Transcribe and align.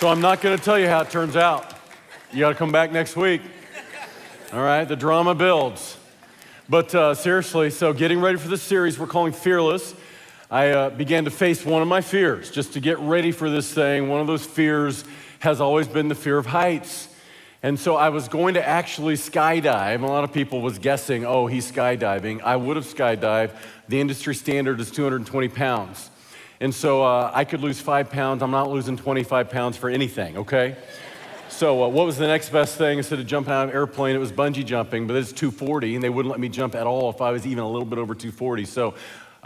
So 0.00 0.08
I'm 0.08 0.20
not 0.20 0.42
going 0.42 0.58
to 0.58 0.62
tell 0.62 0.78
you 0.78 0.88
how 0.88 1.02
it 1.02 1.10
turns 1.10 1.36
out. 1.36 1.72
You 2.32 2.40
got 2.40 2.48
to 2.48 2.54
come 2.56 2.72
back 2.72 2.90
next 2.90 3.16
week. 3.16 3.40
All 4.52 4.60
right, 4.60 4.84
the 4.84 4.96
drama 4.96 5.34
builds. 5.34 5.96
But 6.68 6.94
uh, 6.94 7.14
seriously, 7.14 7.70
so 7.70 7.92
getting 7.92 8.20
ready 8.20 8.36
for 8.36 8.48
this 8.48 8.60
series 8.60 8.98
we're 8.98 9.06
calling 9.06 9.32
Fearless, 9.32 9.94
I 10.50 10.70
uh, 10.70 10.90
began 10.90 11.24
to 11.26 11.30
face 11.30 11.64
one 11.64 11.80
of 11.80 11.86
my 11.86 12.00
fears 12.00 12.50
just 12.50 12.72
to 12.72 12.80
get 12.80 12.98
ready 12.98 13.30
for 13.30 13.48
this 13.48 13.72
thing. 13.72 14.08
One 14.08 14.20
of 14.20 14.26
those 14.26 14.44
fears 14.44 15.04
has 15.38 15.60
always 15.60 15.86
been 15.86 16.08
the 16.08 16.14
fear 16.14 16.38
of 16.38 16.46
heights. 16.46 17.08
And 17.62 17.78
so 17.78 17.94
I 17.94 18.08
was 18.08 18.28
going 18.28 18.54
to 18.54 18.66
actually 18.66 19.14
skydive. 19.14 20.02
A 20.02 20.06
lot 20.06 20.24
of 20.24 20.32
people 20.32 20.60
was 20.60 20.78
guessing, 20.78 21.24
oh, 21.24 21.46
he's 21.46 21.70
skydiving. 21.70 22.42
I 22.42 22.56
would 22.56 22.76
have 22.76 22.84
skydived. 22.84 23.52
The 23.88 24.00
industry 24.00 24.34
standard 24.34 24.80
is 24.80 24.90
220 24.90 25.48
pounds. 25.48 26.10
And 26.60 26.74
so 26.74 27.02
uh, 27.02 27.30
I 27.34 27.44
could 27.44 27.60
lose 27.60 27.80
five 27.80 28.10
pounds. 28.10 28.42
I'm 28.42 28.50
not 28.50 28.70
losing 28.70 28.96
25 28.96 29.50
pounds 29.50 29.76
for 29.76 29.90
anything, 29.90 30.38
okay? 30.38 30.76
So, 31.48 31.84
uh, 31.84 31.88
what 31.88 32.06
was 32.06 32.16
the 32.16 32.26
next 32.26 32.50
best 32.50 32.76
thing? 32.78 32.98
Instead 32.98 33.20
of 33.20 33.26
jumping 33.26 33.52
out 33.52 33.64
of 33.64 33.68
an 33.70 33.76
airplane, 33.76 34.16
it 34.16 34.18
was 34.18 34.32
bungee 34.32 34.64
jumping, 34.64 35.06
but 35.06 35.14
it's 35.14 35.30
240, 35.30 35.94
and 35.94 36.02
they 36.02 36.08
wouldn't 36.08 36.30
let 36.30 36.40
me 36.40 36.48
jump 36.48 36.74
at 36.74 36.86
all 36.86 37.10
if 37.10 37.20
I 37.20 37.30
was 37.30 37.46
even 37.46 37.62
a 37.62 37.68
little 37.68 37.86
bit 37.86 37.98
over 37.98 38.14
240. 38.14 38.64
So, 38.64 38.94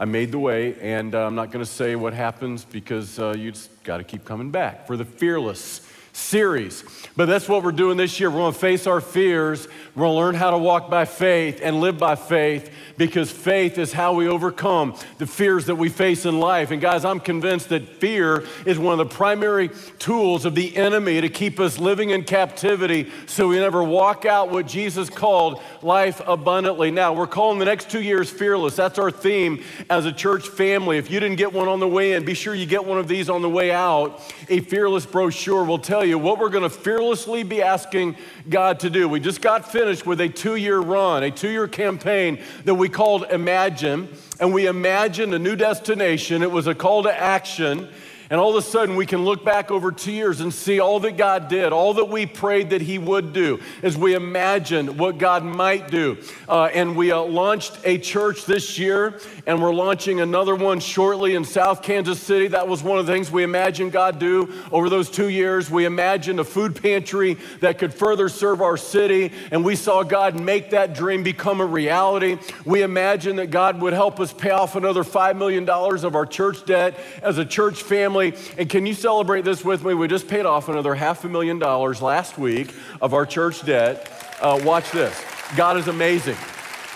I 0.00 0.04
made 0.04 0.30
the 0.30 0.38
way, 0.38 0.76
and 0.80 1.12
uh, 1.12 1.26
I'm 1.26 1.34
not 1.34 1.50
going 1.50 1.64
to 1.64 1.70
say 1.70 1.96
what 1.96 2.14
happens 2.14 2.64
because 2.64 3.18
uh, 3.18 3.34
you 3.36 3.50
just 3.50 3.82
got 3.82 3.96
to 3.96 4.04
keep 4.04 4.24
coming 4.24 4.52
back 4.52 4.86
for 4.86 4.96
the 4.96 5.04
fearless 5.04 5.80
series. 6.18 6.84
But 7.16 7.26
that's 7.26 7.48
what 7.48 7.62
we're 7.62 7.72
doing 7.72 7.96
this 7.96 8.20
year. 8.20 8.30
We're 8.30 8.38
going 8.38 8.52
to 8.52 8.58
face 8.58 8.86
our 8.86 9.00
fears. 9.00 9.66
We're 9.94 10.02
going 10.02 10.14
to 10.14 10.18
learn 10.18 10.34
how 10.34 10.50
to 10.50 10.58
walk 10.58 10.90
by 10.90 11.04
faith 11.04 11.60
and 11.62 11.80
live 11.80 11.98
by 11.98 12.14
faith 12.14 12.70
because 12.96 13.30
faith 13.30 13.78
is 13.78 13.92
how 13.92 14.12
we 14.12 14.28
overcome 14.28 14.94
the 15.18 15.26
fears 15.26 15.66
that 15.66 15.76
we 15.76 15.88
face 15.88 16.26
in 16.26 16.40
life. 16.40 16.70
And 16.70 16.80
guys, 16.80 17.04
I'm 17.04 17.20
convinced 17.20 17.68
that 17.70 17.88
fear 18.00 18.44
is 18.66 18.78
one 18.78 18.98
of 18.98 19.08
the 19.08 19.14
primary 19.14 19.70
tools 19.98 20.44
of 20.44 20.54
the 20.54 20.76
enemy 20.76 21.20
to 21.20 21.28
keep 21.28 21.60
us 21.60 21.78
living 21.78 22.10
in 22.10 22.24
captivity 22.24 23.10
so 23.26 23.48
we 23.48 23.58
never 23.58 23.82
walk 23.82 24.24
out 24.24 24.50
what 24.50 24.66
Jesus 24.66 25.08
called 25.08 25.62
life 25.82 26.20
abundantly. 26.26 26.90
Now, 26.90 27.12
we're 27.12 27.26
calling 27.26 27.58
the 27.58 27.64
next 27.64 27.90
two 27.90 28.02
years 28.02 28.28
fearless. 28.28 28.76
That's 28.76 28.98
our 28.98 29.10
theme 29.10 29.62
as 29.88 30.06
a 30.06 30.12
church 30.12 30.48
family. 30.48 30.98
If 30.98 31.10
you 31.10 31.20
didn't 31.20 31.36
get 31.36 31.52
one 31.52 31.68
on 31.68 31.80
the 31.80 31.88
way 31.88 32.12
in, 32.12 32.24
be 32.24 32.34
sure 32.34 32.54
you 32.54 32.66
get 32.66 32.84
one 32.84 32.98
of 32.98 33.06
these 33.06 33.30
on 33.30 33.42
the 33.42 33.50
way 33.50 33.70
out. 33.70 34.20
A 34.48 34.60
fearless 34.60 35.06
brochure 35.06 35.64
will 35.64 35.78
tell 35.78 36.04
you 36.04 36.07
what 36.14 36.38
we're 36.38 36.48
going 36.48 36.62
to 36.62 36.70
fearlessly 36.70 37.42
be 37.42 37.62
asking 37.62 38.16
God 38.48 38.80
to 38.80 38.90
do. 38.90 39.08
We 39.08 39.20
just 39.20 39.40
got 39.40 39.70
finished 39.70 40.06
with 40.06 40.20
a 40.20 40.28
two 40.28 40.56
year 40.56 40.78
run, 40.78 41.22
a 41.22 41.30
two 41.30 41.50
year 41.50 41.68
campaign 41.68 42.40
that 42.64 42.74
we 42.74 42.88
called 42.88 43.24
Imagine, 43.30 44.08
and 44.40 44.54
we 44.54 44.66
imagined 44.66 45.34
a 45.34 45.38
new 45.38 45.56
destination. 45.56 46.42
It 46.42 46.50
was 46.50 46.66
a 46.66 46.74
call 46.74 47.02
to 47.04 47.14
action. 47.14 47.88
And 48.30 48.38
all 48.38 48.50
of 48.50 48.56
a 48.56 48.62
sudden, 48.62 48.94
we 48.94 49.06
can 49.06 49.24
look 49.24 49.42
back 49.42 49.70
over 49.70 49.90
two 49.90 50.12
years 50.12 50.40
and 50.40 50.52
see 50.52 50.80
all 50.80 51.00
that 51.00 51.16
God 51.16 51.48
did, 51.48 51.72
all 51.72 51.94
that 51.94 52.10
we 52.10 52.26
prayed 52.26 52.70
that 52.70 52.82
He 52.82 52.98
would 52.98 53.32
do, 53.32 53.58
as 53.82 53.96
we 53.96 54.14
imagined 54.14 54.98
what 54.98 55.16
God 55.16 55.44
might 55.44 55.90
do. 55.90 56.18
Uh, 56.46 56.64
and 56.64 56.94
we 56.94 57.10
uh, 57.10 57.22
launched 57.22 57.78
a 57.84 57.96
church 57.96 58.44
this 58.44 58.78
year, 58.78 59.18
and 59.46 59.62
we're 59.62 59.72
launching 59.72 60.20
another 60.20 60.54
one 60.54 60.78
shortly 60.78 61.36
in 61.36 61.44
South 61.44 61.82
Kansas 61.82 62.20
City. 62.20 62.48
That 62.48 62.68
was 62.68 62.82
one 62.82 62.98
of 62.98 63.06
the 63.06 63.12
things 63.14 63.30
we 63.30 63.44
imagined 63.44 63.92
God 63.92 64.18
do 64.18 64.52
over 64.70 64.90
those 64.90 65.10
two 65.10 65.30
years. 65.30 65.70
We 65.70 65.86
imagined 65.86 66.38
a 66.38 66.44
food 66.44 66.80
pantry 66.82 67.38
that 67.60 67.78
could 67.78 67.94
further 67.94 68.28
serve 68.28 68.60
our 68.60 68.76
city, 68.76 69.32
and 69.50 69.64
we 69.64 69.74
saw 69.74 70.02
God 70.02 70.38
make 70.38 70.70
that 70.70 70.92
dream 70.92 71.22
become 71.22 71.62
a 71.62 71.66
reality. 71.66 72.36
We 72.66 72.82
imagined 72.82 73.38
that 73.38 73.50
God 73.50 73.80
would 73.80 73.94
help 73.94 74.20
us 74.20 74.34
pay 74.34 74.50
off 74.50 74.76
another 74.76 75.02
$5 75.02 75.38
million 75.38 75.66
of 75.66 76.14
our 76.14 76.26
church 76.26 76.66
debt 76.66 76.98
as 77.22 77.38
a 77.38 77.44
church 77.46 77.82
family 77.82 78.17
family. 78.18 78.52
And 78.58 78.68
can 78.68 78.86
you 78.86 78.94
celebrate 78.94 79.44
this 79.44 79.64
with 79.64 79.84
me? 79.84 79.94
We 79.94 80.08
just 80.08 80.28
paid 80.28 80.46
off 80.46 80.68
another 80.68 80.94
half 80.94 81.24
a 81.24 81.28
million 81.28 81.58
dollars 81.58 82.02
last 82.02 82.38
week 82.38 82.74
of 83.00 83.14
our 83.14 83.26
church 83.26 83.64
debt. 83.64 84.10
Uh, 84.40 84.60
watch 84.64 84.90
this 84.90 85.20
God 85.56 85.76
is 85.76 85.88
amazing. 85.88 86.36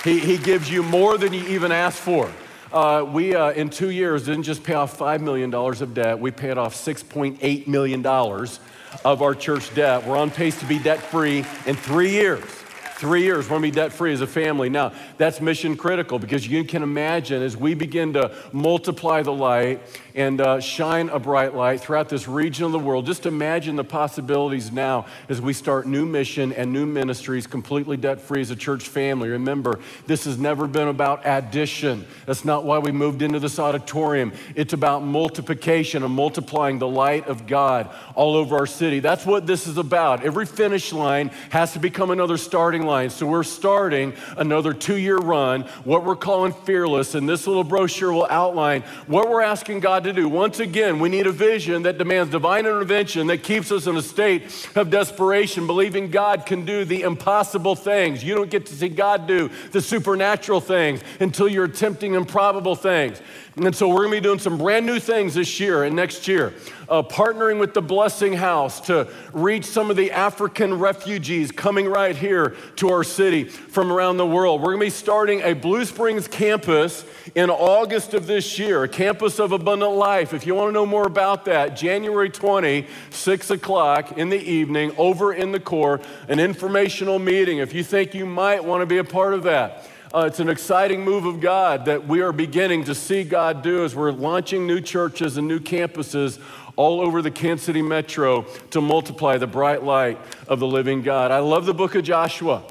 He, 0.05 0.19
he 0.19 0.37
gives 0.37 0.71
you 0.71 0.83
more 0.83 1.17
than 1.17 1.33
you 1.33 1.47
even 1.49 1.71
ask 1.71 1.97
for. 1.97 2.31
Uh, 2.73 3.05
we, 3.05 3.35
uh, 3.35 3.51
in 3.53 3.69
two 3.69 3.91
years, 3.91 4.25
didn't 4.25 4.45
just 4.45 4.65
pay 4.65 4.75
off 4.75 4.99
$5 4.99 5.21
million 5.21 5.55
of 5.55 5.95
debt, 5.95 6.19
we 6.19 6.31
paid 6.31 6.57
off 6.57 6.75
$6.8 6.75 7.67
million 7.67 8.05
of 8.05 9.23
our 9.23 9.35
church 9.35 9.75
debt. 9.75 10.05
We're 10.05 10.17
on 10.17 10.31
pace 10.31 10.59
to 10.61 10.65
be 10.65 10.79
debt 10.79 11.01
free 11.01 11.45
in 11.67 11.77
three 11.77 12.11
years. 12.11 12.63
Three 13.03 13.25
years, 13.25 13.47
we're 13.47 13.57
gonna 13.57 13.63
be 13.63 13.73
debt 13.73 13.93
free 13.93 14.13
as 14.13 14.21
a 14.21 14.29
family. 14.29 14.69
Now, 14.69 14.93
that's 15.19 15.41
mission 15.41 15.77
critical 15.77 16.21
because 16.21 16.47
you 16.47 16.63
can 16.63 16.85
imagine 16.85 17.43
as 17.43 17.57
we 17.57 17.75
begin 17.75 18.13
to 18.13 18.33
multiply 18.53 19.23
the 19.23 19.33
light 19.33 19.81
and 20.15 20.41
uh, 20.41 20.61
shine 20.61 21.09
a 21.09 21.19
bright 21.19 21.55
light 21.55 21.81
throughout 21.81 22.09
this 22.09 22.29
region 22.29 22.65
of 22.65 22.73
the 22.73 22.79
world. 22.79 23.07
Just 23.07 23.27
imagine 23.27 23.77
the 23.77 23.85
possibilities 23.85 24.73
now 24.73 25.07
as 25.29 25.41
we 25.41 25.53
start 25.53 25.87
new 25.87 26.05
mission 26.05 26.53
and 26.53 26.73
new 26.73 26.87
ministries 26.87 27.47
completely 27.47 27.97
debt 27.97 28.21
free 28.21 28.41
as 28.41 28.51
a 28.51 28.57
church 28.57 28.89
family. 28.89 29.29
Remember, 29.31 29.81
this 30.07 30.25
has 30.25 30.39
never 30.39 30.67
been 30.67 30.89
about 30.89 31.23
addition. 31.25 32.07
That's 32.27 32.45
not 32.45 32.65
why 32.65 32.79
we 32.79 32.93
moved 32.93 33.23
into 33.23 33.39
this 33.39 33.59
auditorium. 33.59 34.33
It's 34.55 34.73
about 34.73 35.03
multiplication 35.03 36.03
and 36.03 36.15
multiplying 36.15 36.79
the 36.79 36.89
light 36.89 37.27
of 37.27 37.47
God 37.47 37.91
all 38.15 38.37
over 38.37 38.57
our 38.57 38.67
city. 38.67 39.01
That's 39.01 39.25
what 39.25 39.47
this 39.47 39.67
is 39.67 39.79
about. 39.79 40.25
Every 40.25 40.47
finish 40.47 40.93
line 40.93 41.29
has 41.51 41.73
to 41.73 41.79
become 41.79 42.11
another 42.11 42.37
starting 42.37 42.83
line. 42.83 43.11
So 43.11 43.27
we're 43.27 43.43
starting 43.43 44.13
another 44.37 44.73
two 44.73 44.97
year 44.99 45.19
run, 45.19 45.63
what 45.85 46.05
we're 46.05 46.17
calling 46.17 46.53
Fearless. 46.53 47.15
And 47.15 47.29
this 47.29 47.47
little 47.47 47.65
brochure 47.65 48.13
will 48.13 48.27
outline 48.29 48.83
what 49.07 49.29
we're 49.29 49.43
asking 49.43 49.81
God 49.81 50.02
to 50.05 50.13
do. 50.13 50.29
Once 50.29 50.61
again, 50.61 50.99
we 50.99 51.09
need 51.09 51.27
a 51.27 51.33
vision 51.33 51.83
that 51.83 51.99
demands 51.99 52.31
divine 52.31 52.67
intervention 52.67 53.27
that 53.29 53.43
keeps 53.43 53.71
us 53.73 53.87
in 53.87 53.97
a 53.97 54.03
state 54.03 54.45
of 54.75 54.91
desperation, 54.91 55.67
believing 55.67 56.11
God 56.11 56.47
can 56.47 56.65
do 56.65 56.85
the 56.85 57.03
impossible 57.03 57.75
things. 57.75 58.25
You 58.25 58.35
don't 58.35 58.51
get 58.51 58.67
to 58.67 58.75
see 58.75 58.89
God 58.89 59.27
do 59.27 59.51
the 59.71 59.81
supernatural 59.81 60.61
things 60.61 61.01
until 61.21 61.49
you're 61.49 61.65
attempting 61.65 62.15
improbable 62.15 62.77
things. 62.77 63.21
And 63.57 63.75
so 63.77 63.89
we're 63.89 64.05
gonna 64.05 64.17
be 64.17 64.21
doing 64.21 64.39
some 64.39 64.57
brand 64.57 64.87
new 64.87 64.99
things 64.99 65.35
this 65.35 65.61
year 65.61 65.85
and 65.85 65.95
next 65.95 66.27
year 66.27 66.55
uh, 66.93 67.03
partnering 67.03 67.59
with 67.59 67.73
the 67.73 67.81
Blessing 67.81 68.35
House 68.35 68.79
to 68.83 69.09
reach 69.33 69.65
some 69.65 69.91
of 69.91 69.97
the 69.97 70.11
African 70.11 70.79
refugees 70.79 71.51
coming 71.51 71.87
right 71.87 72.15
here 72.15 72.55
to 72.77 72.91
our 72.91 73.03
city 73.03 73.45
from 73.45 73.91
around 73.91 74.19
the 74.19 74.27
world. 74.27 74.61
We're 74.61 74.75
going 74.75 74.81
to 74.81 74.87
be 74.87 74.91
starting 74.91 75.41
a 75.41 75.55
Blue 75.55 75.87
Springs 75.87 76.29
campus 76.29 77.07
in 77.35 77.49
August 77.49 78.13
of 78.13 78.27
this 78.27 78.59
year, 78.59 78.83
a 78.83 78.89
campus 78.89 79.39
of 79.39 79.53
abundant 79.53 79.93
life. 79.93 80.35
If 80.35 80.47
you 80.47 80.55
want 80.55 80.69
to 80.69 80.73
know 80.73 80.85
more 80.85 81.07
about 81.07 81.47
that, 81.47 81.77
January 81.77 82.29
20, 82.29 82.87
6 83.09 83.51
o'clock 83.51 84.19
in 84.19 84.29
the 84.29 84.41
evening, 84.41 84.93
over 84.99 85.33
in 85.33 85.51
the 85.51 85.61
core, 85.61 85.99
an 86.29 86.39
informational 86.39 87.19
meeting. 87.19 87.57
If 87.57 87.73
you 87.73 87.83
think 87.83 88.13
you 88.13 88.27
might 88.27 88.63
want 88.63 88.83
to 88.83 88.87
be 88.87 88.99
a 88.99 89.05
part 89.05 89.33
of 89.33 89.45
that, 89.45 89.89
uh, 90.15 90.27
it's 90.27 90.41
an 90.41 90.51
exciting 90.51 91.03
move 91.03 91.25
of 91.25 91.41
God 91.41 91.87
that 91.87 92.07
we 92.07 92.21
are 92.21 92.33
beginning 92.33 92.85
to 92.85 92.95
see 92.95 93.25
God 93.25 93.63
do 93.63 93.83
as 93.83 93.97
we're 93.97 94.13
launching 94.13 94.67
new 94.67 94.81
churches 94.81 95.39
and 95.39 95.49
new 95.49 95.59
campuses 95.59 96.39
all 96.77 97.01
over 97.01 97.23
the 97.23 97.31
Kansas 97.31 97.65
City 97.65 97.81
metro 97.81 98.43
to 98.71 98.83
multiply 98.83 99.39
the 99.39 99.47
bright 99.47 99.83
light 99.83 100.19
of 100.49 100.61
the 100.61 100.67
living 100.67 101.01
God. 101.01 101.31
I 101.31 101.39
love 101.39 101.65
the 101.65 101.73
book 101.73 101.95
of 101.95 102.05
Joshua. 102.05 102.63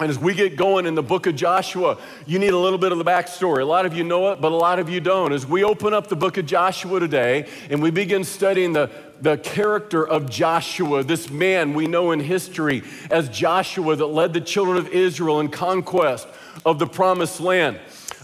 And 0.00 0.08
as 0.08 0.18
we 0.20 0.32
get 0.32 0.54
going 0.54 0.86
in 0.86 0.94
the 0.94 1.02
book 1.02 1.26
of 1.26 1.34
Joshua, 1.34 1.98
you 2.24 2.38
need 2.38 2.52
a 2.52 2.58
little 2.58 2.78
bit 2.78 2.92
of 2.92 2.98
the 2.98 3.04
backstory. 3.04 3.62
A 3.62 3.64
lot 3.64 3.84
of 3.84 3.94
you 3.94 4.04
know 4.04 4.30
it, 4.30 4.40
but 4.40 4.52
a 4.52 4.54
lot 4.54 4.78
of 4.78 4.88
you 4.88 5.00
don't. 5.00 5.32
As 5.32 5.44
we 5.44 5.64
open 5.64 5.92
up 5.92 6.06
the 6.06 6.14
book 6.14 6.36
of 6.36 6.46
Joshua 6.46 7.00
today 7.00 7.48
and 7.68 7.82
we 7.82 7.90
begin 7.90 8.22
studying 8.22 8.72
the, 8.72 8.88
the 9.20 9.36
character 9.38 10.06
of 10.06 10.30
Joshua, 10.30 11.02
this 11.02 11.30
man 11.30 11.74
we 11.74 11.86
know 11.86 12.12
in 12.12 12.20
history 12.20 12.82
as 13.10 13.28
Joshua 13.28 13.96
that 13.96 14.06
led 14.06 14.32
the 14.32 14.40
children 14.40 14.76
of 14.76 14.88
Israel 14.88 15.40
in 15.40 15.48
conquest 15.48 16.28
of 16.64 16.78
the 16.78 16.86
promised 16.86 17.40
land 17.40 17.78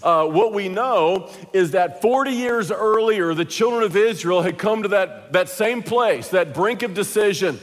uh, 0.05 0.27
what 0.27 0.53
we 0.53 0.69
know 0.69 1.31
is 1.55 1.71
that 1.71 2.03
40 2.03 2.31
years 2.31 2.71
earlier, 2.71 3.32
the 3.32 3.44
children 3.44 3.82
of 3.82 3.97
Israel 3.97 4.43
had 4.43 4.58
come 4.58 4.82
to 4.82 4.88
that, 4.88 5.32
that 5.32 5.49
same 5.49 5.82
place, 5.82 6.29
that 6.29 6.52
brink 6.52 6.82
of 6.82 6.93
decision. 6.93 7.58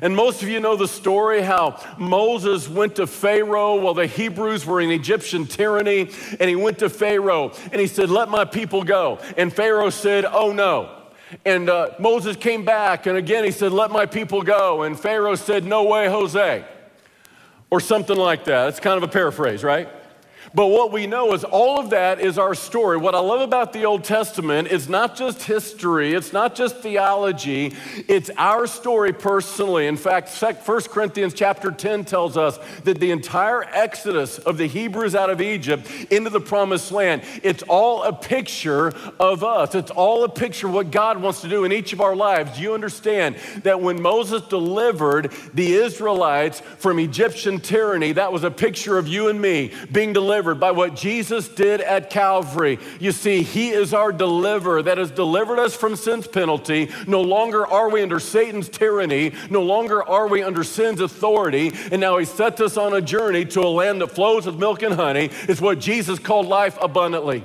And 0.00 0.16
most 0.16 0.42
of 0.42 0.48
you 0.48 0.58
know 0.58 0.74
the 0.74 0.88
story 0.88 1.42
how 1.42 1.78
Moses 1.98 2.66
went 2.66 2.96
to 2.96 3.06
Pharaoh 3.06 3.76
while 3.76 3.94
the 3.94 4.06
Hebrews 4.06 4.64
were 4.64 4.80
in 4.80 4.90
Egyptian 4.90 5.46
tyranny. 5.46 6.10
And 6.40 6.48
he 6.48 6.56
went 6.56 6.78
to 6.78 6.88
Pharaoh 6.88 7.52
and 7.70 7.80
he 7.80 7.86
said, 7.86 8.08
Let 8.08 8.30
my 8.30 8.46
people 8.46 8.82
go. 8.82 9.20
And 9.36 9.52
Pharaoh 9.52 9.90
said, 9.90 10.24
Oh 10.24 10.52
no. 10.52 11.01
And 11.44 11.68
uh, 11.68 11.90
Moses 11.98 12.36
came 12.36 12.64
back 12.64 13.06
and 13.06 13.16
again 13.16 13.44
he 13.44 13.50
said, 13.50 13.72
Let 13.72 13.90
my 13.90 14.06
people 14.06 14.42
go. 14.42 14.82
And 14.82 14.98
Pharaoh 14.98 15.34
said, 15.34 15.64
No 15.64 15.84
way, 15.84 16.08
Jose. 16.08 16.64
Or 17.70 17.80
something 17.80 18.16
like 18.16 18.44
that. 18.44 18.68
It's 18.68 18.80
kind 18.80 18.96
of 18.96 19.02
a 19.02 19.12
paraphrase, 19.12 19.64
right? 19.64 19.88
But 20.54 20.66
what 20.66 20.92
we 20.92 21.06
know 21.06 21.32
is 21.32 21.44
all 21.44 21.80
of 21.80 21.90
that 21.90 22.20
is 22.20 22.36
our 22.36 22.54
story. 22.54 22.98
What 22.98 23.14
I 23.14 23.20
love 23.20 23.40
about 23.40 23.72
the 23.72 23.86
Old 23.86 24.04
Testament 24.04 24.68
is 24.68 24.86
not 24.86 25.16
just 25.16 25.42
history, 25.44 26.12
it's 26.12 26.34
not 26.34 26.54
just 26.54 26.76
theology, 26.78 27.74
it's 28.06 28.30
our 28.36 28.66
story 28.66 29.14
personally. 29.14 29.86
In 29.86 29.96
fact, 29.96 30.30
1 30.30 30.54
Corinthians 30.82 31.32
chapter 31.32 31.70
10 31.70 32.04
tells 32.04 32.36
us 32.36 32.58
that 32.84 33.00
the 33.00 33.12
entire 33.12 33.64
exodus 33.64 34.38
of 34.38 34.58
the 34.58 34.66
Hebrews 34.66 35.14
out 35.14 35.30
of 35.30 35.40
Egypt 35.40 35.88
into 36.10 36.28
the 36.28 36.40
promised 36.40 36.92
land, 36.92 37.22
it's 37.42 37.62
all 37.62 38.02
a 38.02 38.12
picture 38.12 38.92
of 39.18 39.42
us. 39.42 39.74
It's 39.74 39.90
all 39.90 40.24
a 40.24 40.28
picture 40.28 40.66
of 40.66 40.74
what 40.74 40.90
God 40.90 41.22
wants 41.22 41.40
to 41.40 41.48
do 41.48 41.64
in 41.64 41.72
each 41.72 41.94
of 41.94 42.02
our 42.02 42.14
lives. 42.14 42.60
You 42.60 42.74
understand 42.74 43.36
that 43.62 43.80
when 43.80 44.02
Moses 44.02 44.42
delivered 44.42 45.32
the 45.54 45.72
Israelites 45.72 46.60
from 46.60 46.98
Egyptian 46.98 47.58
tyranny, 47.58 48.12
that 48.12 48.30
was 48.30 48.44
a 48.44 48.50
picture 48.50 48.98
of 48.98 49.08
you 49.08 49.28
and 49.28 49.40
me 49.40 49.72
being 49.90 50.12
delivered 50.12 50.41
delivered 50.42 50.58
by 50.58 50.72
what 50.72 50.96
Jesus 50.96 51.46
did 51.46 51.80
at 51.80 52.10
Calvary. 52.10 52.80
You 52.98 53.12
see, 53.12 53.42
He 53.42 53.70
is 53.70 53.94
our 53.94 54.10
deliverer 54.10 54.82
that 54.82 54.98
has 54.98 55.12
delivered 55.12 55.60
us 55.60 55.76
from 55.76 55.94
sin's 55.94 56.26
penalty. 56.26 56.90
No 57.06 57.20
longer 57.20 57.64
are 57.64 57.88
we 57.88 58.02
under 58.02 58.18
Satan's 58.18 58.68
tyranny, 58.68 59.34
no 59.50 59.62
longer 59.62 60.02
are 60.02 60.26
we 60.26 60.42
under 60.42 60.64
sin's 60.64 61.00
authority, 61.00 61.70
and 61.92 62.00
now 62.00 62.18
He 62.18 62.24
sets 62.24 62.60
us 62.60 62.76
on 62.76 62.92
a 62.92 63.00
journey 63.00 63.44
to 63.44 63.60
a 63.60 63.68
land 63.68 64.00
that 64.00 64.08
flows 64.08 64.46
with 64.46 64.58
milk 64.58 64.82
and 64.82 64.94
honey. 64.94 65.30
It's 65.48 65.60
what 65.60 65.78
Jesus 65.78 66.18
called 66.18 66.48
life 66.48 66.76
abundantly. 66.82 67.44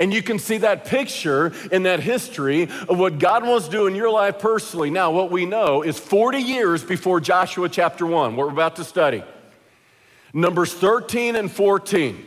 And 0.00 0.12
you 0.12 0.20
can 0.20 0.40
see 0.40 0.58
that 0.58 0.86
picture 0.86 1.52
in 1.70 1.84
that 1.84 2.00
history 2.00 2.64
of 2.88 2.98
what 2.98 3.20
God 3.20 3.46
wants 3.46 3.66
to 3.66 3.70
do 3.70 3.86
in 3.86 3.94
your 3.94 4.10
life 4.10 4.40
personally. 4.40 4.90
Now, 4.90 5.12
what 5.12 5.30
we 5.30 5.46
know 5.46 5.82
is 5.82 6.00
40 6.00 6.38
years 6.38 6.82
before 6.82 7.20
Joshua 7.20 7.68
chapter 7.68 8.04
1, 8.04 8.34
what 8.34 8.48
we're 8.48 8.52
about 8.52 8.74
to 8.76 8.84
study. 8.84 9.22
Numbers 10.32 10.72
13 10.74 11.36
and 11.36 11.50
14 11.50 12.26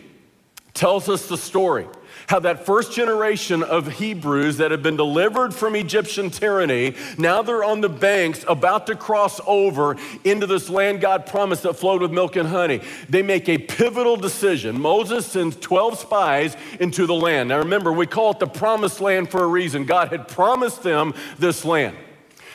tells 0.74 1.10
us 1.10 1.28
the 1.28 1.38
story 1.38 1.86
how 2.28 2.40
that 2.40 2.66
first 2.66 2.94
generation 2.94 3.62
of 3.62 3.92
Hebrews 3.94 4.58
that 4.58 4.72
had 4.72 4.82
been 4.82 4.96
delivered 4.96 5.54
from 5.54 5.76
Egyptian 5.76 6.30
tyranny, 6.30 6.96
now 7.18 7.42
they're 7.42 7.64
on 7.64 7.82
the 7.82 7.90
banks 7.90 8.46
about 8.48 8.88
to 8.88 8.96
cross 8.96 9.42
over 9.46 9.98
into 10.24 10.48
this 10.48 10.70
land 10.70 11.02
God 11.02 11.26
promised 11.26 11.64
that 11.64 11.74
flowed 11.74 12.02
with 12.02 12.12
milk 12.12 12.36
and 12.36 12.48
honey. 12.48 12.82
They 13.10 13.22
make 13.22 13.50
a 13.50 13.58
pivotal 13.58 14.16
decision. 14.16 14.80
Moses 14.80 15.26
sends 15.26 15.58
12 15.58 16.00
spies 16.00 16.56
into 16.80 17.06
the 17.06 17.14
land. 17.14 17.50
Now 17.50 17.60
remember, 17.60 17.92
we 17.92 18.08
call 18.08 18.32
it 18.32 18.40
the 18.40 18.48
promised 18.48 19.02
land 19.02 19.30
for 19.30 19.44
a 19.44 19.48
reason. 19.48 19.86
God 19.86 20.10
had 20.10 20.28
promised 20.28 20.84
them 20.84 21.14
this 21.38 21.66
land. 21.66 21.98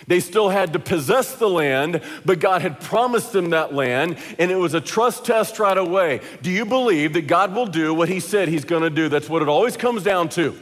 They 0.07 0.21
still 0.21 0.51
had 0.51 0.73
to 0.73 0.79
possess 0.79 1.35
the 1.35 1.49
land, 1.49 2.01
but 2.25 2.39
God 2.39 2.63
had 2.63 2.81
promised 2.81 3.33
them 3.33 3.51
that 3.51 3.75
land, 3.75 4.19
and 4.39 4.51
it 4.51 4.57
was 4.57 4.75
a 4.75 4.81
trust 4.81 5.25
test 5.25 5.59
right 5.59 5.77
away. 5.77 6.21
Do 6.43 6.51
you 6.51 6.65
believe 6.65 7.15
that 7.15 7.27
God 7.27 7.55
will 7.55 7.67
do 7.67 7.93
what 7.95 8.09
He 8.09 8.21
said 8.21 8.49
He's 8.49 8.65
going 8.65 8.83
to 8.83 8.91
do? 8.91 9.09
That's 9.09 9.29
what 9.29 9.43
it 9.43 9.49
always 9.49 9.77
comes 9.77 10.03
down 10.03 10.29
to. 10.31 10.57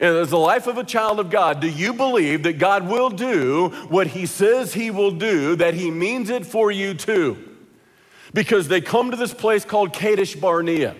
And 0.00 0.16
as 0.16 0.30
the 0.30 0.38
life 0.38 0.66
of 0.66 0.78
a 0.78 0.84
child 0.84 1.20
of 1.20 1.30
God, 1.30 1.60
do 1.60 1.68
you 1.68 1.92
believe 1.92 2.42
that 2.44 2.54
God 2.54 2.88
will 2.88 3.10
do 3.10 3.68
what 3.88 4.08
He 4.08 4.26
says 4.26 4.74
He 4.74 4.90
will 4.90 5.10
do, 5.10 5.56
that 5.56 5.74
He 5.74 5.90
means 5.90 6.30
it 6.30 6.46
for 6.46 6.70
you 6.70 6.94
too? 6.94 7.36
Because 8.32 8.68
they 8.68 8.80
come 8.80 9.10
to 9.10 9.16
this 9.16 9.34
place 9.34 9.64
called 9.64 9.92
Kadesh 9.92 10.36
Barnea. 10.36 10.96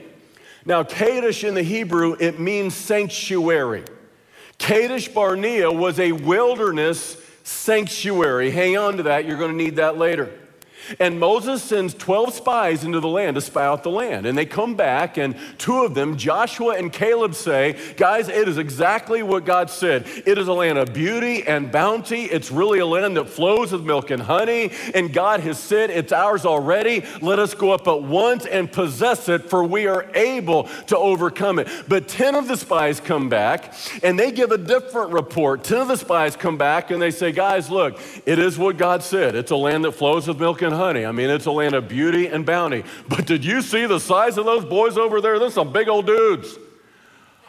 Now, 0.66 0.82
Kadesh 0.82 1.44
in 1.44 1.54
the 1.54 1.62
Hebrew, 1.62 2.16
it 2.20 2.38
means 2.38 2.74
sanctuary. 2.74 3.84
Kadesh 4.58 5.08
Barnea 5.08 5.72
was 5.72 5.98
a 5.98 6.12
wilderness 6.12 7.16
sanctuary. 7.50 8.50
Hang 8.50 8.78
on 8.78 8.96
to 8.96 9.02
that, 9.04 9.26
you're 9.26 9.36
going 9.36 9.50
to 9.50 9.56
need 9.56 9.76
that 9.76 9.98
later. 9.98 10.39
And 10.98 11.20
Moses 11.20 11.62
sends 11.62 11.94
12 11.94 12.34
spies 12.34 12.84
into 12.84 13.00
the 13.00 13.08
land 13.08 13.36
to 13.36 13.40
spy 13.40 13.64
out 13.64 13.82
the 13.82 13.90
land. 13.90 14.26
And 14.26 14.36
they 14.36 14.46
come 14.46 14.74
back, 14.74 15.16
and 15.16 15.36
two 15.58 15.84
of 15.84 15.94
them, 15.94 16.16
Joshua 16.16 16.76
and 16.76 16.92
Caleb, 16.92 17.34
say, 17.34 17.78
Guys, 17.96 18.28
it 18.28 18.48
is 18.48 18.58
exactly 18.58 19.22
what 19.22 19.44
God 19.44 19.70
said. 19.70 20.06
It 20.26 20.38
is 20.38 20.48
a 20.48 20.52
land 20.52 20.78
of 20.78 20.92
beauty 20.92 21.42
and 21.46 21.70
bounty. 21.70 22.24
It's 22.24 22.50
really 22.50 22.78
a 22.78 22.86
land 22.86 23.16
that 23.16 23.28
flows 23.28 23.72
with 23.72 23.84
milk 23.84 24.10
and 24.10 24.22
honey. 24.22 24.72
And 24.94 25.12
God 25.12 25.40
has 25.40 25.58
said, 25.58 25.90
It's 25.90 26.12
ours 26.12 26.44
already. 26.44 27.04
Let 27.20 27.38
us 27.38 27.54
go 27.54 27.72
up 27.72 27.86
at 27.86 28.02
once 28.02 28.46
and 28.46 28.70
possess 28.70 29.28
it, 29.28 29.48
for 29.48 29.64
we 29.64 29.86
are 29.86 30.06
able 30.14 30.64
to 30.88 30.96
overcome 30.96 31.58
it. 31.58 31.68
But 31.88 32.08
10 32.08 32.34
of 32.34 32.48
the 32.48 32.56
spies 32.56 33.00
come 33.00 33.28
back, 33.28 33.74
and 34.02 34.18
they 34.18 34.32
give 34.32 34.50
a 34.50 34.58
different 34.58 35.12
report. 35.12 35.64
10 35.64 35.82
of 35.82 35.88
the 35.88 35.96
spies 35.96 36.36
come 36.36 36.58
back, 36.58 36.90
and 36.90 37.00
they 37.00 37.10
say, 37.10 37.32
Guys, 37.32 37.70
look, 37.70 38.00
it 38.26 38.38
is 38.38 38.58
what 38.58 38.76
God 38.76 39.02
said. 39.02 39.34
It's 39.34 39.50
a 39.50 39.56
land 39.56 39.84
that 39.84 39.92
flows 39.92 40.26
with 40.26 40.38
milk 40.38 40.62
and 40.62 40.69
honey 40.70 40.90
honey. 40.90 41.06
I 41.06 41.12
mean, 41.12 41.30
it's 41.30 41.46
a 41.46 41.50
land 41.50 41.74
of 41.74 41.88
beauty 41.88 42.26
and 42.26 42.44
bounty. 42.44 42.84
But 43.08 43.26
did 43.26 43.44
you 43.44 43.62
see 43.62 43.86
the 43.86 43.98
size 43.98 44.38
of 44.38 44.44
those 44.44 44.64
boys 44.64 44.96
over 44.96 45.20
there? 45.20 45.38
They're 45.38 45.50
some 45.50 45.72
big 45.72 45.88
old 45.88 46.06
dudes. 46.06 46.56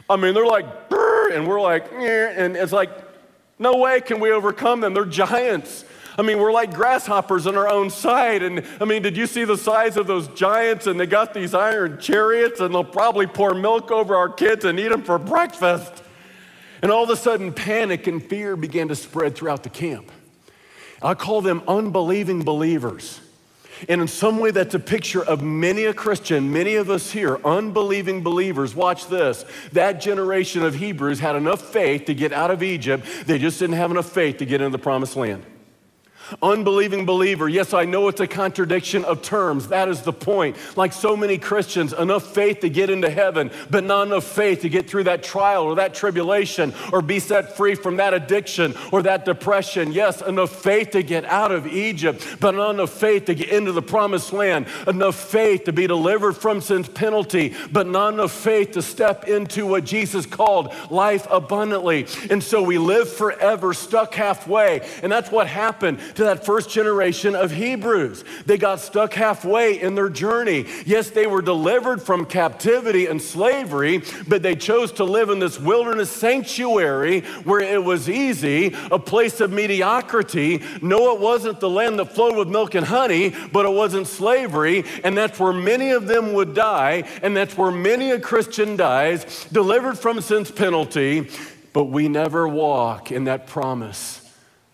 I 0.09 0.15
mean, 0.15 0.33
they're 0.33 0.45
like, 0.45 0.65
and 0.91 1.47
we're 1.47 1.61
like, 1.61 1.91
and 1.91 2.55
it's 2.55 2.71
like, 2.71 2.89
no 3.57 3.77
way 3.77 4.01
can 4.01 4.19
we 4.19 4.31
overcome 4.31 4.81
them. 4.81 4.93
They're 4.93 5.05
giants. 5.05 5.85
I 6.17 6.23
mean, 6.23 6.39
we're 6.39 6.51
like 6.51 6.73
grasshoppers 6.73 7.47
in 7.47 7.55
our 7.55 7.69
own 7.69 7.89
sight. 7.89 8.43
And 8.43 8.65
I 8.79 8.85
mean, 8.85 9.01
did 9.01 9.15
you 9.15 9.27
see 9.27 9.45
the 9.45 9.57
size 9.57 9.97
of 9.97 10.07
those 10.07 10.27
giants? 10.29 10.87
And 10.87 10.99
they 10.99 11.05
got 11.05 11.33
these 11.33 11.53
iron 11.53 11.99
chariots, 11.99 12.59
and 12.59 12.73
they'll 12.73 12.83
probably 12.83 13.27
pour 13.27 13.53
milk 13.53 13.91
over 13.91 14.15
our 14.15 14.29
kids 14.29 14.65
and 14.65 14.79
eat 14.79 14.89
them 14.89 15.03
for 15.03 15.17
breakfast. 15.17 16.03
And 16.81 16.91
all 16.91 17.03
of 17.03 17.09
a 17.09 17.15
sudden, 17.15 17.53
panic 17.53 18.07
and 18.07 18.21
fear 18.21 18.55
began 18.55 18.89
to 18.89 18.95
spread 18.95 19.35
throughout 19.35 19.63
the 19.63 19.69
camp. 19.69 20.11
I 21.01 21.13
call 21.13 21.41
them 21.41 21.63
unbelieving 21.67 22.43
believers. 22.43 23.19
And 23.89 24.01
in 24.01 24.07
some 24.07 24.37
way, 24.37 24.51
that's 24.51 24.75
a 24.75 24.79
picture 24.79 25.23
of 25.23 25.41
many 25.41 25.85
a 25.85 25.93
Christian, 25.93 26.51
many 26.51 26.75
of 26.75 26.89
us 26.89 27.11
here, 27.11 27.39
unbelieving 27.43 28.21
believers. 28.21 28.75
Watch 28.75 29.07
this. 29.07 29.43
That 29.71 29.99
generation 30.01 30.63
of 30.63 30.75
Hebrews 30.75 31.19
had 31.19 31.35
enough 31.35 31.61
faith 31.61 32.05
to 32.05 32.13
get 32.13 32.31
out 32.31 32.51
of 32.51 32.61
Egypt, 32.61 33.05
they 33.25 33.39
just 33.39 33.59
didn't 33.59 33.77
have 33.77 33.89
enough 33.91 34.09
faith 34.09 34.37
to 34.37 34.45
get 34.45 34.61
into 34.61 34.77
the 34.77 34.81
promised 34.83 35.15
land. 35.15 35.43
Unbelieving 36.41 37.05
believer, 37.05 37.49
yes, 37.49 37.73
I 37.73 37.85
know 37.85 38.07
it's 38.07 38.19
a 38.19 38.27
contradiction 38.27 39.03
of 39.05 39.21
terms. 39.21 39.67
That 39.69 39.89
is 39.89 40.01
the 40.01 40.13
point. 40.13 40.57
Like 40.77 40.93
so 40.93 41.15
many 41.17 41.37
Christians, 41.37 41.93
enough 41.93 42.33
faith 42.33 42.59
to 42.61 42.69
get 42.69 42.89
into 42.89 43.09
heaven, 43.09 43.51
but 43.69 43.83
not 43.83 44.07
enough 44.07 44.23
faith 44.23 44.61
to 44.61 44.69
get 44.69 44.89
through 44.89 45.05
that 45.05 45.23
trial 45.23 45.63
or 45.63 45.75
that 45.75 45.93
tribulation 45.93 46.73
or 46.91 47.01
be 47.01 47.19
set 47.19 47.55
free 47.55 47.75
from 47.75 47.97
that 47.97 48.13
addiction 48.13 48.73
or 48.91 49.01
that 49.03 49.25
depression. 49.25 49.91
Yes, 49.91 50.21
enough 50.21 50.51
faith 50.51 50.91
to 50.91 51.03
get 51.03 51.25
out 51.25 51.51
of 51.51 51.67
Egypt, 51.67 52.25
but 52.39 52.51
not 52.51 52.71
enough 52.71 52.91
faith 52.91 53.25
to 53.25 53.35
get 53.35 53.49
into 53.49 53.71
the 53.71 53.81
promised 53.81 54.33
land. 54.33 54.67
Enough 54.87 55.15
faith 55.15 55.65
to 55.65 55.73
be 55.73 55.87
delivered 55.87 56.33
from 56.33 56.61
sin's 56.61 56.87
penalty, 56.87 57.53
but 57.71 57.87
not 57.87 58.13
enough 58.13 58.31
faith 58.31 58.71
to 58.71 58.81
step 58.81 59.27
into 59.27 59.65
what 59.65 59.83
Jesus 59.83 60.25
called 60.25 60.73
life 60.89 61.27
abundantly. 61.29 62.07
And 62.29 62.43
so 62.43 62.61
we 62.61 62.77
live 62.77 63.11
forever 63.11 63.73
stuck 63.73 64.13
halfway. 64.13 64.87
And 65.03 65.11
that's 65.11 65.31
what 65.31 65.47
happened 65.47 65.99
to 66.15 66.20
that 66.23 66.45
first 66.45 66.69
generation 66.69 67.35
of 67.35 67.51
Hebrews. 67.51 68.23
They 68.45 68.57
got 68.57 68.79
stuck 68.79 69.13
halfway 69.13 69.79
in 69.79 69.95
their 69.95 70.09
journey. 70.09 70.65
Yes, 70.85 71.09
they 71.09 71.27
were 71.27 71.41
delivered 71.41 72.01
from 72.01 72.25
captivity 72.25 73.07
and 73.07 73.21
slavery, 73.21 74.03
but 74.27 74.41
they 74.41 74.55
chose 74.55 74.91
to 74.93 75.03
live 75.03 75.29
in 75.29 75.39
this 75.39 75.59
wilderness 75.59 76.09
sanctuary 76.11 77.21
where 77.43 77.59
it 77.59 77.83
was 77.83 78.09
easy, 78.09 78.75
a 78.91 78.99
place 78.99 79.41
of 79.41 79.51
mediocrity. 79.51 80.61
No, 80.81 81.13
it 81.13 81.19
wasn't 81.19 81.59
the 81.59 81.69
land 81.69 81.99
that 81.99 82.13
flowed 82.13 82.35
with 82.35 82.47
milk 82.47 82.75
and 82.75 82.85
honey, 82.85 83.33
but 83.51 83.65
it 83.65 83.71
wasn't 83.71 84.07
slavery. 84.07 84.83
And 85.03 85.17
that's 85.17 85.39
where 85.39 85.53
many 85.53 85.91
of 85.91 86.07
them 86.07 86.33
would 86.33 86.53
die. 86.53 87.03
And 87.21 87.35
that's 87.35 87.57
where 87.57 87.71
many 87.71 88.11
a 88.11 88.19
Christian 88.19 88.75
dies, 88.75 89.45
delivered 89.51 89.97
from 89.97 90.21
sin's 90.21 90.51
penalty. 90.51 91.29
But 91.73 91.85
we 91.85 92.07
never 92.09 92.47
walk 92.47 93.11
in 93.11 93.25
that 93.25 93.47
promise 93.47 94.17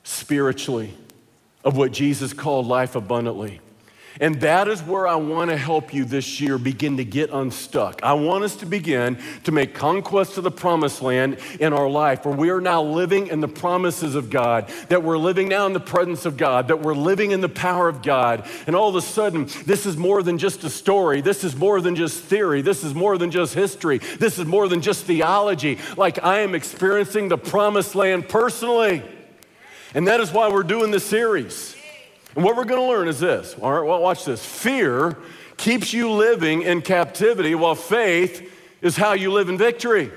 spiritually 0.03 0.93
of 1.63 1.75
what 1.77 1.91
Jesus 1.91 2.33
called 2.33 2.67
life 2.67 2.95
abundantly. 2.95 3.59
And 4.19 4.41
that 4.41 4.67
is 4.67 4.81
where 4.81 5.07
I 5.07 5.15
want 5.15 5.51
to 5.51 5.57
help 5.57 5.93
you 5.93 6.03
this 6.03 6.41
year 6.41 6.57
begin 6.57 6.97
to 6.97 7.05
get 7.05 7.29
unstuck. 7.29 8.01
I 8.03 8.13
want 8.13 8.43
us 8.43 8.55
to 8.57 8.65
begin 8.65 9.19
to 9.43 9.51
make 9.51 9.75
conquest 9.75 10.37
of 10.37 10.43
the 10.43 10.51
promised 10.51 11.01
land 11.01 11.37
in 11.59 11.73
our 11.73 11.89
life, 11.89 12.25
where 12.25 12.35
we 12.35 12.49
are 12.49 12.61
now 12.61 12.81
living 12.81 13.27
in 13.27 13.41
the 13.41 13.47
promises 13.47 14.15
of 14.15 14.29
God, 14.29 14.69
that 14.89 15.03
we're 15.03 15.17
living 15.17 15.49
now 15.49 15.65
in 15.67 15.73
the 15.73 15.79
presence 15.79 16.25
of 16.25 16.35
God, 16.35 16.69
that 16.69 16.81
we're 16.81 16.95
living 16.95 17.31
in 17.31 17.41
the 17.41 17.49
power 17.49 17.87
of 17.87 18.01
God. 18.01 18.47
And 18.65 18.75
all 18.75 18.89
of 18.89 18.95
a 18.95 19.01
sudden, 19.01 19.47
this 19.65 19.85
is 19.85 19.97
more 19.97 20.23
than 20.23 20.37
just 20.37 20.63
a 20.63 20.69
story. 20.69 21.21
This 21.21 21.43
is 21.43 21.55
more 21.55 21.79
than 21.79 21.95
just 21.95 22.23
theory. 22.23 22.61
This 22.61 22.83
is 22.83 22.95
more 22.95 23.17
than 23.17 23.29
just 23.29 23.53
history. 23.53 23.99
This 23.99 24.39
is 24.39 24.45
more 24.45 24.67
than 24.67 24.81
just 24.81 25.05
theology. 25.05 25.77
Like 25.95 26.23
I 26.23 26.39
am 26.39 26.55
experiencing 26.55 27.27
the 27.29 27.37
promised 27.37 27.93
land 27.93 28.29
personally. 28.29 29.03
And 29.93 30.07
that 30.07 30.19
is 30.19 30.31
why 30.31 30.49
we're 30.49 30.63
doing 30.63 30.91
this 30.91 31.05
series. 31.05 31.75
And 32.35 32.43
what 32.43 32.55
we're 32.55 32.65
going 32.65 32.81
to 32.81 32.87
learn 32.87 33.07
is 33.07 33.19
this. 33.19 33.55
All 33.61 33.71
right, 33.71 33.87
well, 33.87 34.01
watch 34.01 34.25
this. 34.25 34.45
Fear 34.45 35.17
keeps 35.57 35.93
you 35.93 36.11
living 36.11 36.61
in 36.61 36.81
captivity, 36.81 37.55
while 37.55 37.75
faith 37.75 38.51
is 38.81 38.95
how 38.95 39.13
you 39.13 39.31
live 39.31 39.49
in 39.49 39.57
victory. 39.57 40.11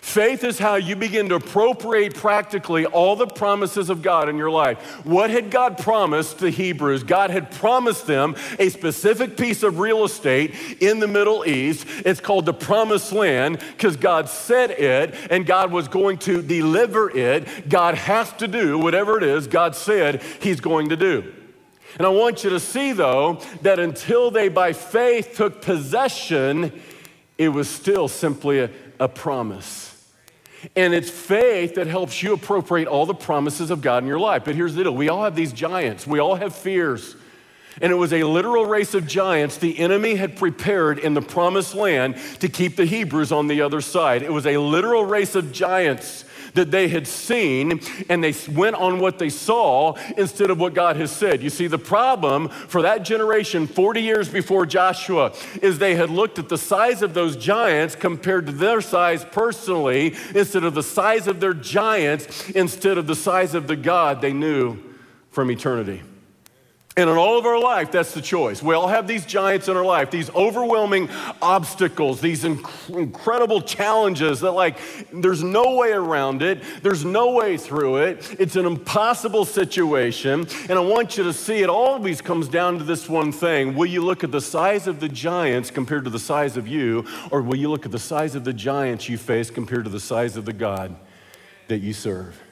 Faith 0.00 0.44
is 0.44 0.58
how 0.58 0.76
you 0.76 0.96
begin 0.96 1.28
to 1.28 1.34
appropriate 1.34 2.14
practically 2.14 2.86
all 2.86 3.16
the 3.16 3.26
promises 3.26 3.90
of 3.90 4.00
God 4.00 4.30
in 4.30 4.36
your 4.36 4.50
life. 4.50 5.04
What 5.04 5.28
had 5.28 5.50
God 5.50 5.76
promised 5.76 6.38
the 6.38 6.50
Hebrews? 6.50 7.02
God 7.02 7.30
had 7.30 7.50
promised 7.50 8.06
them 8.06 8.34
a 8.58 8.70
specific 8.70 9.36
piece 9.36 9.62
of 9.62 9.78
real 9.78 10.04
estate 10.04 10.54
in 10.80 11.00
the 11.00 11.06
Middle 11.06 11.46
East. 11.46 11.86
It's 12.04 12.18
called 12.18 12.46
the 12.46 12.54
Promised 12.54 13.12
Land 13.12 13.60
because 13.76 13.96
God 13.96 14.28
said 14.28 14.70
it 14.70 15.14
and 15.30 15.44
God 15.44 15.70
was 15.70 15.86
going 15.86 16.16
to 16.18 16.40
deliver 16.40 17.14
it. 17.16 17.68
God 17.68 17.94
has 17.94 18.32
to 18.34 18.48
do 18.48 18.78
whatever 18.78 19.18
it 19.18 19.22
is 19.22 19.46
God 19.46 19.76
said 19.76 20.22
He's 20.40 20.60
going 20.60 20.88
to 20.88 20.96
do. 20.96 21.32
And 21.98 22.06
I 22.06 22.10
want 22.10 22.42
you 22.42 22.50
to 22.50 22.60
see, 22.60 22.92
though, 22.92 23.40
that 23.62 23.78
until 23.78 24.30
they 24.30 24.48
by 24.48 24.72
faith 24.72 25.34
took 25.36 25.60
possession, 25.60 26.80
it 27.36 27.50
was 27.50 27.68
still 27.68 28.08
simply 28.08 28.60
a, 28.60 28.70
a 28.98 29.08
promise. 29.08 29.89
And 30.76 30.92
it's 30.92 31.10
faith 31.10 31.74
that 31.76 31.86
helps 31.86 32.22
you 32.22 32.32
appropriate 32.32 32.86
all 32.86 33.06
the 33.06 33.14
promises 33.14 33.70
of 33.70 33.80
God 33.80 34.02
in 34.02 34.08
your 34.08 34.20
life. 34.20 34.44
But 34.44 34.54
here's 34.54 34.74
the 34.74 34.84
deal 34.84 34.94
we 34.94 35.08
all 35.08 35.24
have 35.24 35.34
these 35.34 35.52
giants, 35.52 36.06
we 36.06 36.18
all 36.18 36.34
have 36.34 36.54
fears. 36.54 37.16
And 37.80 37.92
it 37.92 37.96
was 37.96 38.12
a 38.12 38.24
literal 38.24 38.66
race 38.66 38.94
of 38.94 39.06
giants 39.06 39.56
the 39.56 39.78
enemy 39.78 40.16
had 40.16 40.36
prepared 40.36 40.98
in 40.98 41.14
the 41.14 41.22
promised 41.22 41.74
land 41.74 42.16
to 42.40 42.48
keep 42.48 42.76
the 42.76 42.84
Hebrews 42.84 43.32
on 43.32 43.46
the 43.46 43.62
other 43.62 43.80
side. 43.80 44.22
It 44.22 44.32
was 44.32 44.44
a 44.44 44.58
literal 44.58 45.04
race 45.04 45.34
of 45.34 45.52
giants 45.52 46.24
that 46.54 46.70
they 46.70 46.88
had 46.88 47.06
seen 47.06 47.80
and 48.08 48.22
they 48.22 48.34
went 48.50 48.76
on 48.76 48.98
what 48.98 49.18
they 49.18 49.30
saw 49.30 49.94
instead 50.16 50.50
of 50.50 50.58
what 50.58 50.74
God 50.74 50.96
has 50.96 51.10
said. 51.10 51.42
You 51.42 51.50
see, 51.50 51.66
the 51.66 51.78
problem 51.78 52.48
for 52.48 52.82
that 52.82 53.02
generation 53.02 53.66
40 53.66 54.02
years 54.02 54.28
before 54.28 54.66
Joshua 54.66 55.32
is 55.62 55.78
they 55.78 55.94
had 55.94 56.10
looked 56.10 56.38
at 56.38 56.48
the 56.48 56.58
size 56.58 57.02
of 57.02 57.14
those 57.14 57.36
giants 57.36 57.94
compared 57.96 58.46
to 58.46 58.52
their 58.52 58.80
size 58.80 59.24
personally 59.24 60.14
instead 60.34 60.64
of 60.64 60.74
the 60.74 60.82
size 60.82 61.26
of 61.26 61.40
their 61.40 61.54
giants 61.54 62.50
instead 62.50 62.98
of 62.98 63.06
the 63.06 63.16
size 63.16 63.54
of 63.54 63.66
the 63.66 63.76
God 63.76 64.20
they 64.20 64.32
knew 64.32 64.78
from 65.30 65.50
eternity. 65.50 66.02
And 66.96 67.08
in 67.08 67.16
all 67.16 67.38
of 67.38 67.46
our 67.46 67.58
life, 67.58 67.92
that's 67.92 68.12
the 68.14 68.20
choice. 68.20 68.64
We 68.64 68.74
all 68.74 68.88
have 68.88 69.06
these 69.06 69.24
giants 69.24 69.68
in 69.68 69.76
our 69.76 69.84
life, 69.84 70.10
these 70.10 70.28
overwhelming 70.30 71.08
obstacles, 71.40 72.20
these 72.20 72.42
inc- 72.42 72.94
incredible 72.94 73.62
challenges 73.62 74.40
that, 74.40 74.52
like, 74.52 74.76
there's 75.12 75.42
no 75.44 75.76
way 75.76 75.92
around 75.92 76.42
it, 76.42 76.60
there's 76.82 77.04
no 77.04 77.30
way 77.30 77.56
through 77.56 77.98
it. 77.98 78.36
It's 78.40 78.56
an 78.56 78.66
impossible 78.66 79.44
situation. 79.44 80.48
And 80.68 80.72
I 80.72 80.80
want 80.80 81.16
you 81.16 81.22
to 81.24 81.32
see 81.32 81.62
it 81.62 81.70
always 81.70 82.20
comes 82.20 82.48
down 82.48 82.78
to 82.78 82.84
this 82.84 83.08
one 83.08 83.30
thing 83.30 83.76
Will 83.76 83.86
you 83.86 84.04
look 84.04 84.24
at 84.24 84.32
the 84.32 84.40
size 84.40 84.88
of 84.88 84.98
the 84.98 85.08
giants 85.08 85.70
compared 85.70 86.02
to 86.04 86.10
the 86.10 86.18
size 86.18 86.56
of 86.56 86.66
you, 86.66 87.06
or 87.30 87.40
will 87.40 87.56
you 87.56 87.70
look 87.70 87.86
at 87.86 87.92
the 87.92 88.00
size 88.00 88.34
of 88.34 88.42
the 88.42 88.52
giants 88.52 89.08
you 89.08 89.16
face 89.16 89.48
compared 89.48 89.84
to 89.84 89.90
the 89.90 90.00
size 90.00 90.36
of 90.36 90.44
the 90.44 90.52
God 90.52 90.96
that 91.68 91.78
you 91.78 91.92
serve? 91.92 92.49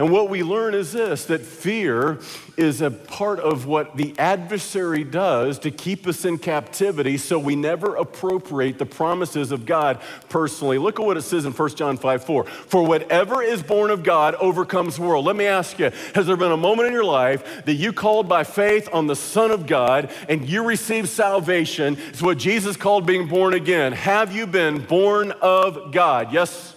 And 0.00 0.10
what 0.10 0.30
we 0.30 0.42
learn 0.42 0.72
is 0.72 0.92
this 0.92 1.26
that 1.26 1.42
fear 1.42 2.20
is 2.56 2.80
a 2.80 2.90
part 2.90 3.38
of 3.38 3.66
what 3.66 3.98
the 3.98 4.18
adversary 4.18 5.04
does 5.04 5.58
to 5.58 5.70
keep 5.70 6.06
us 6.06 6.24
in 6.24 6.38
captivity 6.38 7.18
so 7.18 7.38
we 7.38 7.54
never 7.54 7.96
appropriate 7.96 8.78
the 8.78 8.86
promises 8.86 9.52
of 9.52 9.66
God 9.66 10.00
personally. 10.30 10.78
Look 10.78 10.98
at 10.98 11.04
what 11.04 11.18
it 11.18 11.22
says 11.22 11.44
in 11.44 11.52
1 11.52 11.76
John 11.76 11.98
5 11.98 12.24
4. 12.24 12.44
For 12.46 12.82
whatever 12.82 13.42
is 13.42 13.62
born 13.62 13.90
of 13.90 14.02
God 14.02 14.36
overcomes 14.36 14.96
the 14.96 15.02
world. 15.02 15.26
Let 15.26 15.36
me 15.36 15.44
ask 15.44 15.78
you, 15.78 15.90
has 16.14 16.26
there 16.26 16.38
been 16.38 16.52
a 16.52 16.56
moment 16.56 16.86
in 16.86 16.94
your 16.94 17.04
life 17.04 17.66
that 17.66 17.74
you 17.74 17.92
called 17.92 18.26
by 18.26 18.42
faith 18.42 18.88
on 18.94 19.06
the 19.06 19.16
Son 19.16 19.50
of 19.50 19.66
God 19.66 20.10
and 20.30 20.48
you 20.48 20.64
received 20.64 21.10
salvation? 21.10 21.98
It's 22.08 22.22
what 22.22 22.38
Jesus 22.38 22.74
called 22.74 23.04
being 23.04 23.28
born 23.28 23.52
again. 23.52 23.92
Have 23.92 24.34
you 24.34 24.46
been 24.46 24.78
born 24.78 25.32
of 25.42 25.92
God? 25.92 26.32
Yes? 26.32 26.74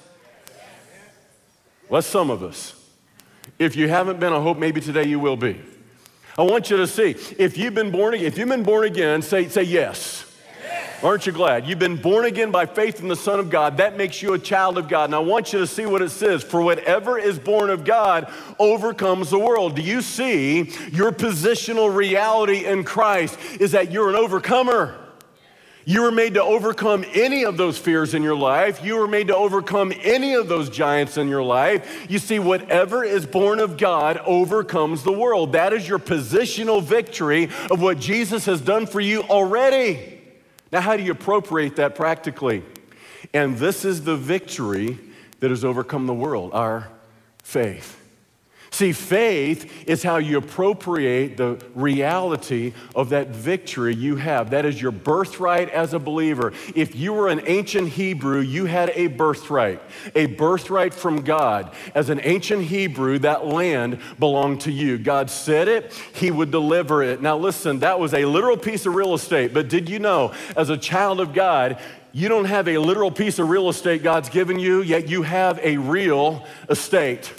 Well, 1.88 2.02
some 2.02 2.30
of 2.30 2.44
us. 2.44 2.83
If 3.60 3.76
you 3.76 3.88
haven't 3.88 4.20
been, 4.20 4.34
I 4.34 4.42
hope 4.42 4.58
maybe 4.58 4.82
today 4.82 5.06
you 5.06 5.20
will 5.20 5.38
be. 5.38 5.60
I 6.38 6.42
want 6.42 6.70
you 6.70 6.78
to 6.78 6.88
see 6.88 7.12
if 7.38 7.58
you've 7.58 7.76
been 7.76 7.92
born 7.92 8.16
again, 8.16 8.26
if 8.26 8.38
you've 8.38 8.50
been 8.50 8.64
born 8.64 8.86
again, 8.86 9.22
say, 9.22 9.48
say 9.48 9.62
yes. 9.62 10.26
yes. 10.60 11.04
Aren't 11.04 11.28
you 11.28 11.32
glad? 11.32 11.68
You've 11.68 11.78
been 11.78 11.98
born 11.98 12.26
again 12.26 12.50
by 12.50 12.66
faith 12.66 13.02
in 13.02 13.08
the 13.08 13.16
Son 13.16 13.40
of 13.40 13.52
God. 13.52 13.78
That 13.78 13.98
makes 13.98 14.22
you 14.22 14.34
a 14.34 14.40
child 14.40 14.80
of 14.80 14.88
God. 14.88 15.06
And 15.06 15.16
I 15.16 15.20
want 15.20 15.54
you 15.54 15.60
to 15.60 15.68
see 15.68 15.86
what 15.86 16.02
it 16.02 16.10
says. 16.10 16.44
For 16.44 16.62
whatever 16.62 17.20
is 17.20 17.38
born 17.38 17.70
of 17.70 17.86
God 17.86 18.34
overcomes 18.58 19.30
the 19.30 19.38
world. 19.38 19.76
Do 19.76 19.84
you 19.84 20.02
see 20.02 20.72
your 20.92 21.12
positional 21.12 21.94
reality 21.94 22.66
in 22.66 22.84
Christ 22.84 23.38
is 23.60 23.74
that 23.74 23.92
you're 23.92 24.10
an 24.10 24.16
overcomer? 24.16 25.03
You 25.86 26.02
were 26.02 26.12
made 26.12 26.36
to 26.36 26.44
overcome 26.44 27.04
any 27.14 27.44
of 27.44 27.58
those 27.58 27.78
fears 27.78 28.14
in 28.14 28.24
your 28.24 28.36
life. 28.36 28.84
You 28.84 28.96
were 28.96 29.08
made 29.08 29.28
to 29.28 29.36
overcome 29.36 29.92
any 30.02 30.34
of 30.34 30.48
those 30.48 30.70
giants 30.70 31.18
in 31.18 31.28
your 31.28 31.44
life. 31.44 32.10
You 32.10 32.20
see, 32.20 32.40
whatever 32.40 33.04
is 33.04 33.26
born 33.26 33.60
of 33.60 33.78
God 33.78 34.18
overcomes 34.20 35.04
the 35.04 35.12
world. 35.12 35.52
That 35.54 35.74
is 35.74 35.88
your 35.88 36.00
positional 36.00 36.82
victory 36.82 37.50
of 37.70 37.82
what 37.82 38.00
Jesus 38.00 38.46
has 38.46 38.62
done 38.62 38.86
for 38.86 39.02
you 39.02 39.24
already. 39.24 40.22
Now, 40.72 40.82
how 40.82 40.96
do 40.96 41.04
you 41.04 41.12
appropriate 41.12 41.76
that 41.76 41.96
practically? 41.96 42.64
And 43.34 43.58
this 43.58 43.84
is 43.84 44.04
the 44.04 44.16
victory 44.16 44.98
that 45.40 45.50
has 45.50 45.66
overcome 45.66 46.08
the 46.08 46.14
world 46.14 46.52
our 46.54 46.88
faith. 47.44 48.03
See, 48.74 48.92
faith 48.92 49.88
is 49.88 50.02
how 50.02 50.18
you 50.18 50.40
appropriate 50.40 51.38
the 51.38 51.64
reality 51.76 52.74
of 52.96 53.10
that 53.10 53.28
victory 53.28 53.94
you 53.94 54.16
have. 54.16 54.50
That 54.50 54.66
is 54.66 54.82
your 54.82 54.92
birthright 54.92 55.70
as 55.70 55.94
a 55.94 56.00
believer. 56.00 56.54
If 56.74 56.96
you 56.96 57.14
were 57.14 57.30
an 57.30 57.44
ancient 57.46 57.90
Hebrew, 57.90 58.40
you 58.40 58.66
had 58.66 58.90
a 58.96 59.08
birthright, 59.08 59.80
a 60.16 60.26
birthright 60.26 60.96
from 60.96 61.22
God. 61.22 61.72
As 61.94 62.10
an 62.10 62.20
ancient 62.24 62.64
Hebrew, 62.64 63.20
that 63.20 63.46
land 63.46 64.00
belonged 64.18 64.62
to 64.62 64.72
you. 64.72 64.98
God 64.98 65.30
said 65.30 65.68
it, 65.68 65.94
He 66.16 66.32
would 66.32 66.50
deliver 66.50 67.04
it. 67.04 67.22
Now, 67.22 67.38
listen, 67.38 67.78
that 67.82 68.00
was 68.00 68.16
a 68.16 68.26
literal 68.26 68.58
piece 68.58 68.88
of 68.88 68.96
real 68.96 69.14
estate, 69.14 69.54
but 69.54 69.70
did 69.70 69.88
you 69.88 70.00
know, 70.00 70.34
as 70.58 70.72
a 70.72 70.78
child 70.78 71.20
of 71.20 71.36
God, 71.36 71.78
you 72.12 72.28
don't 72.28 72.46
have 72.46 72.68
a 72.68 72.80
literal 72.80 73.12
piece 73.12 73.38
of 73.38 73.50
real 73.50 73.70
estate 73.70 74.02
God's 74.02 74.30
given 74.30 74.58
you, 74.58 74.82
yet 74.82 75.10
you 75.10 75.22
have 75.22 75.60
a 75.62 75.78
real 75.78 76.44
estate. 76.68 77.32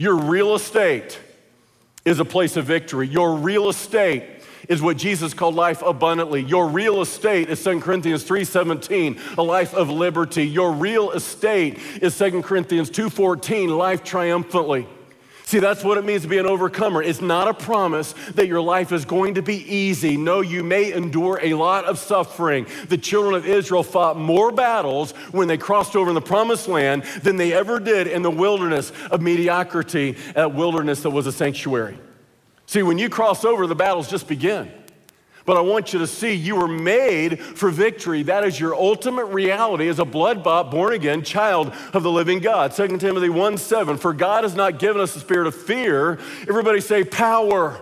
Your 0.00 0.14
real 0.14 0.54
estate 0.54 1.20
is 2.06 2.20
a 2.20 2.24
place 2.24 2.56
of 2.56 2.64
victory. 2.64 3.06
Your 3.06 3.34
real 3.34 3.68
estate 3.68 4.24
is 4.66 4.80
what 4.80 4.96
Jesus 4.96 5.34
called 5.34 5.54
life 5.54 5.82
abundantly. 5.82 6.40
Your 6.40 6.68
real 6.68 7.02
estate 7.02 7.50
is 7.50 7.62
2 7.62 7.82
Corinthians 7.82 8.24
3:17, 8.24 9.20
a 9.36 9.42
life 9.42 9.74
of 9.74 9.90
liberty. 9.90 10.46
Your 10.46 10.72
real 10.72 11.10
estate 11.10 11.78
is 12.00 12.16
2 12.16 12.42
Corinthians 12.42 12.88
2:14, 12.88 13.76
life 13.76 14.02
triumphantly. 14.02 14.86
See, 15.50 15.58
that's 15.58 15.82
what 15.82 15.98
it 15.98 16.04
means 16.04 16.22
to 16.22 16.28
be 16.28 16.38
an 16.38 16.46
overcomer. 16.46 17.02
It's 17.02 17.20
not 17.20 17.48
a 17.48 17.54
promise 17.54 18.12
that 18.36 18.46
your 18.46 18.60
life 18.60 18.92
is 18.92 19.04
going 19.04 19.34
to 19.34 19.42
be 19.42 19.56
easy. 19.68 20.16
No, 20.16 20.42
you 20.42 20.62
may 20.62 20.92
endure 20.92 21.40
a 21.42 21.54
lot 21.54 21.86
of 21.86 21.98
suffering. 21.98 22.68
The 22.86 22.96
children 22.96 23.34
of 23.34 23.44
Israel 23.44 23.82
fought 23.82 24.16
more 24.16 24.52
battles 24.52 25.10
when 25.32 25.48
they 25.48 25.58
crossed 25.58 25.96
over 25.96 26.08
in 26.08 26.14
the 26.14 26.20
promised 26.20 26.68
land 26.68 27.02
than 27.24 27.36
they 27.36 27.52
ever 27.52 27.80
did 27.80 28.06
in 28.06 28.22
the 28.22 28.30
wilderness 28.30 28.92
of 29.10 29.22
mediocrity, 29.22 30.16
a 30.36 30.48
wilderness 30.48 31.02
that 31.02 31.10
was 31.10 31.26
a 31.26 31.32
sanctuary. 31.32 31.98
See, 32.66 32.84
when 32.84 32.98
you 32.98 33.08
cross 33.08 33.44
over, 33.44 33.66
the 33.66 33.74
battles 33.74 34.08
just 34.08 34.28
begin. 34.28 34.70
But 35.50 35.56
I 35.56 35.62
want 35.62 35.92
you 35.92 35.98
to 35.98 36.06
see 36.06 36.32
you 36.32 36.54
were 36.54 36.68
made 36.68 37.40
for 37.40 37.70
victory. 37.70 38.22
That 38.22 38.44
is 38.44 38.60
your 38.60 38.72
ultimate 38.72 39.24
reality 39.24 39.88
as 39.88 39.98
a 39.98 40.04
blood 40.04 40.44
bought, 40.44 40.70
born 40.70 40.92
again 40.92 41.24
child 41.24 41.72
of 41.92 42.04
the 42.04 42.10
living 42.12 42.38
God. 42.38 42.70
2 42.72 42.98
Timothy 42.98 43.30
1 43.30 43.58
7. 43.58 43.96
For 43.96 44.12
God 44.12 44.44
has 44.44 44.54
not 44.54 44.78
given 44.78 45.02
us 45.02 45.16
a 45.16 45.18
spirit 45.18 45.48
of 45.48 45.56
fear. 45.56 46.20
Everybody 46.42 46.80
say 46.80 47.02
power 47.02 47.80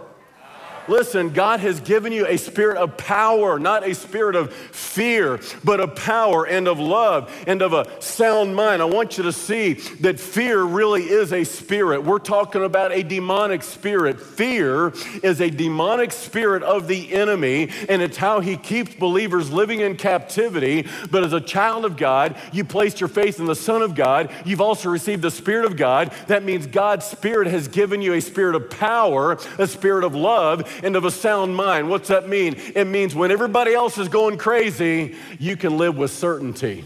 Listen, 0.88 1.30
God 1.30 1.60
has 1.60 1.80
given 1.80 2.12
you 2.12 2.26
a 2.26 2.38
spirit 2.38 2.78
of 2.78 2.96
power, 2.96 3.58
not 3.58 3.86
a 3.86 3.94
spirit 3.94 4.34
of 4.34 4.52
fear, 4.52 5.38
but 5.62 5.80
of 5.80 5.94
power 5.94 6.46
and 6.46 6.66
of 6.66 6.78
love 6.78 7.32
and 7.46 7.60
of 7.60 7.72
a 7.74 8.00
sound 8.00 8.56
mind. 8.56 8.80
I 8.80 8.86
want 8.86 9.18
you 9.18 9.24
to 9.24 9.32
see 9.32 9.74
that 10.00 10.18
fear 10.18 10.62
really 10.62 11.02
is 11.02 11.32
a 11.32 11.44
spirit. 11.44 12.02
We're 12.04 12.18
talking 12.18 12.64
about 12.64 12.92
a 12.92 13.02
demonic 13.02 13.62
spirit. 13.62 14.20
Fear 14.20 14.94
is 15.22 15.40
a 15.40 15.50
demonic 15.50 16.12
spirit 16.12 16.62
of 16.62 16.88
the 16.88 17.12
enemy, 17.12 17.70
and 17.88 18.00
it's 18.00 18.16
how 18.16 18.40
he 18.40 18.56
keeps 18.56 18.94
believers 18.94 19.50
living 19.50 19.80
in 19.80 19.96
captivity. 19.96 20.86
But 21.10 21.24
as 21.24 21.32
a 21.32 21.40
child 21.40 21.84
of 21.84 21.96
God, 21.96 22.36
you 22.52 22.64
placed 22.64 23.00
your 23.00 23.08
faith 23.08 23.38
in 23.38 23.46
the 23.46 23.54
Son 23.54 23.82
of 23.82 23.94
God. 23.94 24.32
You've 24.44 24.60
also 24.60 24.88
received 24.88 25.22
the 25.22 25.30
Spirit 25.30 25.66
of 25.66 25.76
God. 25.76 26.12
That 26.28 26.44
means 26.44 26.66
God's 26.66 27.04
Spirit 27.04 27.48
has 27.48 27.68
given 27.68 28.00
you 28.00 28.14
a 28.14 28.20
spirit 28.20 28.54
of 28.54 28.70
power, 28.70 29.38
a 29.58 29.66
spirit 29.66 30.04
of 30.04 30.14
love, 30.14 30.77
and 30.82 30.96
of 30.96 31.04
a 31.04 31.10
sound 31.10 31.54
mind. 31.54 31.88
What's 31.88 32.08
that 32.08 32.28
mean? 32.28 32.56
It 32.74 32.86
means 32.86 33.14
when 33.14 33.30
everybody 33.30 33.74
else 33.74 33.98
is 33.98 34.08
going 34.08 34.38
crazy, 34.38 35.16
you 35.38 35.56
can 35.56 35.76
live 35.76 35.96
with 35.96 36.10
certainty. 36.10 36.84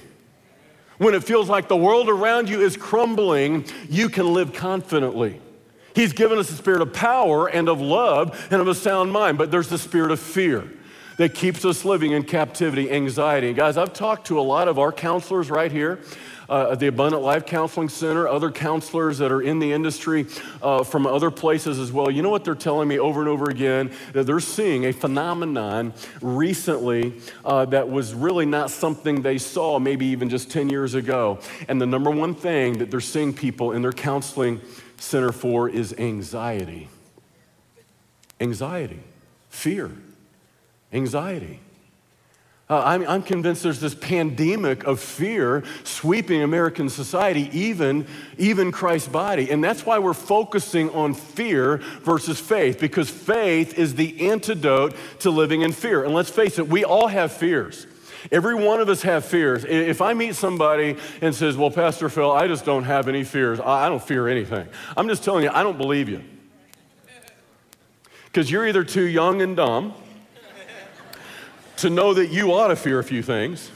When 0.99 1.15
it 1.15 1.25
feels 1.25 1.49
like 1.49 1.69
the 1.69 1.77
world 1.77 2.09
around 2.09 2.49
you 2.49 2.61
is 2.61 2.77
crumbling, 2.77 3.65
you 3.89 4.09
can 4.09 4.33
live 4.33 4.53
confidently. 4.53 5.41
He's 5.95 6.13
given 6.13 6.39
us 6.39 6.51
a 6.51 6.55
spirit 6.55 6.81
of 6.81 6.93
power 6.93 7.49
and 7.49 7.69
of 7.69 7.81
love 7.81 8.49
and 8.51 8.61
of 8.61 8.69
a 8.69 8.75
sound 8.75 9.13
mind, 9.13 9.37
but 9.39 9.51
there's 9.51 9.69
the 9.69 9.79
spirit 9.79 10.11
of 10.11 10.21
fear 10.21 10.71
that 11.19 11.35
keeps 11.35 11.65
us 11.65 11.85
living 11.85 12.13
in 12.13 12.23
captivity, 12.23 12.91
anxiety. 12.91 13.53
Guys, 13.53 13.77
I've 13.77 13.93
talked 13.93 14.29
to 14.29 14.41
a 14.41 14.43
lot 14.43 14.69
of 14.69 14.79
our 14.79 14.93
counselors 14.93 15.51
right 15.51 15.71
here 15.71 16.01
uh, 16.53 16.75
the 16.75 16.87
Abundant 16.89 17.23
Life 17.23 17.47
Counseling 17.47 17.89
Center, 17.89 18.29
other 18.29 18.51
counselors 18.51 19.17
that 19.19 19.33
are 19.33 19.41
in 19.41 19.59
the 19.59 19.73
industry 19.73 20.27
uh, 20.61 20.85
from 20.85 21.07
other 21.07 21.31
places 21.31 21.79
as 21.79 21.91
well. 21.91 22.11
You 22.11 22.21
know 22.21 22.29
what 22.29 22.45
they're 22.45 22.55
telling 22.55 22.89
me 22.89 22.99
over 22.99 23.21
and 23.21 23.29
over 23.29 23.49
again? 23.49 23.91
That 24.13 24.27
they're 24.27 24.39
seeing 24.39 24.85
a 24.85 24.93
phenomenon 24.93 25.95
recently 26.21 27.15
uh, 27.43 27.65
that 27.67 27.89
was 27.89 28.13
really 28.13 28.45
not 28.45 28.71
something 28.71 29.23
they 29.23 29.39
saw 29.39 29.79
maybe 29.79 30.05
even 30.07 30.29
just 30.29 30.51
10 30.51 30.69
years 30.69 30.93
ago. 30.93 31.39
And 31.69 31.81
the 31.81 31.87
number 31.87 32.11
one 32.11 32.35
thing 32.35 32.79
that 32.79 32.91
they're 32.91 33.01
seeing 33.01 33.33
people 33.33 33.73
in 33.73 33.81
their 33.81 33.93
counseling 33.93 34.61
center 34.99 35.33
for 35.33 35.71
is 35.71 35.95
anxiety. 35.95 36.89
Anxiety, 38.43 39.01
fear, 39.49 39.91
anxiety. 40.93 41.61
Uh, 42.73 42.83
I'm, 42.87 43.07
I'm, 43.07 43.23
convinced 43.23 43.65
there's 43.65 43.81
this 43.81 43.95
pandemic 43.95 44.85
of 44.85 44.99
fear 44.99 45.63
sweeping 45.85 46.41
American 46.41 46.89
society, 46.89 47.51
even, 47.53 48.07
even 48.39 48.73
Christ's 48.73 49.09
body. 49.09 49.51
And 49.51 49.63
that's 49.63 49.85
why 49.85 49.99
we're 49.99 50.15
focusing 50.15 50.89
on 50.89 51.13
fear 51.13 51.83
versus 52.01 52.41
faith, 52.41 52.81
because 52.81 53.11
faith 53.11 53.79
is 53.79 53.95
the 53.95 54.31
antidote 54.31 54.97
to 55.19 55.31
living 55.31 55.61
in 55.61 55.73
fear. 55.73 56.03
And 56.03 56.15
let's 56.15 56.31
face 56.31 56.59
it, 56.59 56.67
we 56.67 56.83
all 56.83 57.09
have 57.09 57.31
fears. 57.31 57.87
Every 58.31 58.55
one 58.55 58.81
of 58.81 58.89
us 58.89 59.03
have 59.03 59.27
fears. 59.27 59.67
If 59.67 60.01
I 60.01 60.15
meet 60.15 60.35
somebody 60.35 60.97
and 61.21 61.35
says, 61.35 61.59
Well, 61.59 61.71
Pastor 61.71 62.09
Phil, 62.09 62.33
I 62.33 62.49
just 62.49 62.65
don't 62.65 62.85
have 62.85 63.07
any 63.07 63.23
fears, 63.23 63.61
I 63.61 63.91
don't 63.91 64.03
fear 64.03 64.29
anything. 64.29 64.67
I'm 64.97 65.09
just 65.09 65.23
telling 65.23 65.45
you, 65.45 65.51
I 65.53 65.63
don't 65.63 65.77
believe 65.77 66.09
you. 66.09 66.25
Because 68.25 68.51
you're 68.51 68.67
either 68.67 68.83
too 68.83 69.05
young 69.05 69.43
and 69.43 69.55
dumb 69.57 69.93
to 71.83 71.91
know 71.91 72.15
that 72.15 72.29
you 72.31 72.53
ought 72.53 72.69
to 72.69 72.77
fear 72.77 72.99
a 72.99 73.05
few 73.05 73.23
things. 73.23 73.71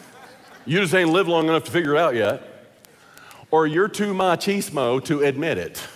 You 0.65 0.81
just 0.81 0.95
ain't 0.95 1.11
lived 1.11 1.29
long 1.29 1.49
enough 1.49 1.65
to 1.65 1.71
figure 1.71 1.95
it 1.95 1.99
out 1.99 2.15
yet. 2.15 2.43
Or 3.51 3.67
you're 3.67 3.89
too 3.89 4.15
machismo 4.15 5.05
to 5.05 5.23
admit 5.23 5.59
it. 5.59 5.87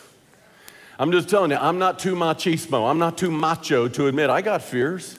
I'm 0.99 1.12
just 1.12 1.29
telling 1.29 1.50
you, 1.50 1.57
I'm 1.57 1.79
not 1.79 1.99
too 1.99 2.14
machismo. 2.14 2.90
I'm 2.90 2.99
not 2.99 3.17
too 3.17 3.31
macho 3.31 3.88
to 3.88 4.07
admit 4.07 4.29
I 4.29 4.43
got 4.43 4.62
fears. 4.62 5.19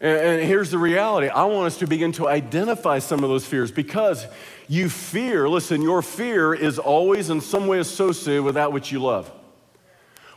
And, 0.00 0.18
and 0.18 0.42
here's 0.42 0.70
the 0.70 0.78
reality 0.78 1.28
I 1.28 1.44
want 1.44 1.66
us 1.66 1.78
to 1.78 1.86
begin 1.86 2.12
to 2.12 2.28
identify 2.28 2.98
some 2.98 3.24
of 3.24 3.30
those 3.30 3.46
fears 3.46 3.70
because 3.70 4.26
you 4.68 4.88
fear, 4.88 5.48
listen, 5.48 5.82
your 5.82 6.02
fear 6.02 6.52
is 6.52 6.78
always 6.78 7.30
in 7.30 7.40
some 7.40 7.66
way 7.66 7.78
associated 7.78 8.42
with 8.42 8.56
that 8.56 8.72
which 8.72 8.92
you 8.92 9.00
love. 9.00 9.30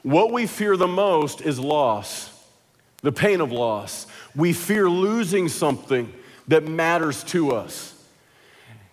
What 0.03 0.31
we 0.31 0.47
fear 0.47 0.77
the 0.77 0.87
most 0.87 1.41
is 1.41 1.59
loss, 1.59 2.31
the 3.01 3.11
pain 3.11 3.41
of 3.41 3.51
loss. 3.51 4.07
We 4.37 4.53
fear 4.53 4.89
losing 4.89 5.49
something 5.49 6.13
that 6.47 6.65
matters 6.65 7.23
to 7.25 7.51
us. 7.51 7.93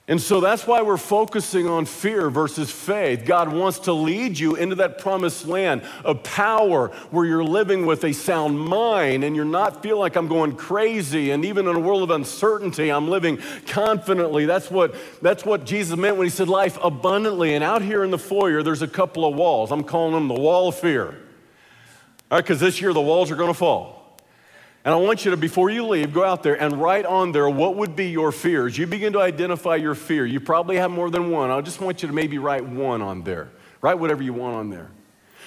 And 0.06 0.20
so 0.20 0.40
that's 0.40 0.66
why 0.66 0.82
we're 0.82 0.98
focusing 0.98 1.66
on 1.66 1.86
fear 1.86 2.28
versus 2.28 2.70
faith. 2.70 3.24
God 3.24 3.50
wants 3.50 3.78
to 3.80 3.94
lead 3.94 4.38
you 4.38 4.54
into 4.54 4.74
that 4.76 4.98
promised 4.98 5.46
land 5.46 5.80
of 6.04 6.22
power 6.22 6.88
where 7.10 7.24
you're 7.24 7.44
living 7.44 7.86
with 7.86 8.04
a 8.04 8.12
sound 8.12 8.60
mind 8.60 9.24
and 9.24 9.34
you're 9.34 9.46
not 9.46 9.82
feel 9.82 9.98
like 9.98 10.16
I'm 10.16 10.28
going 10.28 10.56
crazy. 10.56 11.30
And 11.30 11.42
even 11.46 11.66
in 11.66 11.74
a 11.74 11.80
world 11.80 12.02
of 12.02 12.10
uncertainty, 12.10 12.90
I'm 12.90 13.08
living 13.08 13.38
confidently. 13.66 14.44
That's 14.44 14.70
what, 14.70 14.94
that's 15.22 15.42
what 15.42 15.64
Jesus 15.64 15.96
meant 15.96 16.18
when 16.18 16.26
he 16.26 16.30
said 16.30 16.48
life 16.50 16.78
abundantly. 16.82 17.54
And 17.54 17.64
out 17.64 17.80
here 17.80 18.04
in 18.04 18.10
the 18.10 18.18
foyer, 18.18 18.62
there's 18.62 18.82
a 18.82 18.88
couple 18.88 19.24
of 19.24 19.34
walls. 19.34 19.72
I'm 19.72 19.84
calling 19.84 20.12
them 20.12 20.28
the 20.28 20.34
wall 20.34 20.68
of 20.68 20.74
fear. 20.74 21.06
All 22.30 22.38
right, 22.38 22.44
because 22.44 22.60
this 22.60 22.78
year 22.78 22.92
the 22.92 23.00
walls 23.00 23.30
are 23.30 23.36
going 23.36 23.48
to 23.50 23.54
fall. 23.58 23.93
And 24.84 24.92
I 24.92 24.98
want 24.98 25.24
you 25.24 25.30
to, 25.30 25.36
before 25.36 25.70
you 25.70 25.86
leave, 25.86 26.12
go 26.12 26.24
out 26.24 26.42
there 26.42 26.60
and 26.60 26.80
write 26.80 27.06
on 27.06 27.32
there 27.32 27.48
what 27.48 27.76
would 27.76 27.96
be 27.96 28.10
your 28.10 28.30
fears. 28.32 28.76
You 28.76 28.86
begin 28.86 29.14
to 29.14 29.20
identify 29.20 29.76
your 29.76 29.94
fear. 29.94 30.26
You 30.26 30.40
probably 30.40 30.76
have 30.76 30.90
more 30.90 31.08
than 31.08 31.30
one. 31.30 31.50
I 31.50 31.58
just 31.62 31.80
want 31.80 32.02
you 32.02 32.08
to 32.08 32.14
maybe 32.14 32.36
write 32.36 32.66
one 32.66 33.00
on 33.00 33.22
there. 33.22 33.48
Write 33.80 33.98
whatever 33.98 34.22
you 34.22 34.34
want 34.34 34.56
on 34.56 34.68
there. 34.68 34.90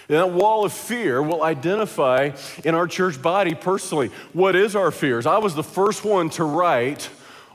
And 0.09 0.17
that 0.17 0.31
wall 0.31 0.65
of 0.65 0.73
fear 0.73 1.21
will 1.21 1.43
identify 1.43 2.31
in 2.63 2.73
our 2.73 2.87
church 2.87 3.21
body 3.21 3.53
personally 3.53 4.09
what 4.33 4.55
is 4.55 4.75
our 4.75 4.89
fears. 4.89 5.27
I 5.27 5.37
was 5.37 5.53
the 5.53 5.63
first 5.63 6.03
one 6.03 6.29
to 6.31 6.43
write 6.43 7.09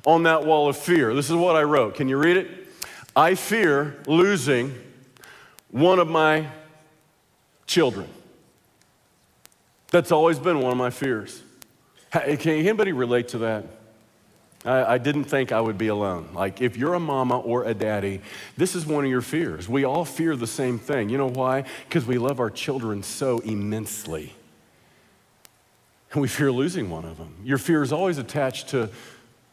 on 0.05 0.25
that 0.25 0.45
wall 0.45 0.69
of 0.69 0.77
fear. 0.77 1.15
This 1.15 1.31
is 1.31 1.37
what 1.37 1.57
I 1.57 1.63
wrote. 1.63 1.97
Can 1.97 2.09
you 2.09 2.17
read 2.17 2.37
it? 2.37 2.69
I 3.17 3.35
fear 3.35 4.01
losing 4.07 4.75
one 5.71 5.99
of 5.99 6.09
my 6.09 6.47
children. 7.67 8.09
That's 9.91 10.13
always 10.13 10.39
been 10.39 10.61
one 10.61 10.73
of 10.73 10.79
my 10.79 10.91
fears. 10.91 11.43
Can 12.13 12.53
anybody 12.53 12.93
relate 12.93 13.29
to 13.29 13.39
that? 13.39 13.65
I, 14.65 14.95
I, 14.95 14.99
didn't 14.99 15.25
think 15.25 15.51
I 15.51 15.61
would 15.61 15.79
be 15.79 15.89
alone. 15.89 16.29
Like, 16.35 16.61
if 16.61 16.77
you're 16.77 16.95
a 16.95 17.01
mama 17.01 17.39
or 17.39 17.65
a 17.65 17.75
daddy, 17.75 18.21
this 18.57 18.75
is 18.75 18.87
one 18.87 19.05
of 19.05 19.11
your 19.11 19.23
fears. 19.23 19.69
We 19.69 19.85
all 19.85 20.05
fear 20.05 20.37
the 20.37 20.47
same 20.47 20.79
thing. 20.79 21.09
You 21.09 21.19
know 21.19 21.31
why? 21.31 21.65
Because 21.89 22.07
we 22.07 22.19
love 22.19 22.39
our 22.39 22.51
children 22.51 23.03
so 23.03 23.41
immensely. 23.41 24.35
And 26.13 26.21
we 26.21 26.29
fear 26.29 26.53
losing 26.53 26.91
one 26.91 27.07
of 27.07 27.17
them. 27.17 27.35
Your 27.45 27.59
fear 27.59 27.83
is 27.83 27.93
always 27.93 28.19
attached 28.19 28.69
to 28.69 28.91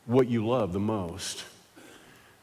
what 0.06 0.28
you 0.28 0.46
love 0.46 0.74
the 0.74 0.80
most. 0.80 1.46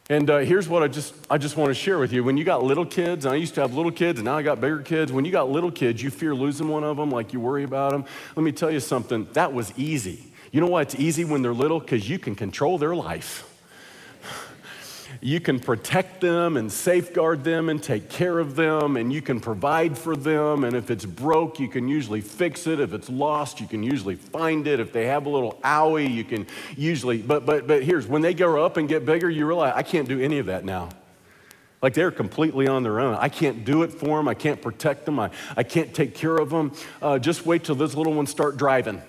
And 0.08 0.30
uh, 0.30 0.38
here's 0.38 0.68
what 0.68 0.84
I 0.84 0.88
just, 0.88 1.14
I 1.28 1.36
just 1.36 1.56
want 1.56 1.70
to 1.70 1.74
share 1.74 1.98
with 1.98 2.12
you. 2.12 2.22
When 2.22 2.36
you 2.36 2.44
got 2.44 2.62
little 2.62 2.86
kids, 2.86 3.24
and 3.24 3.34
I 3.34 3.36
used 3.36 3.56
to 3.56 3.60
have 3.60 3.74
little 3.74 3.90
kids, 3.90 4.20
and 4.20 4.26
now 4.26 4.36
I 4.36 4.42
got 4.42 4.60
bigger 4.60 4.80
kids. 4.80 5.10
When 5.10 5.24
you 5.24 5.32
got 5.32 5.50
little 5.50 5.72
kids, 5.72 6.00
you 6.00 6.10
fear 6.10 6.32
losing 6.32 6.68
one 6.68 6.84
of 6.84 6.96
them, 6.96 7.10
like 7.10 7.32
you 7.32 7.40
worry 7.40 7.64
about 7.64 7.90
them. 7.90 8.04
Let 8.36 8.44
me 8.44 8.52
tell 8.52 8.70
you 8.70 8.78
something, 8.78 9.26
that 9.32 9.52
was 9.52 9.72
easy. 9.76 10.32
You 10.52 10.60
know 10.60 10.68
why 10.68 10.82
it's 10.82 10.94
easy 10.94 11.24
when 11.24 11.42
they're 11.42 11.52
little? 11.52 11.80
Because 11.80 12.08
you 12.08 12.20
can 12.20 12.36
control 12.36 12.78
their 12.78 12.94
life 12.94 13.55
you 15.26 15.40
can 15.40 15.58
protect 15.58 16.20
them 16.20 16.56
and 16.56 16.70
safeguard 16.70 17.42
them 17.42 17.68
and 17.68 17.82
take 17.82 18.08
care 18.08 18.38
of 18.38 18.54
them 18.54 18.96
and 18.96 19.12
you 19.12 19.20
can 19.20 19.40
provide 19.40 19.98
for 19.98 20.14
them. 20.14 20.62
And 20.62 20.76
if 20.76 20.88
it's 20.88 21.04
broke, 21.04 21.58
you 21.58 21.66
can 21.66 21.88
usually 21.88 22.20
fix 22.20 22.68
it. 22.68 22.78
If 22.78 22.92
it's 22.92 23.08
lost, 23.08 23.58
you 23.58 23.66
can 23.66 23.82
usually 23.82 24.14
find 24.14 24.68
it. 24.68 24.78
If 24.78 24.92
they 24.92 25.06
have 25.06 25.26
a 25.26 25.28
little 25.28 25.58
owie, 25.64 26.14
you 26.14 26.22
can 26.22 26.46
usually, 26.76 27.18
but, 27.18 27.44
but, 27.44 27.66
but 27.66 27.82
here's 27.82 28.06
when 28.06 28.22
they 28.22 28.34
grow 28.34 28.64
up 28.64 28.76
and 28.76 28.88
get 28.88 29.04
bigger, 29.04 29.28
you 29.28 29.46
realize 29.46 29.72
I 29.74 29.82
can't 29.82 30.06
do 30.06 30.20
any 30.20 30.38
of 30.38 30.46
that 30.46 30.64
now. 30.64 30.90
Like 31.82 31.94
they're 31.94 32.12
completely 32.12 32.68
on 32.68 32.84
their 32.84 33.00
own. 33.00 33.16
I 33.16 33.28
can't 33.28 33.64
do 33.64 33.82
it 33.82 33.92
for 33.92 34.18
them. 34.18 34.28
I 34.28 34.34
can't 34.34 34.62
protect 34.62 35.06
them. 35.06 35.18
I, 35.18 35.30
I 35.56 35.64
can't 35.64 35.92
take 35.92 36.14
care 36.14 36.36
of 36.36 36.50
them. 36.50 36.70
Uh, 37.02 37.18
just 37.18 37.44
wait 37.44 37.64
till 37.64 37.74
those 37.74 37.96
little 37.96 38.14
ones 38.14 38.30
start 38.30 38.58
driving. 38.58 39.02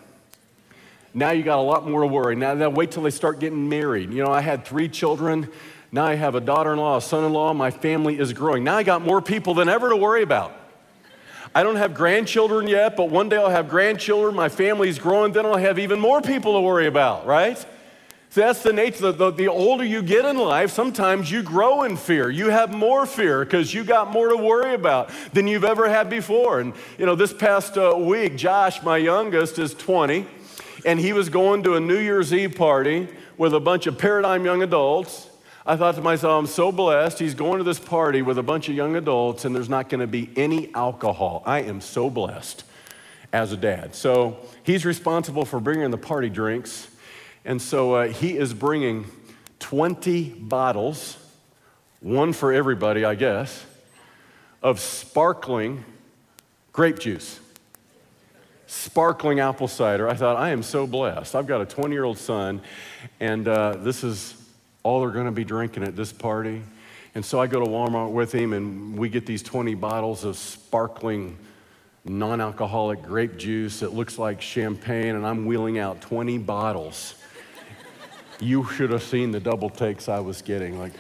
Now 1.14 1.30
you 1.30 1.44
got 1.44 1.60
a 1.60 1.62
lot 1.62 1.88
more 1.88 2.02
to 2.02 2.08
worry. 2.08 2.36
Now, 2.36 2.56
now 2.56 2.70
wait 2.70 2.90
till 2.90 3.04
they 3.04 3.12
start 3.12 3.40
getting 3.40 3.70
married. 3.70 4.12
You 4.12 4.24
know, 4.24 4.32
I 4.32 4.42
had 4.42 4.66
three 4.66 4.90
children. 4.90 5.50
Now 5.92 6.06
I 6.06 6.16
have 6.16 6.36
a 6.36 6.42
daughter 6.42 6.74
in 6.74 6.80
law, 6.80 6.98
a 6.98 7.02
son 7.02 7.24
in 7.24 7.34
law. 7.34 7.54
My 7.54 7.72
family 7.72 8.20
is 8.20 8.34
growing. 8.34 8.64
Now 8.64 8.78
I 8.78 8.84
got 8.84 9.02
more 9.02 9.22
people 9.22 9.54
than 9.54 9.70
ever 9.70 9.90
to 9.90 9.96
worry 9.96 10.22
about. 10.22 10.54
I 11.56 11.64
don't 11.64 11.78
have 11.78 11.94
grandchildren 11.94 12.68
yet, 12.68 12.98
but 12.98 13.10
one 13.10 13.30
day 13.30 13.38
I'll 13.38 13.50
have 13.50 13.70
grandchildren. 13.70 14.36
My 14.36 14.50
family's 14.50 15.00
growing. 15.00 15.32
Then 15.32 15.46
I'll 15.46 15.58
have 15.58 15.80
even 15.80 16.00
more 16.00 16.22
people 16.22 16.54
to 16.54 16.62
worry 16.62 16.88
about, 16.88 17.26
right? 17.26 17.58
So 18.30 18.42
that's 18.42 18.62
the 18.62 18.74
nature. 18.74 19.00
The, 19.00 19.12
the, 19.14 19.32
the, 19.32 19.48
older 19.48 19.86
you 19.86 20.04
get 20.04 20.26
in 20.26 20.38
life, 20.38 20.72
sometimes 20.72 21.32
you 21.32 21.42
grow 21.42 21.84
in 21.84 21.96
fear. 21.96 22.30
You 22.30 22.50
have 22.50 22.74
more 22.74 23.06
fear 23.06 23.46
because 23.46 23.74
you 23.74 23.86
got 23.86 24.12
more 24.12 24.28
to 24.28 24.38
worry 24.38 24.74
about 24.74 25.10
than 25.34 25.48
you've 25.48 25.64
ever 25.64 25.88
had 25.88 26.10
before. 26.10 26.60
And, 26.60 26.74
you 26.98 27.06
know, 27.06 27.16
this 27.16 27.34
past 27.34 27.78
uh, 27.78 27.96
week, 27.98 28.36
Josh, 28.36 28.84
my 28.84 28.98
youngest, 28.98 29.58
is 29.58 29.74
20, 29.74 30.28
and 30.86 31.00
he 31.00 31.14
was 31.14 31.30
going 31.30 31.64
to 31.64 31.76
a 31.76 31.80
New 31.80 31.98
Year's 31.98 32.34
Eve 32.34 32.56
party 32.56 33.08
with 33.38 33.54
a 33.54 33.60
bunch 33.60 33.88
of 33.88 33.98
paradigm 33.98 34.44
young 34.44 34.62
adults. 34.62 35.30
I 35.70 35.76
thought 35.76 35.96
to 35.96 36.02
myself, 36.02 36.40
I'm 36.40 36.48
so 36.48 36.72
blessed. 36.72 37.20
He's 37.20 37.34
going 37.34 37.58
to 37.58 37.66
this 37.66 37.78
party 37.78 38.22
with 38.22 38.38
a 38.38 38.44
bunch 38.44 38.70
of 38.70 38.76
young 38.76 38.96
adults, 38.96 39.44
and 39.44 39.54
there's 39.54 39.68
not 39.68 39.90
going 39.90 40.00
to 40.00 40.08
be 40.08 40.30
any 40.38 40.74
alcohol. 40.74 41.44
I 41.46 41.64
am 41.64 41.82
so 41.82 42.10
blessed 42.10 42.64
as 43.34 43.52
a 43.52 43.58
dad. 43.58 43.94
So 43.94 44.38
he's 44.64 44.86
responsible 44.86 45.44
for 45.44 45.60
bringing 45.60 45.92
the 45.92 45.98
party 45.98 46.30
drinks. 46.30 46.88
And 47.44 47.62
so 47.62 47.96
uh, 47.96 48.08
he 48.08 48.38
is 48.38 48.54
bringing 48.54 49.08
20 49.60 50.30
bottles, 50.40 51.18
one 52.00 52.32
for 52.32 52.54
everybody, 52.54 53.04
I 53.04 53.16
guess, 53.16 53.66
of 54.64 54.80
sparkling 54.80 55.84
grape 56.72 57.00
juice. 57.00 57.42
Sparkling 58.68 59.42
apple 59.42 59.68
cider. 59.68 60.08
I 60.08 60.14
thought, 60.14 60.38
I 60.38 60.52
am 60.52 60.64
so 60.64 60.88
blessed. 60.88 61.36
I've 61.36 61.48
got 61.48 61.60
a 61.60 61.66
20 61.66 61.94
year 61.94 62.06
old 62.06 62.18
son, 62.18 62.62
and 63.20 63.46
uh, 63.50 63.74
this 63.74 64.06
is 64.06 64.37
all 64.88 65.02
they're 65.02 65.10
going 65.10 65.26
to 65.26 65.34
be 65.34 65.44
drinking 65.44 65.84
at 65.84 65.98
this 65.98 66.14
party. 66.14 66.62
And 67.14 67.26
so 67.26 67.42
I 67.42 67.48
go 67.48 67.60
to 67.60 67.66
Walmart 67.70 68.14
with 68.14 68.32
him, 68.32 68.54
and 68.54 68.98
we 68.98 69.10
get 69.10 69.26
these 69.26 69.44
20 69.44 69.76
bottles 69.76 70.24
of 70.24 70.38
sparkling, 70.38 71.38
non 72.06 72.40
alcoholic 72.40 73.04
grape 73.04 73.36
juice. 73.36 73.82
that 73.82 73.94
looks 73.94 74.18
like 74.18 74.42
champagne, 74.42 75.16
and 75.16 75.28
I'm 75.28 75.46
wheeling 75.46 75.78
out 75.78 76.00
20 76.00 76.38
bottles. 76.38 77.16
you 78.40 78.66
should 78.66 78.92
have 78.92 79.04
seen 79.04 79.32
the 79.32 79.42
double 79.42 79.70
takes 79.70 80.08
I 80.08 80.22
was 80.22 80.42
getting. 80.42 80.80
Like, 80.80 80.94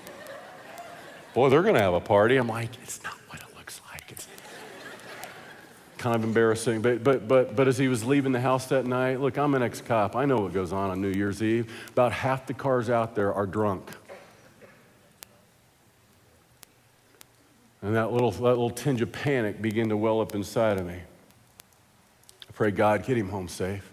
boy, 1.33 1.47
they're 1.47 1.61
going 1.61 1.75
to 1.75 1.81
have 1.81 1.93
a 1.93 2.01
party. 2.01 2.35
I'm 2.35 2.49
like, 2.49 2.71
it's 2.83 3.01
not 3.03 3.16
kind 5.97 6.15
of 6.15 6.23
embarrassing. 6.23 6.81
But, 6.81 7.03
but, 7.03 7.27
but, 7.27 7.55
but 7.55 7.67
as 7.67 7.77
he 7.77 7.87
was 7.87 8.03
leaving 8.03 8.31
the 8.31 8.39
house 8.39 8.67
that 8.67 8.85
night, 8.85 9.19
look, 9.19 9.37
I'm 9.37 9.53
an 9.55 9.63
ex 9.63 9.81
cop. 9.81 10.15
I 10.15 10.25
know 10.25 10.39
what 10.39 10.53
goes 10.53 10.71
on 10.73 10.89
on 10.89 11.01
New 11.01 11.11
Year's 11.11 11.41
Eve. 11.41 11.71
About 11.89 12.11
half 12.11 12.47
the 12.47 12.53
cars 12.53 12.89
out 12.89 13.15
there 13.15 13.33
are 13.33 13.45
drunk. 13.45 13.89
And 17.81 17.95
that 17.95 18.11
little, 18.11 18.31
that 18.31 18.41
little 18.41 18.69
tinge 18.69 19.01
of 19.01 19.11
panic 19.11 19.61
began 19.61 19.89
to 19.89 19.97
well 19.97 20.19
up 20.19 20.33
inside 20.35 20.79
of 20.79 20.85
me. 20.85 20.95
I 20.95 22.51
pray, 22.53 22.71
God, 22.71 23.05
get 23.05 23.17
him 23.17 23.29
home 23.29 23.47
safe. 23.47 23.89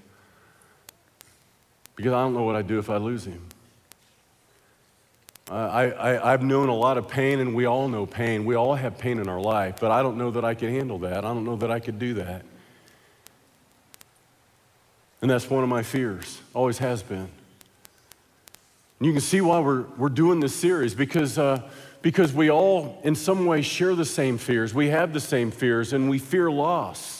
Because 1.97 2.13
I 2.13 2.23
don't 2.23 2.35
know 2.35 2.43
what 2.43 2.57
I'd 2.57 2.67
do 2.67 2.79
if 2.79 2.91
I 2.91 2.97
lose 2.97 3.25
him. 3.25 3.47
I, 5.51 5.91
I, 5.91 6.33
I've 6.33 6.43
known 6.43 6.69
a 6.69 6.75
lot 6.75 6.97
of 6.97 7.07
pain, 7.07 7.39
and 7.39 7.55
we 7.55 7.67
all 7.67 7.89
know 7.89 8.07
pain. 8.07 8.47
We 8.47 8.55
all 8.55 8.75
have 8.75 8.97
pain 8.97 9.19
in 9.19 9.29
our 9.29 9.41
life, 9.41 9.77
but 9.79 9.91
I 9.91 10.03
don't 10.03 10.17
know 10.17 10.31
that 10.31 10.45
I 10.45 10.55
could 10.55 10.71
handle 10.71 10.99
that. 11.01 11.19
I 11.19 11.35
don't 11.35 11.45
know 11.45 11.57
that 11.57 11.71
I 11.71 11.81
could 11.81 11.99
do 11.99 12.15
that. 12.15 12.43
And 15.21 15.31
that's 15.31 15.49
one 15.49 15.63
of 15.63 15.69
my 15.69 15.83
fears, 15.83 16.41
always 16.55 16.79
has 16.79 17.03
been. 17.03 17.29
And 18.99 19.07
you 19.07 19.13
can 19.13 19.21
see 19.21 19.43
why 19.43 19.61
we're, 19.61 19.83
we're 19.99 20.09
doing 20.09 20.41
this 20.41 20.55
series 20.55 20.95
because, 20.95 21.39
uh, 21.39 21.61
because 22.01 22.33
we 22.33 22.51
all, 22.51 23.01
in 23.05 23.15
some 23.15 23.45
way, 23.45 23.61
share 23.61 23.95
the 23.95 24.05
same 24.05 24.39
fears. 24.39 24.73
We 24.73 24.89
have 24.89 25.13
the 25.13 25.21
same 25.21 25.51
fears, 25.51 25.93
and 25.93 26.09
we 26.09 26.19
fear 26.19 26.51
loss. 26.51 27.14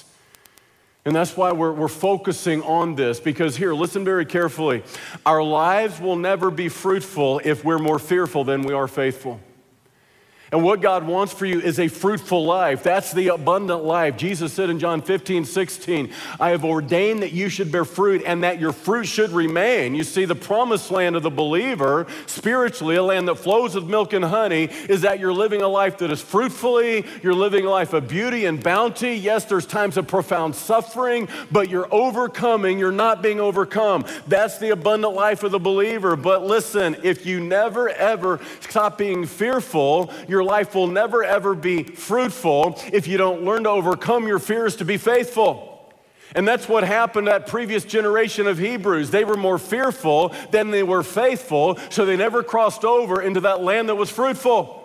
And 1.07 1.15
that's 1.15 1.37
why 1.37 1.53
we're, 1.53 1.73
we're 1.73 1.89
focusing 1.89 2.63
on 2.63 2.95
this 2.95 3.21
because 3.21 3.57
here, 3.57 3.75
listen 3.75 4.05
very 4.05 4.25
carefully. 4.25 4.83
Our 5.27 5.43
lives 5.43 6.01
will 6.01 6.17
never 6.17 6.51
be 6.51 6.71
fruitful 6.71 7.43
if 7.45 7.63
we're 7.63 7.79
more 7.79 7.99
fearful 7.99 8.45
than 8.45 8.63
we 8.63 8.73
are 8.73 8.89
faithful. 8.89 9.39
And 10.53 10.63
what 10.63 10.81
God 10.81 11.07
wants 11.07 11.33
for 11.33 11.47
you 11.47 11.61
is 11.61 11.81
a 11.81 11.89
fruitful 11.89 12.45
life. 12.45 12.83
That's 12.83 13.13
the 13.13 13.29
abundant 13.29 13.83
life. 13.83 14.17
Jesus 14.17 14.53
said 14.53 14.71
in 14.71 14.79
John 14.79 15.03
15, 15.03 15.45
16, 15.45 16.11
I 16.39 16.51
have 16.51 16.65
ordained 16.65 17.23
that 17.23 17.33
you 17.33 17.49
should 17.49 17.73
bear 17.73 17.85
fruit 17.85 18.23
and 18.25 18.45
that 18.45 18.61
your 18.61 18.73
fruit 18.73 19.07
should 19.07 19.31
remain. 19.31 19.95
You 19.95 20.05
see, 20.05 20.27
the 20.27 20.35
promised 20.35 20.91
land 20.91 21.17
of 21.17 21.23
the 21.23 21.31
believer, 21.31 22.07
spiritually, 22.27 22.97
a 22.97 23.03
land 23.03 23.29
that 23.29 23.37
flows 23.37 23.75
with 23.75 23.85
milk 23.85 24.13
and 24.13 24.25
honey, 24.25 24.65
is 24.89 25.01
that 25.01 25.19
you're 25.19 25.33
living 25.33 25.63
a 25.63 25.69
life 25.69 25.99
that 25.99 26.11
is 26.11 26.21
fruitfully, 26.21 27.05
you're 27.23 27.35
living 27.35 27.65
a 27.65 27.71
life 27.71 27.93
of 27.93 28.07
beauty 28.07 28.45
and 28.45 28.63
bounty. 28.63 29.15
Yes, 29.15 29.47
there's 29.47 29.67
times 29.67 29.97
of 29.97 30.07
profound 30.07 30.55
suffering, 30.55 31.29
but 31.51 31.69
you're 31.71 31.93
overcoming, 31.93 32.79
you're 32.79 32.93
not 32.93 33.23
being 33.23 33.41
overcome. 33.41 34.05
That's 34.29 34.59
the 34.59 34.71
abundant 34.71 35.15
life 35.15 35.43
of 35.43 35.53
the 35.53 35.59
believer. 35.59 36.17
But 36.17 36.45
listen, 36.45 36.97
if 37.03 37.25
you 37.27 37.41
never 37.41 37.89
ever 37.89 38.41
stop 38.61 38.99
being 38.99 39.27
fearful, 39.27 40.13
life 40.45 40.75
will 40.75 40.87
never 40.87 41.25
ever 41.25 41.55
be 41.55 41.83
fruitful 41.83 42.81
if 42.93 43.07
you 43.07 43.17
don't 43.17 43.43
learn 43.43 43.65
to 43.65 43.71
overcome 43.71 44.27
your 44.27 44.39
fears 44.39 44.77
to 44.77 44.85
be 44.85 44.97
faithful. 44.97 45.71
And 46.35 46.49
that's 46.49 46.69
what 46.69 46.85
happened 46.85 47.27
to 47.27 47.33
that 47.33 47.47
previous 47.47 47.85
generation 47.85 48.47
of 48.47 48.59
Hebrews. 48.59 49.11
They 49.11 49.25
were 49.25 49.37
more 49.37 49.59
fearful 49.59 50.35
than 50.51 50.71
they 50.71 50.83
were 50.83 51.03
faithful, 51.03 51.79
so 51.91 52.05
they 52.05 52.17
never 52.17 52.43
crossed 52.43 52.85
over 52.85 53.23
into 53.23 53.41
that 53.41 53.63
land 53.63 53.89
that 53.89 53.95
was 53.95 54.11
fruitful. 54.11 54.81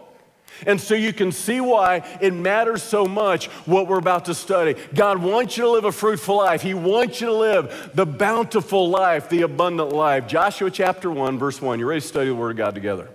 And 0.67 0.79
so 0.79 0.93
you 0.93 1.13
can 1.13 1.31
see 1.31 1.61
why 1.61 2.03
it 2.21 2.33
matters 2.33 2.83
so 2.83 3.05
much 3.05 3.47
what 3.65 3.87
we're 3.87 3.99
about 3.99 4.25
to 4.25 4.35
study. 4.35 4.75
God 4.93 5.17
wants 5.19 5.57
you 5.57 5.63
to 5.63 5.69
live 5.69 5.85
a 5.85 5.91
fruitful 5.91 6.37
life. 6.37 6.61
He 6.61 6.73
wants 6.73 7.21
you 7.21 7.27
to 7.27 7.33
live 7.33 7.91
the 7.93 8.05
bountiful 8.05 8.89
life, 8.89 9.29
the 9.29 9.43
abundant 9.43 9.93
life. 9.93 10.27
Joshua 10.27 10.69
chapter 10.69 11.09
1, 11.09 11.39
verse 11.39 11.61
1. 11.61 11.79
You 11.79 11.87
ready 11.87 12.01
to 12.01 12.07
study 12.07 12.27
the 12.27 12.35
Word 12.35 12.51
of 12.51 12.57
God 12.57 12.75
together? 12.75 13.09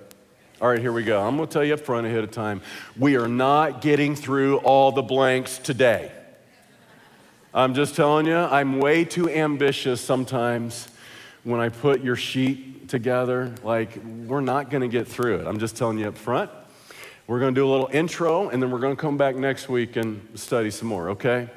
All 0.64 0.70
right, 0.70 0.80
here 0.80 0.92
we 0.92 1.04
go. 1.04 1.20
I'm 1.20 1.36
going 1.36 1.46
to 1.46 1.52
tell 1.52 1.62
you 1.62 1.74
up 1.74 1.80
front 1.80 2.06
ahead 2.06 2.24
of 2.24 2.30
time. 2.30 2.62
We 2.98 3.16
are 3.16 3.28
not 3.28 3.82
getting 3.82 4.16
through 4.16 4.60
all 4.60 4.92
the 4.92 5.02
blanks 5.02 5.58
today. 5.58 6.10
I'm 7.52 7.74
just 7.74 7.94
telling 7.94 8.24
you, 8.24 8.38
I'm 8.38 8.78
way 8.78 9.04
too 9.04 9.28
ambitious 9.28 10.00
sometimes 10.00 10.88
when 11.42 11.60
I 11.60 11.68
put 11.68 12.02
your 12.02 12.16
sheet 12.16 12.88
together. 12.88 13.54
Like, 13.62 13.90
we're 14.26 14.40
not 14.40 14.70
going 14.70 14.80
to 14.80 14.88
get 14.88 15.06
through 15.06 15.40
it. 15.40 15.46
I'm 15.46 15.58
just 15.58 15.76
telling 15.76 15.98
you 15.98 16.08
up 16.08 16.16
front. 16.16 16.50
We're 17.26 17.40
going 17.40 17.54
to 17.54 17.60
do 17.60 17.66
a 17.66 17.70
little 17.70 17.90
intro 17.92 18.48
and 18.48 18.62
then 18.62 18.70
we're 18.70 18.78
going 18.78 18.96
to 18.96 19.02
come 19.02 19.18
back 19.18 19.36
next 19.36 19.68
week 19.68 19.96
and 19.96 20.26
study 20.34 20.70
some 20.70 20.88
more, 20.88 21.10
okay? 21.10 21.50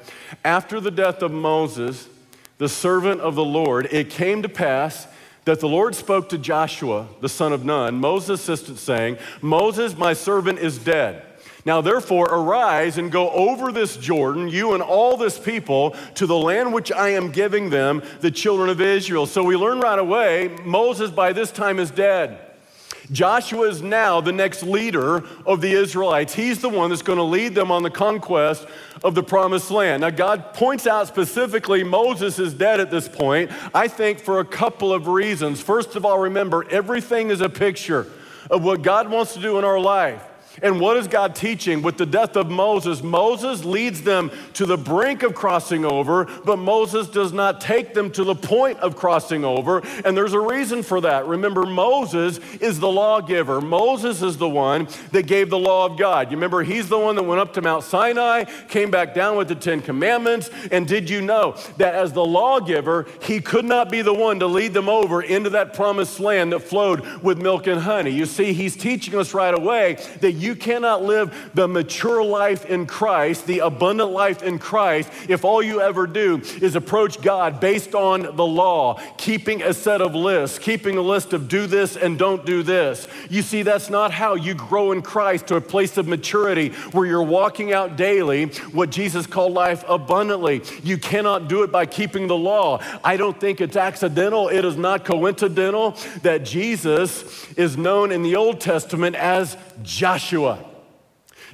After 0.44 0.80
the 0.80 0.90
death 0.90 1.22
of 1.22 1.32
Moses, 1.32 2.10
the 2.58 2.68
servant 2.68 3.22
of 3.22 3.36
the 3.36 3.44
Lord, 3.44 3.88
it 3.90 4.10
came 4.10 4.42
to 4.42 4.50
pass 4.50 5.06
that 5.48 5.60
the 5.60 5.68
Lord 5.68 5.94
spoke 5.94 6.28
to 6.28 6.36
Joshua, 6.36 7.08
the 7.22 7.28
son 7.28 7.54
of 7.54 7.64
Nun, 7.64 7.94
Moses' 7.94 8.42
assistant, 8.42 8.76
saying, 8.76 9.16
Moses, 9.40 9.96
my 9.96 10.12
servant, 10.12 10.58
is 10.58 10.76
dead. 10.76 11.22
Now, 11.64 11.80
therefore, 11.80 12.26
arise 12.26 12.98
and 12.98 13.10
go 13.10 13.30
over 13.30 13.72
this 13.72 13.96
Jordan, 13.96 14.48
you 14.48 14.74
and 14.74 14.82
all 14.82 15.16
this 15.16 15.38
people, 15.38 15.96
to 16.16 16.26
the 16.26 16.36
land 16.36 16.74
which 16.74 16.92
I 16.92 17.08
am 17.10 17.32
giving 17.32 17.70
them, 17.70 18.02
the 18.20 18.30
children 18.30 18.68
of 18.68 18.82
Israel. 18.82 19.24
So 19.24 19.42
we 19.42 19.56
learn 19.56 19.80
right 19.80 19.98
away 19.98 20.54
Moses 20.66 21.10
by 21.10 21.32
this 21.32 21.50
time 21.50 21.78
is 21.78 21.90
dead. 21.90 22.47
Joshua 23.10 23.68
is 23.68 23.82
now 23.82 24.20
the 24.20 24.32
next 24.32 24.62
leader 24.62 25.24
of 25.46 25.60
the 25.60 25.72
Israelites. 25.72 26.34
He's 26.34 26.60
the 26.60 26.68
one 26.68 26.90
that's 26.90 27.02
going 27.02 27.18
to 27.18 27.22
lead 27.22 27.54
them 27.54 27.70
on 27.70 27.82
the 27.82 27.90
conquest 27.90 28.66
of 29.02 29.14
the 29.14 29.22
promised 29.22 29.70
land. 29.70 30.02
Now, 30.02 30.10
God 30.10 30.52
points 30.54 30.86
out 30.86 31.08
specifically 31.08 31.82
Moses 31.84 32.38
is 32.38 32.52
dead 32.52 32.80
at 32.80 32.90
this 32.90 33.08
point, 33.08 33.50
I 33.74 33.88
think 33.88 34.20
for 34.20 34.40
a 34.40 34.44
couple 34.44 34.92
of 34.92 35.06
reasons. 35.06 35.60
First 35.60 35.96
of 35.96 36.04
all, 36.04 36.18
remember, 36.18 36.68
everything 36.70 37.30
is 37.30 37.40
a 37.40 37.48
picture 37.48 38.06
of 38.50 38.62
what 38.62 38.82
God 38.82 39.10
wants 39.10 39.34
to 39.34 39.40
do 39.40 39.58
in 39.58 39.64
our 39.64 39.80
life. 39.80 40.27
And 40.62 40.80
what 40.80 40.96
is 40.96 41.08
God 41.08 41.34
teaching? 41.34 41.82
With 41.82 41.96
the 41.96 42.06
death 42.06 42.36
of 42.36 42.50
Moses, 42.50 43.02
Moses 43.02 43.64
leads 43.64 44.02
them 44.02 44.30
to 44.54 44.66
the 44.66 44.76
brink 44.76 45.22
of 45.22 45.34
crossing 45.34 45.84
over, 45.84 46.24
but 46.44 46.58
Moses 46.58 47.08
does 47.08 47.32
not 47.32 47.60
take 47.60 47.94
them 47.94 48.10
to 48.12 48.24
the 48.24 48.34
point 48.34 48.78
of 48.80 48.96
crossing 48.96 49.44
over. 49.44 49.82
And 50.04 50.16
there's 50.16 50.32
a 50.32 50.40
reason 50.40 50.82
for 50.82 51.00
that. 51.02 51.26
Remember, 51.26 51.64
Moses 51.64 52.38
is 52.60 52.80
the 52.80 52.90
lawgiver. 52.90 53.60
Moses 53.60 54.22
is 54.22 54.36
the 54.36 54.48
one 54.48 54.88
that 55.12 55.26
gave 55.26 55.50
the 55.50 55.58
law 55.58 55.86
of 55.86 55.98
God. 55.98 56.30
You 56.30 56.36
remember, 56.36 56.62
he's 56.62 56.88
the 56.88 56.98
one 56.98 57.16
that 57.16 57.22
went 57.22 57.40
up 57.40 57.52
to 57.54 57.62
Mount 57.62 57.84
Sinai, 57.84 58.44
came 58.68 58.90
back 58.90 59.14
down 59.14 59.36
with 59.36 59.48
the 59.48 59.54
Ten 59.54 59.80
Commandments. 59.80 60.50
And 60.70 60.86
did 60.86 61.08
you 61.08 61.20
know 61.20 61.56
that 61.76 61.94
as 61.94 62.12
the 62.12 62.24
lawgiver, 62.24 63.06
he 63.22 63.40
could 63.40 63.64
not 63.64 63.90
be 63.90 64.02
the 64.02 64.14
one 64.14 64.38
to 64.40 64.46
lead 64.46 64.74
them 64.74 64.88
over 64.88 65.22
into 65.22 65.50
that 65.50 65.74
promised 65.74 66.20
land 66.20 66.52
that 66.52 66.60
flowed 66.60 67.04
with 67.22 67.38
milk 67.38 67.66
and 67.66 67.80
honey? 67.80 68.10
You 68.10 68.26
see, 68.26 68.52
he's 68.52 68.76
teaching 68.76 69.14
us 69.14 69.34
right 69.34 69.54
away 69.54 69.98
that 70.20 70.32
you 70.32 70.47
you 70.48 70.56
cannot 70.56 71.04
live 71.04 71.50
the 71.52 71.68
mature 71.68 72.24
life 72.24 72.64
in 72.64 72.86
Christ, 72.86 73.46
the 73.46 73.58
abundant 73.58 74.12
life 74.12 74.42
in 74.42 74.58
Christ, 74.58 75.10
if 75.28 75.44
all 75.44 75.62
you 75.62 75.82
ever 75.82 76.06
do 76.06 76.40
is 76.62 76.74
approach 76.74 77.20
God 77.20 77.60
based 77.60 77.94
on 77.94 78.22
the 78.34 78.46
law, 78.46 78.98
keeping 79.18 79.62
a 79.62 79.74
set 79.74 80.00
of 80.00 80.14
lists, 80.14 80.58
keeping 80.58 80.96
a 80.96 81.02
list 81.02 81.34
of 81.34 81.48
do 81.48 81.66
this 81.66 81.96
and 81.96 82.18
don't 82.18 82.46
do 82.46 82.62
this. 82.62 83.06
You 83.28 83.42
see, 83.42 83.62
that's 83.62 83.90
not 83.90 84.10
how 84.10 84.36
you 84.36 84.54
grow 84.54 84.92
in 84.92 85.02
Christ 85.02 85.48
to 85.48 85.56
a 85.56 85.60
place 85.60 85.98
of 85.98 86.08
maturity 86.08 86.70
where 86.92 87.06
you're 87.06 87.22
walking 87.22 87.74
out 87.74 87.96
daily 87.96 88.46
what 88.72 88.88
Jesus 88.88 89.26
called 89.26 89.52
life 89.52 89.84
abundantly. 89.86 90.62
You 90.82 90.96
cannot 90.96 91.48
do 91.48 91.62
it 91.62 91.70
by 91.70 91.84
keeping 91.84 92.26
the 92.26 92.36
law. 92.36 92.82
I 93.04 93.18
don't 93.18 93.38
think 93.38 93.60
it's 93.60 93.76
accidental, 93.76 94.48
it 94.48 94.64
is 94.64 94.78
not 94.78 95.04
coincidental 95.04 95.94
that 96.22 96.46
Jesus 96.46 97.52
is 97.52 97.76
known 97.76 98.12
in 98.12 98.22
the 98.22 98.36
Old 98.36 98.62
Testament 98.62 99.14
as 99.14 99.58
Joshua. 99.82 100.58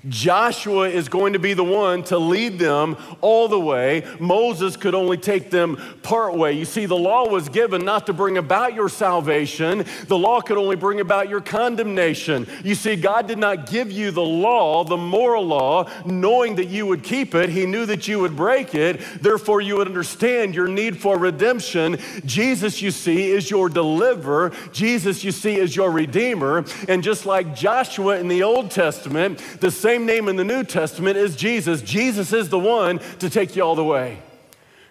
Joshua 0.09 0.89
is 0.89 1.09
going 1.09 1.33
to 1.33 1.39
be 1.39 1.55
the 1.55 1.65
one 1.65 2.03
to 2.05 2.19
lead 2.19 2.59
them 2.59 2.97
all 3.21 3.49
the 3.49 3.59
way. 3.59 4.05
Moses 4.21 4.77
could 4.77 4.95
only 4.95 5.17
take 5.17 5.51
them 5.51 5.77
part 6.03 6.35
way. 6.35 6.53
You 6.53 6.65
see, 6.65 6.87
the 6.87 6.97
law 6.97 7.29
was 7.29 7.49
given 7.49 7.85
not 7.85 8.07
to 8.07 8.13
bring 8.13 8.37
about 8.37 8.75
your 8.75 8.89
salvation, 8.89 9.85
the 10.09 10.19
law 10.19 10.41
could 10.41 10.59
only 10.59 10.77
bring 10.77 11.01
about 11.01 11.29
your 11.29 11.41
condemnation. 11.41 12.47
You 12.63 12.75
see, 12.75 12.97
God 12.97 13.27
did 13.27 13.39
not 13.39 13.71
give 13.71 13.91
you 13.91 14.11
the 14.11 14.23
law, 14.23 14.85
the 14.85 14.97
moral 14.97 15.47
law, 15.47 15.91
knowing 16.05 16.57
that 16.57 16.69
you 16.69 16.87
would 16.87 17.03
keep 17.03 17.35
it. 17.35 17.49
He 17.49 17.67
knew 17.67 17.87
that 17.87 18.09
you 18.09 18.21
would 18.21 18.37
break 18.37 18.75
it. 18.75 19.01
Therefore, 19.21 19.61
you 19.61 19.77
would 19.77 19.89
understand 19.89 20.55
your 20.55 20.69
need 20.69 21.01
for 21.01 21.19
redemption. 21.19 21.99
Jesus, 22.25 22.83
you 22.83 22.91
see, 22.91 23.31
is 23.31 23.51
your 23.51 23.69
deliverer. 23.69 24.53
Jesus, 24.73 25.25
you 25.25 25.33
see, 25.33 25.57
is 25.57 25.75
your 25.75 25.91
redeemer. 25.91 26.65
And 26.89 27.03
just 27.03 27.27
like 27.27 27.55
Joshua 27.55 28.19
in 28.19 28.29
the 28.29 28.43
Old 28.43 28.71
Testament, 28.71 29.39
the 29.61 29.71
same 29.71 29.94
same 29.95 30.07
name 30.07 30.27
in 30.27 30.35
the 30.35 30.43
New 30.43 30.65
Testament 30.65 31.17
is 31.17 31.37
Jesus. 31.37 31.81
Jesus 31.81 32.33
is 32.33 32.49
the 32.49 32.59
one 32.59 32.99
to 33.21 33.31
take 33.31 33.55
you 33.55 33.63
all 33.63 33.77
the 33.77 33.85
way. 33.85 34.19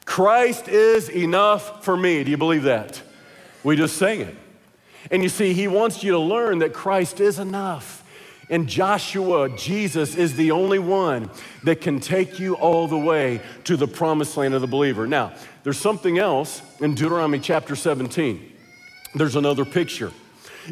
Christ 0.05 0.69
is 0.69 1.09
enough 1.09 1.83
for 1.83 1.97
me. 1.97 2.23
Do 2.23 2.31
you 2.31 2.37
believe 2.37 2.63
that? 2.63 3.01
We 3.65 3.75
just 3.75 3.97
sang 3.97 4.21
it. 4.21 4.33
And 5.11 5.21
you 5.21 5.27
see, 5.27 5.51
he 5.51 5.67
wants 5.67 6.05
you 6.05 6.13
to 6.13 6.19
learn 6.19 6.59
that 6.59 6.71
Christ 6.71 7.19
is 7.19 7.37
enough. 7.37 8.05
And 8.49 8.65
Joshua, 8.65 9.49
Jesus, 9.57 10.15
is 10.15 10.37
the 10.37 10.51
only 10.51 10.79
one 10.79 11.29
that 11.65 11.81
can 11.81 11.99
take 11.99 12.39
you 12.39 12.53
all 12.55 12.87
the 12.87 12.97
way 12.97 13.41
to 13.65 13.75
the 13.75 13.87
promised 13.89 14.37
land 14.37 14.53
of 14.53 14.61
the 14.61 14.67
believer. 14.67 15.05
Now, 15.05 15.33
there's 15.63 15.77
something 15.77 16.17
else 16.17 16.61
in 16.79 16.95
Deuteronomy 16.95 17.39
chapter 17.39 17.75
17. 17.75 18.53
There's 19.15 19.35
another 19.35 19.65
picture. 19.65 20.13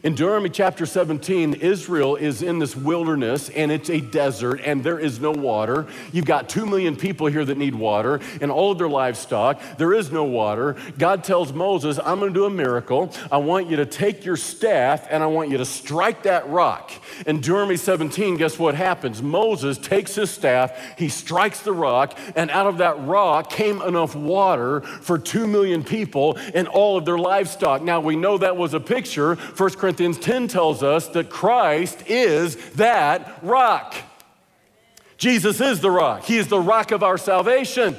In 0.03 0.15
Deuteronomy 0.15 0.49
chapter 0.49 0.85
17, 0.85 1.55
Israel 1.55 2.15
is 2.15 2.41
in 2.41 2.59
this 2.59 2.77
wilderness 2.77 3.49
and 3.49 3.69
it's 3.69 3.89
a 3.89 3.99
desert 3.99 4.61
and 4.63 4.81
there 4.81 4.97
is 4.97 5.19
no 5.19 5.31
water. 5.31 5.85
You've 6.13 6.23
got 6.23 6.47
two 6.47 6.65
million 6.65 6.95
people 6.95 7.27
here 7.27 7.43
that 7.43 7.57
need 7.57 7.75
water 7.75 8.21
and 8.39 8.49
all 8.49 8.71
of 8.71 8.77
their 8.77 8.87
livestock. 8.87 9.59
There 9.77 9.93
is 9.93 10.09
no 10.09 10.23
water. 10.23 10.77
God 10.97 11.25
tells 11.25 11.51
Moses, 11.51 11.99
I'm 11.99 12.19
going 12.19 12.33
to 12.33 12.39
do 12.39 12.45
a 12.45 12.49
miracle. 12.49 13.13
I 13.29 13.37
want 13.37 13.69
you 13.69 13.75
to 13.77 13.85
take 13.85 14.23
your 14.23 14.37
staff 14.37 15.07
and 15.09 15.21
I 15.21 15.27
want 15.27 15.49
you 15.49 15.57
to 15.57 15.65
strike 15.65 16.23
that 16.23 16.47
rock. 16.47 16.93
In 17.27 17.41
Deuteronomy 17.41 17.75
17, 17.75 18.37
guess 18.37 18.57
what 18.57 18.75
happens? 18.75 19.21
Moses 19.21 19.77
takes 19.77 20.15
his 20.15 20.31
staff, 20.31 20.71
he 20.97 21.09
strikes 21.09 21.59
the 21.61 21.73
rock, 21.73 22.17
and 22.37 22.49
out 22.49 22.67
of 22.67 22.77
that 22.77 22.97
rock 23.05 23.49
came 23.49 23.81
enough 23.81 24.15
water 24.15 24.79
for 24.79 25.19
two 25.19 25.47
million 25.47 25.83
people 25.83 26.37
and 26.53 26.69
all 26.69 26.97
of 26.97 27.03
their 27.03 27.17
livestock. 27.17 27.81
Now 27.81 27.99
we 27.99 28.15
know 28.15 28.37
that 28.37 28.55
was 28.55 28.73
a 28.73 28.79
picture. 28.79 29.35
First 29.35 29.80
Corinthians 29.81 30.19
10 30.19 30.47
tells 30.47 30.83
us 30.83 31.07
that 31.07 31.31
Christ 31.31 32.03
is 32.05 32.55
that 32.73 33.39
rock. 33.41 33.95
Jesus 35.17 35.59
is 35.59 35.79
the 35.79 35.89
rock. 35.89 36.23
He 36.23 36.37
is 36.37 36.49
the 36.49 36.59
rock 36.59 36.91
of 36.91 37.01
our 37.01 37.17
salvation. 37.17 37.97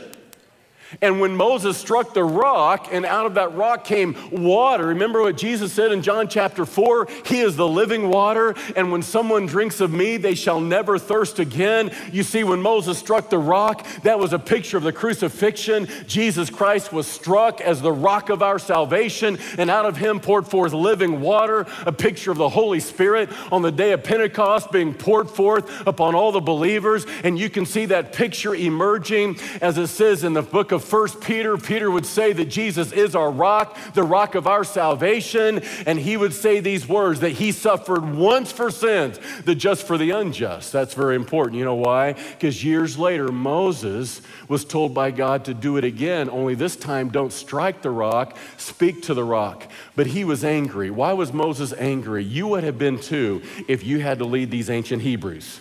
And 1.01 1.21
when 1.21 1.37
Moses 1.37 1.77
struck 1.77 2.15
the 2.15 2.25
rock, 2.25 2.89
and 2.93 3.05
out 3.05 3.27
of 3.27 3.35
that 3.35 3.55
rock 3.55 3.85
came 3.85 4.17
water, 4.31 4.87
remember 4.87 5.23
what 5.23 5.37
Jesus 5.37 5.73
said 5.73 5.93
in 5.93 6.03
John 6.03 6.29
chapter 6.29 6.67
4? 6.67 7.09
He 7.27 7.41
is 7.41 7.57
the 7.57 7.69
living 7.69 8.09
water, 8.09 8.55
and 8.77 8.93
when 8.93 9.03
someone 9.03 9.47
drinks 9.47 9.81
of 9.81 9.93
me, 9.93 10.17
they 10.17 10.35
shall 10.35 10.61
never 10.61 10.99
thirst 10.99 11.39
again. 11.39 11.91
You 12.13 12.23
see, 12.23 12.45
when 12.45 12.61
Moses 12.61 12.99
struck 12.99 13.31
the 13.31 13.39
rock, 13.39 13.87
that 14.03 14.19
was 14.19 14.33
a 14.33 14.39
picture 14.39 14.77
of 14.77 14.83
the 14.83 14.93
crucifixion. 14.93 15.89
Jesus 16.07 16.51
Christ 16.51 16.93
was 16.93 17.07
struck 17.07 17.61
as 17.61 17.81
the 17.81 17.93
rock 17.93 18.29
of 18.29 18.43
our 18.43 18.59
salvation, 18.59 19.39
and 19.59 19.71
out 19.71 19.87
of 19.87 19.97
him 19.97 20.21
poured 20.21 20.47
forth 20.47 20.73
living 20.73 21.21
water, 21.21 21.67
a 21.87 21.93
picture 21.93 22.31
of 22.31 22.39
the 22.39 22.49
Holy 22.49 22.81
Spirit 22.81 23.31
on 23.51 23.63
the 23.63 23.73
day 23.73 23.93
of 23.93 24.05
Pentecost 24.05 24.71
being 24.71 24.95
poured 24.95 25.31
forth 25.31 25.87
upon 25.87 26.15
all 26.15 26.33
the 26.33 26.41
believers. 26.41 27.07
And 27.25 27.39
you 27.39 27.49
can 27.49 27.67
see 27.67 27.87
that 27.87 28.13
picture 28.13 28.55
emerging 28.55 29.39
as 29.61 29.79
it 29.79 29.89
says 29.89 30.25
in 30.25 30.33
the 30.33 30.43
book 30.43 30.73
of 30.73 30.82
First 30.83 31.21
Peter, 31.21 31.57
Peter 31.57 31.91
would 31.91 32.07
say 32.07 32.33
that 32.33 32.47
Jesus 32.47 32.93
is 32.93 33.15
our 33.15 33.31
rock, 33.31 33.79
the 33.95 34.03
rock 34.03 34.35
of 34.35 34.47
our 34.47 34.65
salvation, 34.65 35.63
and 35.87 35.99
he 35.99 36.17
would 36.17 36.35
say 36.35 36.61
these 36.61 36.87
words 36.87 37.21
that 37.21 37.31
he 37.31 37.53
suffered 37.53 38.15
once 38.15 38.53
for 38.53 38.71
sins, 38.71 39.19
the 39.45 39.55
just 39.55 39.87
for 39.87 39.97
the 39.97 40.11
unjust. 40.11 40.73
That's 40.73 40.95
very 40.95 41.17
important. 41.17 41.59
You 41.59 41.65
know 41.65 41.75
why? 41.75 42.13
Because 42.13 42.63
years 42.63 42.99
later, 42.99 43.29
Moses 43.29 44.21
was 44.49 44.65
told 44.65 44.93
by 44.93 45.11
God 45.11 45.45
to 45.47 45.55
do 45.55 45.77
it 45.77 45.85
again, 45.85 46.29
only 46.29 46.55
this 46.55 46.77
time 46.77 47.09
don't 47.09 47.33
strike 47.33 47.83
the 47.83 47.91
rock, 47.91 48.37
speak 48.57 49.03
to 49.03 49.15
the 49.15 49.25
rock. 49.25 49.71
But 49.97 50.09
he 50.09 50.25
was 50.25 50.45
angry. 50.45 50.91
Why 50.91 51.13
was 51.13 51.33
Moses 51.33 51.73
angry? 51.79 52.25
You 52.25 52.49
would 52.49 52.65
have 52.65 52.79
been 52.79 52.99
too 52.99 53.43
if 53.69 53.85
you 53.85 54.01
had 54.01 54.19
to 54.19 54.25
lead 54.25 54.51
these 54.51 54.69
ancient 54.69 55.03
Hebrews. 55.03 55.61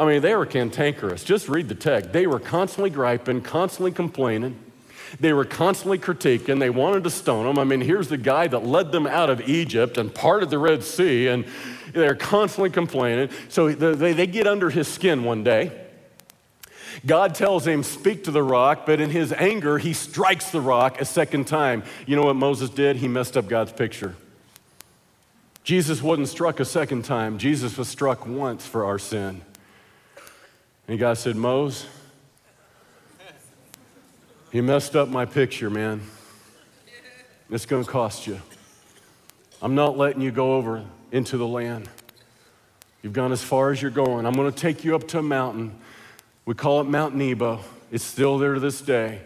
I 0.00 0.06
mean, 0.06 0.22
they 0.22 0.34
were 0.34 0.46
cantankerous. 0.46 1.22
Just 1.22 1.46
read 1.46 1.68
the 1.68 1.74
text. 1.74 2.14
They 2.14 2.26
were 2.26 2.40
constantly 2.40 2.88
griping, 2.88 3.42
constantly 3.42 3.92
complaining. 3.92 4.58
They 5.20 5.34
were 5.34 5.44
constantly 5.44 5.98
critiquing. 5.98 6.58
They 6.58 6.70
wanted 6.70 7.04
to 7.04 7.10
stone 7.10 7.46
him. 7.46 7.58
I 7.58 7.64
mean, 7.64 7.82
here's 7.82 8.08
the 8.08 8.16
guy 8.16 8.46
that 8.46 8.64
led 8.64 8.92
them 8.92 9.06
out 9.06 9.28
of 9.28 9.46
Egypt 9.46 9.98
and 9.98 10.14
parted 10.14 10.48
the 10.48 10.58
Red 10.58 10.84
Sea, 10.84 11.26
and 11.26 11.44
they're 11.92 12.14
constantly 12.14 12.70
complaining. 12.70 13.28
So 13.50 13.72
they, 13.72 14.14
they 14.14 14.26
get 14.26 14.46
under 14.46 14.70
his 14.70 14.88
skin 14.88 15.22
one 15.22 15.44
day. 15.44 15.70
God 17.04 17.34
tells 17.34 17.66
him, 17.66 17.82
Speak 17.82 18.24
to 18.24 18.30
the 18.30 18.42
rock, 18.42 18.86
but 18.86 19.02
in 19.02 19.10
his 19.10 19.34
anger, 19.34 19.76
he 19.76 19.92
strikes 19.92 20.50
the 20.50 20.62
rock 20.62 20.98
a 20.98 21.04
second 21.04 21.46
time. 21.46 21.82
You 22.06 22.16
know 22.16 22.24
what 22.24 22.36
Moses 22.36 22.70
did? 22.70 22.96
He 22.96 23.06
messed 23.06 23.36
up 23.36 23.48
God's 23.48 23.72
picture. 23.72 24.16
Jesus 25.62 26.00
wasn't 26.00 26.28
struck 26.28 26.58
a 26.58 26.64
second 26.64 27.04
time, 27.04 27.36
Jesus 27.36 27.76
was 27.76 27.86
struck 27.86 28.26
once 28.26 28.66
for 28.66 28.86
our 28.86 28.98
sin. 28.98 29.42
And 30.90 30.98
God 30.98 31.18
said, 31.18 31.36
Mose, 31.36 31.86
you 34.50 34.60
messed 34.60 34.96
up 34.96 35.08
my 35.08 35.24
picture, 35.24 35.70
man. 35.70 36.00
It's 37.48 37.64
going 37.64 37.84
to 37.84 37.88
cost 37.88 38.26
you. 38.26 38.40
I'm 39.62 39.76
not 39.76 39.96
letting 39.96 40.20
you 40.20 40.32
go 40.32 40.54
over 40.54 40.84
into 41.12 41.36
the 41.36 41.46
land. 41.46 41.88
You've 43.02 43.12
gone 43.12 43.30
as 43.30 43.40
far 43.40 43.70
as 43.70 43.80
you're 43.80 43.92
going. 43.92 44.26
I'm 44.26 44.32
going 44.32 44.50
to 44.50 44.58
take 44.58 44.82
you 44.82 44.96
up 44.96 45.06
to 45.08 45.20
a 45.20 45.22
mountain. 45.22 45.78
We 46.44 46.54
call 46.54 46.80
it 46.80 46.88
Mount 46.88 47.14
Nebo. 47.14 47.60
It's 47.92 48.02
still 48.02 48.38
there 48.38 48.54
to 48.54 48.60
this 48.60 48.80
day. 48.80 49.20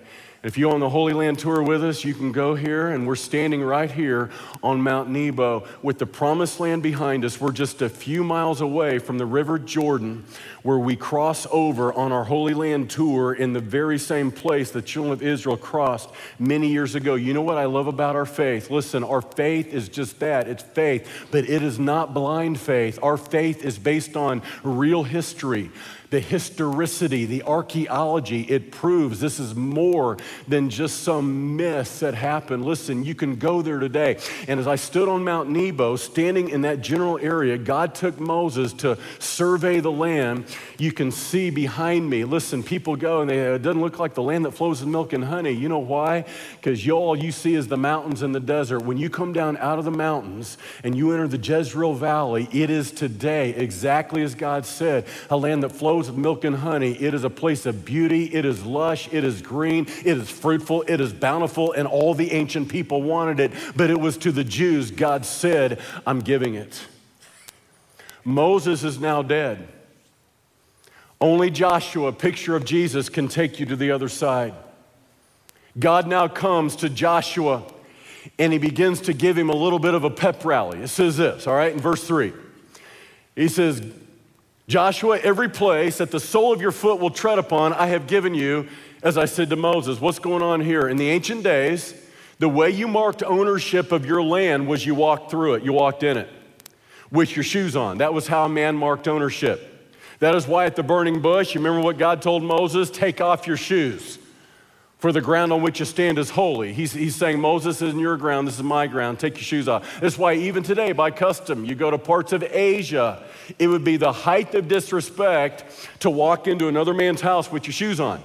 If 0.44 0.59
you're 0.59 0.74
on 0.74 0.81
the 0.81 0.90
Holy 0.90 1.14
Land 1.14 1.38
tour 1.38 1.62
with 1.62 1.83
us, 1.83 2.05
you 2.05 2.12
can 2.12 2.31
go 2.31 2.55
here, 2.55 2.90
and 2.90 3.07
we're 3.07 3.16
standing 3.16 3.62
right 3.62 3.90
here 3.90 4.29
on 4.62 4.83
Mount 4.83 5.09
Nebo 5.09 5.66
with 5.83 5.98
the 5.98 6.05
promised 6.05 6.61
land 6.61 6.83
behind 6.83 7.24
us. 7.24 7.40
We're 7.40 7.50
just 7.50 7.81
a 7.81 7.88
few 7.88 8.22
miles 8.22 8.61
away 8.61 8.98
from 8.98 9.16
the 9.16 9.24
River 9.24 9.59
Jordan, 9.59 10.27
where 10.64 10.79
we 10.79 10.96
cross 10.96 11.46
over 11.50 11.92
on 11.92 12.11
our 12.11 12.24
Holy 12.24 12.55
Land 12.55 12.88
tour 12.88 13.35
in 13.35 13.53
the 13.53 13.61
very 13.61 13.98
same 13.98 14.33
place 14.33 14.70
the 14.70 14.81
children 14.83 15.12
of 15.12 15.22
Israel 15.22 15.59
crossed 15.59 16.09
many 16.38 16.68
years 16.68 16.94
ago. 16.94 17.14
You 17.14 17.35
know 17.35 17.42
what 17.42 17.59
I 17.59 17.66
love 17.66 17.87
about 17.87 18.16
our 18.16 18.24
faith? 18.24 18.70
Listen, 18.70 19.05
our 19.05 19.20
faith 19.20 19.74
is 19.74 19.90
just 19.90 20.18
that 20.20 20.48
it's 20.48 20.62
faith, 20.62 21.07
but 21.31 21.48
it 21.48 21.62
is 21.62 21.79
not 21.79 22.14
blind 22.14 22.59
faith. 22.59 22.98
Our 23.03 23.18
faith 23.18 23.62
is 23.62 23.79
based 23.79 24.16
on 24.16 24.40
real 24.62 25.03
history 25.03 25.70
the 26.14 26.20
historicity, 26.20 27.24
the 27.24 27.42
archaeology, 27.42 28.42
it 28.42 28.70
proves 28.70 29.18
this 29.18 29.40
is 29.40 29.57
more 29.57 30.16
than 30.46 30.70
just 30.70 31.03
some 31.03 31.57
myth 31.57 31.98
that 31.98 32.14
happened. 32.14 32.64
Listen, 32.64 33.05
you 33.05 33.16
can 33.16 33.35
go 33.35 33.62
there 33.62 33.81
today. 33.81 34.18
And 34.46 34.61
as 34.61 34.68
I 34.68 34.77
stood 34.77 35.09
on 35.09 35.24
Mount 35.24 35.50
Nebo, 35.50 35.96
standing 35.96 36.50
in 36.50 36.61
that 36.61 36.83
general 36.83 37.18
area, 37.18 37.59
God 37.59 37.96
took 37.96 38.20
Moses 38.20 38.72
to 38.74 38.96
survey 39.18 39.81
the 39.81 39.90
land. 39.90 40.46
You 40.79 40.93
can 40.93 41.11
see 41.11 41.51
behind 41.51 42.09
me, 42.09 42.25
listen, 42.25 42.62
people 42.62 42.97
go 42.97 43.21
and 43.21 43.31
they, 43.31 43.38
it 43.38 43.62
doesn't 43.62 43.81
look 43.81 43.99
like 43.99 44.14
the 44.14 44.23
land 44.23 44.45
that 44.45 44.53
flows 44.53 44.81
with 44.81 44.88
milk 44.88 45.12
and 45.12 45.25
honey. 45.25 45.53
You 45.53 45.69
know 45.69 45.79
why? 45.79 46.25
Because 46.57 46.85
you 46.85 46.93
all 46.93 47.17
you 47.17 47.31
see 47.31 47.55
is 47.55 47.69
the 47.69 47.77
mountains 47.77 48.23
and 48.23 48.35
the 48.35 48.40
desert. 48.40 48.81
When 48.81 48.97
you 48.97 49.09
come 49.09 49.33
down 49.33 49.57
out 49.59 49.79
of 49.79 49.85
the 49.85 49.90
mountains 49.90 50.59
and 50.83 50.97
you 50.97 51.12
enter 51.12 51.29
the 51.29 51.38
Jezreel 51.38 51.95
Valley, 51.95 52.49
it 52.53 52.71
is 52.71 52.90
today, 52.90 53.51
exactly 53.51 54.23
as 54.23 54.35
God 54.35 54.67
said, 54.67 55.07
a 55.31 55.37
land 55.37 55.62
that 55.62 55.71
flows 55.71 56.11
with 56.11 56.19
milk 56.19 56.45
and 56.45 56.57
honey. 56.57 56.93
It 56.93 57.14
is 57.14 57.25
a 57.25 57.31
place 57.31 57.67
of 57.67 57.85
beauty. 57.85 58.25
It 58.35 58.45
is 58.45 58.64
lush. 58.64 59.09
It 59.12 59.25
is 59.25 59.43
green. 59.43 59.87
It 60.05 60.19
is 60.19 60.29
fruitful. 60.29 60.83
It 60.88 61.01
is 61.01 61.12
bountiful. 61.12 61.73
And 61.73 61.87
all 61.87 62.14
the 62.14 62.33
ancient 62.33 62.69
people 62.69 63.03
wanted 63.03 63.40
it. 63.40 63.53
But 63.77 63.90
it 63.90 64.01
was 64.01 64.17
to 64.19 64.33
the 64.33 64.45
Jews, 64.45 64.90
God 64.90 65.25
said, 65.25 65.81
I'm 66.07 66.21
giving 66.21 66.55
it. 66.55 66.87
Moses 68.25 68.85
is 68.85 68.99
now 68.99 69.23
dead. 69.23 69.69
Only 71.25 71.49
Joshua, 71.49 72.13
picture 72.13 72.55
of 72.55 72.67
Jesus, 72.67 73.09
can 73.09 73.29
take 73.29 73.59
you 73.59 73.65
to 73.65 73.77
the 73.77 73.93
other 73.93 74.11
side. 74.11 74.53
God 75.79 76.07
now 76.07 76.29
comes 76.29 76.77
to 76.77 76.91
Joshua 76.91 77.63
and 78.39 78.53
he 78.53 78.59
begins 78.59 79.01
to 79.01 79.15
give 79.15 79.39
him 79.39 79.49
a 79.49 79.57
little 79.57 79.79
bit 79.79 79.95
of 79.95 80.05
a 80.05 80.11
pep 80.11 80.45
rally. 80.45 80.81
It 80.81 80.89
says 80.89 81.17
this, 81.17 81.47
all 81.47 81.55
right, 81.55 81.73
in 81.73 81.81
verse 81.81 82.07
3. 82.07 82.35
He 83.37 83.49
says, 83.49 83.83
Joshua, 84.69 85.19
every 85.19 85.49
place 85.49 85.97
that 85.97 86.11
the 86.11 86.21
sole 86.21 86.53
of 86.53 86.61
your 86.61 86.73
foot 86.73 87.01
will 87.01 87.09
tread 87.09 87.39
upon, 87.39 87.73
I 87.73 87.87
have 87.87 88.07
given 88.07 88.35
you, 88.35 88.69
as 89.03 89.17
I 89.17 89.25
said 89.25 89.49
to 89.49 89.57
Moses. 89.57 90.03
What's 90.03 90.19
going 90.19 90.43
on 90.43 90.61
here? 90.61 90.89
In 90.89 90.99
the 90.99 91.09
ancient 91.09 91.43
days, 91.43 91.95
the 92.39 92.51
way 92.51 92.69
you 92.69 92.87
marked 92.87 93.23
ownership 93.23 93.93
of 93.93 94.05
your 94.05 94.23
land 94.23 94.69
was 94.69 94.85
you 94.85 94.95
walked 94.95 95.31
through 95.31 95.55
it, 95.55 95.63
you 95.63 95.73
walked 95.73 96.03
in 96.03 96.19
it 96.19 96.29
with 97.11 97.35
your 97.35 97.45
shoes 97.45 97.77
on. 97.77 97.97
That 97.97 98.13
was 98.13 98.27
how 98.27 98.45
a 98.45 98.49
man 98.51 98.77
marked 98.77 99.09
ownership. 99.09 99.71
That 100.25 100.35
is 100.35 100.49
why 100.49 100.65
at 100.65 100.75
the 100.75 100.83
burning 100.83 101.21
bush, 101.21 101.55
you 101.55 101.61
remember 101.61 101.85
what 101.85 101.99
God 101.99 102.23
told 102.23 102.43
Moses? 102.43 102.89
Take 102.89 103.21
off 103.21 103.47
your 103.47 103.59
shoes 103.59 104.19
for 104.97 105.13
the 105.13 105.21
ground 105.21 105.53
on 105.53 105.61
which 105.61 105.81
you 105.81 105.85
stand 105.85 106.19
is 106.19 106.31
holy. 106.31 106.73
He's, 106.73 106.95
he's 106.95 107.15
saying, 107.15 107.39
Moses 107.39 107.83
isn't 107.83 108.01
your 108.01 108.17
ground, 108.17 108.49
this 108.49 108.55
is 108.57 108.63
my 108.63 108.87
ground. 108.87 109.21
Take 109.21 109.35
your 109.35 109.43
shoes 109.43 109.69
off. 109.69 110.01
That's 110.01 110.17
why, 110.17 110.33
even 110.33 110.63
today, 110.63 110.93
by 110.93 111.11
custom, 111.11 111.67
you 111.67 111.75
go 111.75 111.91
to 111.91 111.99
parts 111.99 112.33
of 112.33 112.43
Asia, 112.43 113.23
it 113.59 113.69
would 113.69 113.85
be 113.85 113.99
the 113.99 114.13
height 114.13 114.55
of 114.55 114.67
disrespect 114.67 115.91
to 116.01 116.09
walk 116.09 116.49
into 116.49 116.69
another 116.69 116.95
man's 116.95 117.21
house 117.21 117.53
with 117.53 117.67
your 117.67 117.75
shoes 117.75 118.01
on. 118.01 118.23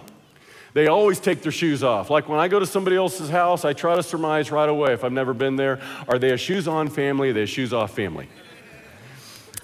They 0.73 0.87
always 0.87 1.19
take 1.19 1.41
their 1.41 1.51
shoes 1.51 1.83
off. 1.83 2.09
Like 2.09 2.29
when 2.29 2.39
I 2.39 2.47
go 2.47 2.59
to 2.59 2.65
somebody 2.65 2.95
else's 2.95 3.29
house, 3.29 3.65
I 3.65 3.73
try 3.73 3.97
to 3.97 4.03
surmise 4.03 4.51
right 4.51 4.69
away 4.69 4.93
if 4.93 5.03
I've 5.03 5.11
never 5.11 5.33
been 5.33 5.57
there 5.57 5.81
are 6.07 6.17
they 6.17 6.31
a 6.31 6.37
shoes 6.37 6.65
on 6.65 6.87
family? 6.87 7.31
Are 7.31 7.33
they 7.33 7.43
a 7.43 7.45
shoes 7.45 7.73
off 7.73 7.93
family? 7.93 8.29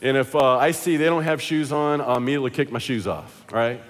And 0.01 0.17
if 0.17 0.35
uh, 0.35 0.57
I 0.57 0.71
see 0.71 0.97
they 0.97 1.05
don't 1.05 1.23
have 1.23 1.41
shoes 1.41 1.71
on, 1.71 2.01
I'll 2.01 2.17
immediately 2.17 2.51
kick 2.51 2.71
my 2.71 2.79
shoes 2.79 3.07
off, 3.07 3.45
right? 3.51 3.81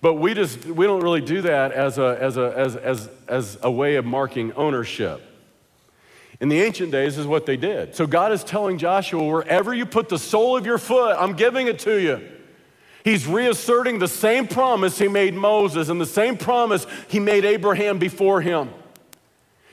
But 0.00 0.14
we 0.14 0.34
just 0.34 0.64
we 0.66 0.86
don't 0.86 1.02
really 1.02 1.20
do 1.20 1.40
that 1.42 1.72
as 1.72 1.98
a, 1.98 2.18
as 2.20 2.36
a, 2.36 2.52
as, 2.56 2.76
as, 2.76 3.10
as 3.26 3.58
a 3.62 3.70
way 3.70 3.96
of 3.96 4.04
marking 4.04 4.52
ownership. 4.52 5.22
In 6.40 6.48
the 6.48 6.60
ancient 6.60 6.92
days 6.92 7.16
is 7.16 7.26
what 7.26 7.46
they 7.46 7.56
did. 7.56 7.94
So 7.94 8.06
God 8.06 8.32
is 8.32 8.44
telling 8.44 8.76
Joshua, 8.76 9.24
wherever 9.24 9.72
you 9.72 9.86
put 9.86 10.08
the 10.08 10.18
sole 10.18 10.56
of 10.56 10.66
your 10.66 10.78
foot, 10.78 11.16
I'm 11.18 11.34
giving 11.34 11.68
it 11.68 11.78
to 11.80 11.98
you. 11.98 12.28
He's 13.04 13.26
reasserting 13.26 13.98
the 13.98 14.08
same 14.08 14.48
promise 14.48 14.98
he 14.98 15.08
made 15.08 15.34
Moses 15.34 15.88
and 15.88 16.00
the 16.00 16.06
same 16.06 16.36
promise 16.36 16.86
he 17.08 17.20
made 17.20 17.44
Abraham 17.44 17.98
before 17.98 18.40
him. 18.40 18.70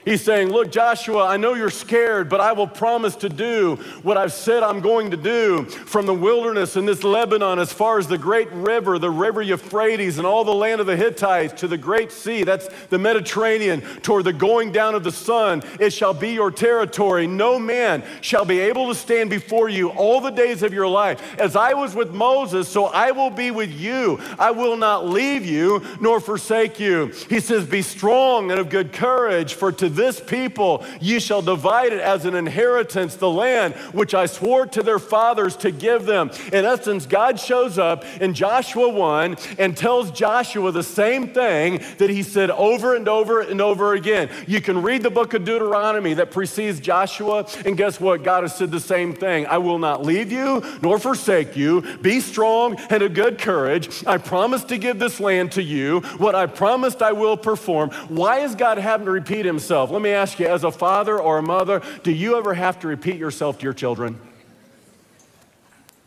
He's 0.04 0.24
saying, 0.24 0.50
Look, 0.50 0.72
Joshua, 0.72 1.28
I 1.28 1.38
know 1.38 1.54
you're 1.54 1.70
scared, 1.70 2.28
but 2.28 2.42
I 2.42 2.54
will 2.54 2.68
promise 2.68 3.16
to 3.18 3.30
do 3.30 3.76
what 4.02 4.18
I've 4.18 4.34
said 4.34 4.64
I'm 4.64 4.80
going 4.80 5.12
to 5.12 5.18
do 5.18 5.66
from 5.66 6.08
the 6.08 6.14
wilderness 6.14 6.76
in 6.76 6.86
this 6.86 7.04
Lebanon, 7.04 7.60
as 7.60 7.72
far 7.72 8.00
as 8.00 8.08
the 8.08 8.18
great 8.18 8.52
river, 8.52 8.98
the 8.98 9.12
river 9.12 9.44
Euphrates, 9.44 10.18
and 10.18 10.26
all 10.26 10.44
the 10.44 10.54
land 10.54 10.82
of 10.82 10.88
the 10.88 10.96
Hittites 10.96 11.60
to 11.62 11.68
the 11.68 11.78
great 11.78 12.12
sea. 12.12 12.44
That's 12.44 12.68
the 12.90 12.98
Mediterranean, 12.98 13.82
toward 14.02 14.24
the 14.24 14.34
going 14.34 14.72
down 14.72 14.96
of 14.96 15.04
the 15.04 15.12
sun. 15.12 15.62
It 15.80 15.94
shall 15.94 16.16
be 16.16 16.30
your 16.30 16.50
territory. 16.50 17.28
No 17.28 17.60
man 17.60 18.04
shall 18.22 18.46
be 18.46 18.60
able 18.60 18.88
to 18.88 18.96
stand 18.96 19.30
before 19.30 19.70
you 19.70 19.90
all 19.90 20.20
the 20.20 20.32
days 20.32 20.64
of 20.64 20.74
your 20.74 20.88
life. 20.88 21.40
As 21.40 21.56
I 21.56 21.74
was 21.74 21.94
with 21.94 22.12
Moses, 22.12 22.68
so 22.68 22.86
I 22.86 23.12
will 23.12 23.30
be 23.30 23.52
with 23.52 23.72
you. 23.72 24.20
I 24.40 24.50
will 24.50 24.78
not 24.78 25.08
leave 25.08 25.46
you 25.46 25.86
nor 26.00 26.20
forsake 26.20 26.80
you. 26.80 27.14
He 27.30 27.40
says, 27.40 27.68
Be 27.68 27.84
strong 27.84 28.50
and 28.50 28.60
of 28.60 28.70
good 28.70 28.94
courage, 28.94 29.54
for 29.54 29.72
to 29.72 29.91
this 29.96 30.20
people 30.20 30.86
ye 31.00 31.20
shall 31.20 31.42
divide 31.42 31.94
it 31.94 32.00
as 32.00 32.26
an 32.26 32.36
inheritance, 32.36 33.16
the 33.16 33.30
land 33.30 33.74
which 33.94 34.14
I 34.14 34.26
swore 34.26 34.66
to 34.68 34.84
their 34.84 35.00
fathers 35.00 35.56
to 35.58 35.72
give 35.72 36.06
them. 36.06 36.32
In 36.52 36.66
essence, 36.66 37.06
God 37.06 37.40
shows 37.40 37.78
up 37.78 38.06
in 38.22 38.34
Joshua 38.34 38.90
1 38.90 39.38
and 39.58 39.76
tells 39.76 40.12
Joshua 40.12 40.72
the 40.72 40.84
same 40.84 41.30
thing 41.30 41.82
that 41.98 42.10
he 42.10 42.24
said 42.24 42.50
over 42.52 42.96
and 42.96 43.08
over 43.08 43.42
and 43.42 43.62
over 43.62 43.94
again. 43.94 44.30
You 44.48 44.62
can 44.62 44.82
read 44.82 45.04
the 45.04 45.10
book 45.10 45.34
of 45.34 45.46
Deuteronomy 45.46 46.14
that 46.16 46.32
precedes 46.32 46.80
Joshua, 46.80 47.48
and 47.66 47.78
guess 47.78 48.00
what? 48.00 48.24
God 48.24 48.44
has 48.44 48.56
said 48.56 48.72
the 48.72 48.80
same 48.80 49.14
thing 49.14 49.46
I 49.46 49.58
will 49.58 49.80
not 49.80 50.04
leave 50.04 50.32
you 50.32 50.64
nor 50.82 51.00
forsake 51.00 51.56
you. 51.56 51.82
Be 51.98 52.20
strong 52.20 52.76
and 52.90 53.02
of 53.04 53.14
good 53.14 53.40
courage. 53.40 54.06
I 54.06 54.18
promise 54.18 54.64
to 54.66 54.78
give 54.78 55.00
this 55.00 55.20
land 55.20 55.54
to 55.54 55.64
you. 55.64 56.02
What 56.18 56.36
I 56.36 56.46
promised, 56.46 57.02
I 57.02 57.12
will 57.12 57.38
perform. 57.38 57.90
Why 58.10 58.40
is 58.40 58.56
God 58.56 58.78
having 58.78 59.06
to 59.06 59.12
repeat 59.12 59.46
himself? 59.46 59.81
Yourself. 59.82 59.92
Let 59.92 60.02
me 60.02 60.12
ask 60.12 60.40
you, 60.40 60.48
as 60.48 60.64
a 60.64 60.72
father 60.72 61.20
or 61.20 61.38
a 61.38 61.42
mother, 61.42 61.82
do 62.04 62.12
you 62.12 62.38
ever 62.38 62.54
have 62.54 62.80
to 62.82 62.88
repeat 62.88 63.18
yourself 63.18 63.60
to 63.60 63.64
your 63.64 63.74
children? 63.74 64.20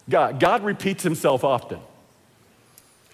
God, 0.08 0.38
God 0.38 0.64
repeats 0.64 1.02
himself 1.02 1.44
often. 1.44 1.80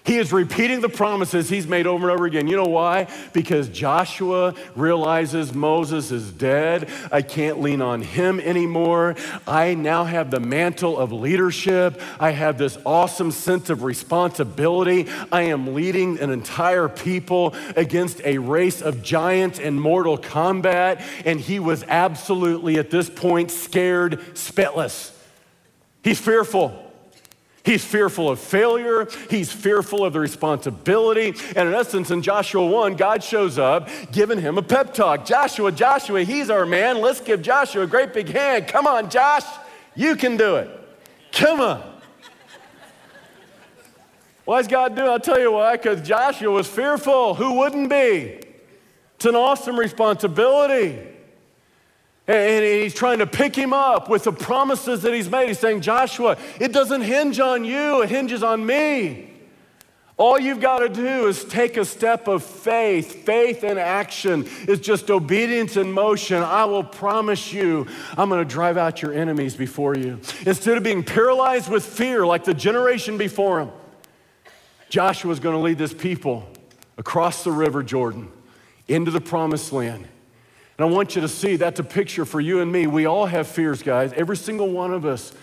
He 0.04 0.16
is 0.16 0.32
repeating 0.32 0.80
the 0.80 0.88
promises 0.88 1.48
he's 1.48 1.66
made 1.66 1.86
over 1.86 2.08
and 2.08 2.14
over 2.14 2.24
again. 2.24 2.46
You 2.46 2.56
know 2.56 2.64
why? 2.64 3.06
Because 3.32 3.68
Joshua 3.68 4.54
realizes 4.74 5.52
Moses 5.52 6.10
is 6.10 6.32
dead. 6.32 6.88
I 7.12 7.22
can't 7.22 7.60
lean 7.60 7.82
on 7.82 8.00
him 8.00 8.40
anymore. 8.40 9.16
I 9.46 9.74
now 9.74 10.04
have 10.04 10.30
the 10.30 10.40
mantle 10.40 10.98
of 10.98 11.12
leadership. 11.12 12.00
I 12.18 12.30
have 12.30 12.56
this 12.56 12.78
awesome 12.86 13.30
sense 13.30 13.68
of 13.68 13.82
responsibility. 13.82 15.06
I 15.30 15.42
am 15.42 15.74
leading 15.74 16.18
an 16.18 16.30
entire 16.30 16.88
people 16.88 17.54
against 17.76 18.22
a 18.24 18.38
race 18.38 18.80
of 18.80 19.02
giants 19.02 19.58
in 19.58 19.78
mortal 19.78 20.16
combat. 20.16 21.02
And 21.26 21.38
he 21.38 21.58
was 21.58 21.84
absolutely, 21.86 22.78
at 22.78 22.90
this 22.90 23.10
point, 23.10 23.50
scared, 23.50 24.18
spitless. 24.34 25.14
He's 26.02 26.18
fearful. 26.18 26.89
He's 27.70 27.84
fearful 27.84 28.28
of 28.28 28.40
failure. 28.40 29.06
He's 29.28 29.52
fearful 29.52 30.04
of 30.04 30.12
the 30.12 30.18
responsibility. 30.18 31.28
And 31.54 31.68
in 31.68 31.74
essence, 31.74 32.10
in 32.10 32.20
Joshua 32.20 32.66
1, 32.66 32.96
God 32.96 33.22
shows 33.22 33.58
up 33.58 33.88
giving 34.10 34.40
him 34.40 34.58
a 34.58 34.62
pep 34.62 34.92
talk. 34.92 35.24
Joshua, 35.24 35.70
Joshua, 35.70 36.24
he's 36.24 36.50
our 36.50 36.66
man. 36.66 37.00
Let's 37.00 37.20
give 37.20 37.42
Joshua 37.42 37.84
a 37.84 37.86
great 37.86 38.12
big 38.12 38.28
hand. 38.28 38.66
Come 38.66 38.88
on, 38.88 39.08
Josh, 39.08 39.44
you 39.94 40.16
can 40.16 40.36
do 40.36 40.56
it. 40.56 40.68
Come 41.30 41.60
on. 41.60 41.80
Why 44.46 44.58
is 44.58 44.66
God 44.66 44.96
doing? 44.96 45.08
I'll 45.08 45.20
tell 45.20 45.38
you 45.38 45.52
why. 45.52 45.76
Because 45.76 46.02
Joshua 46.02 46.50
was 46.50 46.66
fearful. 46.66 47.34
Who 47.34 47.52
wouldn't 47.58 47.88
be? 47.88 48.40
It's 49.14 49.26
an 49.26 49.36
awesome 49.36 49.78
responsibility. 49.78 50.98
And 52.30 52.64
he's 52.64 52.94
trying 52.94 53.18
to 53.18 53.26
pick 53.26 53.56
him 53.56 53.72
up 53.72 54.08
with 54.08 54.22
the 54.22 54.32
promises 54.32 55.02
that 55.02 55.12
he's 55.12 55.28
made. 55.28 55.48
He's 55.48 55.58
saying, 55.58 55.80
Joshua, 55.80 56.38
it 56.60 56.72
doesn't 56.72 57.02
hinge 57.02 57.40
on 57.40 57.64
you, 57.64 58.02
it 58.02 58.08
hinges 58.08 58.44
on 58.44 58.64
me. 58.64 59.32
All 60.16 60.38
you've 60.38 60.60
got 60.60 60.78
to 60.78 60.88
do 60.88 61.26
is 61.26 61.44
take 61.44 61.76
a 61.76 61.84
step 61.84 62.28
of 62.28 62.44
faith. 62.44 63.24
Faith 63.24 63.64
in 63.64 63.78
action 63.78 64.48
is 64.68 64.78
just 64.78 65.10
obedience 65.10 65.76
in 65.76 65.90
motion. 65.90 66.40
I 66.40 66.66
will 66.66 66.84
promise 66.84 67.52
you, 67.52 67.88
I'm 68.16 68.28
going 68.28 68.46
to 68.46 68.48
drive 68.48 68.76
out 68.76 69.02
your 69.02 69.12
enemies 69.12 69.56
before 69.56 69.96
you. 69.96 70.20
Instead 70.46 70.76
of 70.76 70.84
being 70.84 71.02
paralyzed 71.02 71.68
with 71.68 71.84
fear 71.84 72.24
like 72.24 72.44
the 72.44 72.54
generation 72.54 73.18
before 73.18 73.58
him, 73.58 73.70
Joshua 74.88 75.32
is 75.32 75.40
going 75.40 75.56
to 75.56 75.60
lead 75.62 75.78
this 75.78 75.92
people 75.92 76.48
across 76.96 77.42
the 77.42 77.50
river 77.50 77.82
Jordan 77.82 78.30
into 78.86 79.10
the 79.10 79.20
promised 79.20 79.72
land. 79.72 80.06
And 80.80 80.88
I 80.88 80.90
want 80.94 81.14
you 81.14 81.20
to 81.20 81.28
see 81.28 81.56
that's 81.56 81.78
a 81.78 81.84
picture 81.84 82.24
for 82.24 82.40
you 82.40 82.60
and 82.60 82.72
me. 82.72 82.86
We 82.86 83.04
all 83.04 83.26
have 83.26 83.46
fears, 83.46 83.82
guys, 83.82 84.14
every 84.14 84.38
single 84.38 84.70
one 84.70 84.94
of 84.94 85.04
us. 85.04 85.34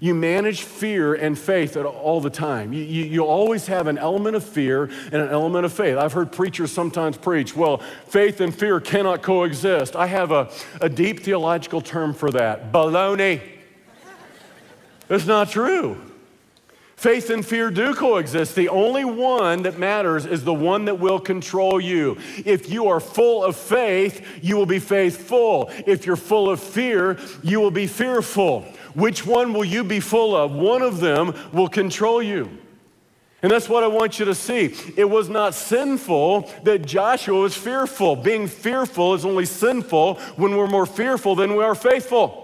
You 0.00 0.14
manage 0.14 0.64
fear 0.64 1.14
and 1.14 1.38
faith 1.38 1.78
all 1.78 2.20
the 2.20 2.28
time. 2.28 2.74
You, 2.74 2.82
you, 2.82 3.04
you, 3.04 3.24
always 3.24 3.66
have 3.68 3.86
an 3.86 3.96
element 3.96 4.36
of 4.36 4.44
fear 4.44 4.90
and 5.06 5.14
an 5.14 5.30
element 5.30 5.64
of 5.64 5.72
faith. 5.72 5.96
I've 5.96 6.12
heard 6.12 6.30
preachers 6.30 6.72
sometimes 6.72 7.16
preach, 7.16 7.56
well, 7.56 7.78
faith 8.08 8.42
and 8.42 8.54
fear 8.54 8.80
cannot 8.80 9.22
coexist. 9.22 9.96
I 9.96 10.08
have 10.08 10.30
a, 10.30 10.50
a 10.82 10.90
deep 10.90 11.20
theological 11.20 11.80
term 11.80 12.12
for 12.12 12.30
that 12.32 12.70
baloney. 12.70 13.40
It's 15.08 15.24
not 15.24 15.48
true. 15.48 16.11
Faith 17.02 17.30
and 17.30 17.44
fear 17.44 17.68
do 17.68 17.96
coexist. 17.96 18.54
The 18.54 18.68
only 18.68 19.04
one 19.04 19.64
that 19.64 19.76
matters 19.76 20.24
is 20.24 20.44
the 20.44 20.54
one 20.54 20.84
that 20.84 21.00
will 21.00 21.18
control 21.18 21.80
you. 21.80 22.16
If 22.44 22.70
you 22.70 22.86
are 22.86 23.00
full 23.00 23.42
of 23.42 23.56
faith, 23.56 24.24
you 24.40 24.56
will 24.56 24.66
be 24.66 24.78
faithful. 24.78 25.68
If 25.84 26.06
you're 26.06 26.14
full 26.14 26.48
of 26.48 26.60
fear, 26.60 27.18
you 27.42 27.58
will 27.58 27.72
be 27.72 27.88
fearful. 27.88 28.60
Which 28.94 29.26
one 29.26 29.52
will 29.52 29.64
you 29.64 29.82
be 29.82 29.98
full 29.98 30.36
of? 30.36 30.52
One 30.52 30.80
of 30.80 31.00
them 31.00 31.34
will 31.52 31.66
control 31.66 32.22
you. 32.22 32.56
And 33.42 33.50
that's 33.50 33.68
what 33.68 33.82
I 33.82 33.88
want 33.88 34.20
you 34.20 34.26
to 34.26 34.34
see. 34.36 34.72
It 34.96 35.10
was 35.10 35.28
not 35.28 35.54
sinful 35.54 36.48
that 36.62 36.86
Joshua 36.86 37.40
was 37.40 37.56
fearful. 37.56 38.14
Being 38.14 38.46
fearful 38.46 39.14
is 39.14 39.24
only 39.24 39.46
sinful 39.46 40.20
when 40.36 40.56
we're 40.56 40.68
more 40.68 40.86
fearful 40.86 41.34
than 41.34 41.56
we 41.56 41.64
are 41.64 41.74
faithful. 41.74 42.38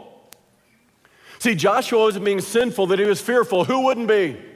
See, 1.38 1.54
Joshua 1.54 2.00
wasn't 2.00 2.24
being 2.24 2.40
sinful 2.40 2.88
that 2.88 2.98
he 2.98 3.04
was 3.04 3.20
fearful. 3.20 3.62
Who 3.62 3.84
wouldn't 3.84 4.08
be? 4.08 4.46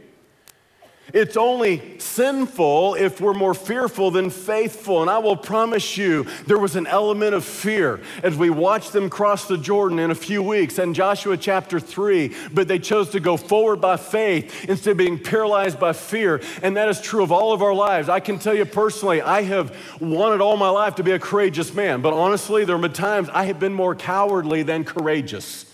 It's 1.13 1.37
only 1.37 1.99
sinful 1.99 2.95
if 2.95 3.21
we're 3.21 3.35
more 3.35 3.53
fearful 3.53 4.11
than 4.11 4.31
faithful. 4.31 5.03
And 5.03 5.11
I 5.11 5.19
will 5.19 5.37
promise 5.37 5.99
you, 5.99 6.27
there 6.47 6.59
was 6.59 6.75
an 6.75 6.87
element 6.87 7.35
of 7.35 7.45
fear 7.45 8.01
as 8.23 8.35
we 8.35 8.49
watched 8.49 8.95
them 8.95 9.11
cross 9.11 9.47
the 9.47 9.59
Jordan 9.59 9.99
in 9.99 10.11
a 10.11 10.15
few 10.15 10.43
weeks 10.43 10.79
in 10.79 10.95
Joshua 10.95 11.37
chapter 11.37 11.79
3. 11.79 12.35
But 12.55 12.67
they 12.67 12.79
chose 12.79 13.11
to 13.11 13.21
go 13.21 13.37
forward 13.37 13.81
by 13.81 13.99
faith 13.99 14.65
instead 14.65 14.93
of 14.93 14.97
being 14.97 15.19
paralyzed 15.19 15.79
by 15.79 15.93
fear. 15.93 16.41
And 16.63 16.79
that 16.79 16.89
is 16.89 16.99
true 16.99 17.23
of 17.23 17.31
all 17.31 17.53
of 17.53 17.61
our 17.61 17.75
lives. 17.75 18.09
I 18.09 18.21
can 18.21 18.39
tell 18.39 18.55
you 18.55 18.65
personally, 18.65 19.21
I 19.21 19.43
have 19.43 19.77
wanted 20.01 20.41
all 20.41 20.57
my 20.57 20.71
life 20.71 20.95
to 20.95 21.03
be 21.03 21.13
a 21.13 21.19
courageous 21.19 21.75
man. 21.75 22.01
But 22.01 22.15
honestly, 22.15 22.65
there 22.65 22.75
have 22.75 22.83
been 22.83 22.93
times 22.95 23.29
I 23.29 23.45
have 23.45 23.61
been 23.61 23.75
more 23.75 23.95
cowardly 23.95 24.63
than 24.63 24.85
courageous. 24.85 25.67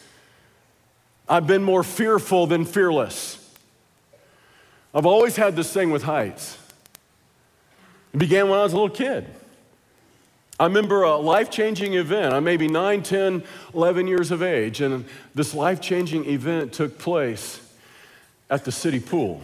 I've 1.29 1.47
been 1.47 1.63
more 1.63 1.85
fearful 1.85 2.49
than 2.49 2.65
fearless. 2.65 3.48
I've 4.99 5.07
always 5.07 5.37
had 5.37 5.55
this 5.55 5.73
thing 5.73 5.93
with 5.93 6.03
heights. 6.03 6.59
It 8.13 8.19
began 8.19 8.49
when 8.49 8.59
I 8.59 8.65
was 8.65 8.73
a 8.73 8.77
little 8.77 8.91
kid. 8.91 9.29
I 10.59 10.65
remember 10.65 11.05
a 11.05 11.17
life 11.17 11.53
changing 11.53 11.95
event. 11.95 12.35
I'm 12.35 12.43
maybe 12.43 12.67
9, 12.67 13.05
10, 13.05 13.45
11 13.75 14.09
years 14.09 14.33
of 14.33 14.43
age, 14.43 14.81
and 14.81 15.05
this 15.37 15.55
life 15.55 15.81
changing 15.81 16.25
event 16.29 16.73
took 16.73 16.99
place 16.99 17.61
at 18.51 18.65
the 18.65 18.73
city 18.73 18.99
pool. 18.99 19.41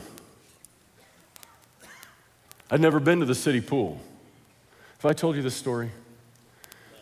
I'd 2.69 2.81
never 2.81 2.99
been 2.99 3.21
to 3.21 3.27
the 3.27 3.37
city 3.37 3.61
pool. 3.61 4.01
Have 4.99 5.09
I 5.09 5.13
told 5.13 5.37
you 5.37 5.43
this 5.43 5.55
story? 5.55 5.93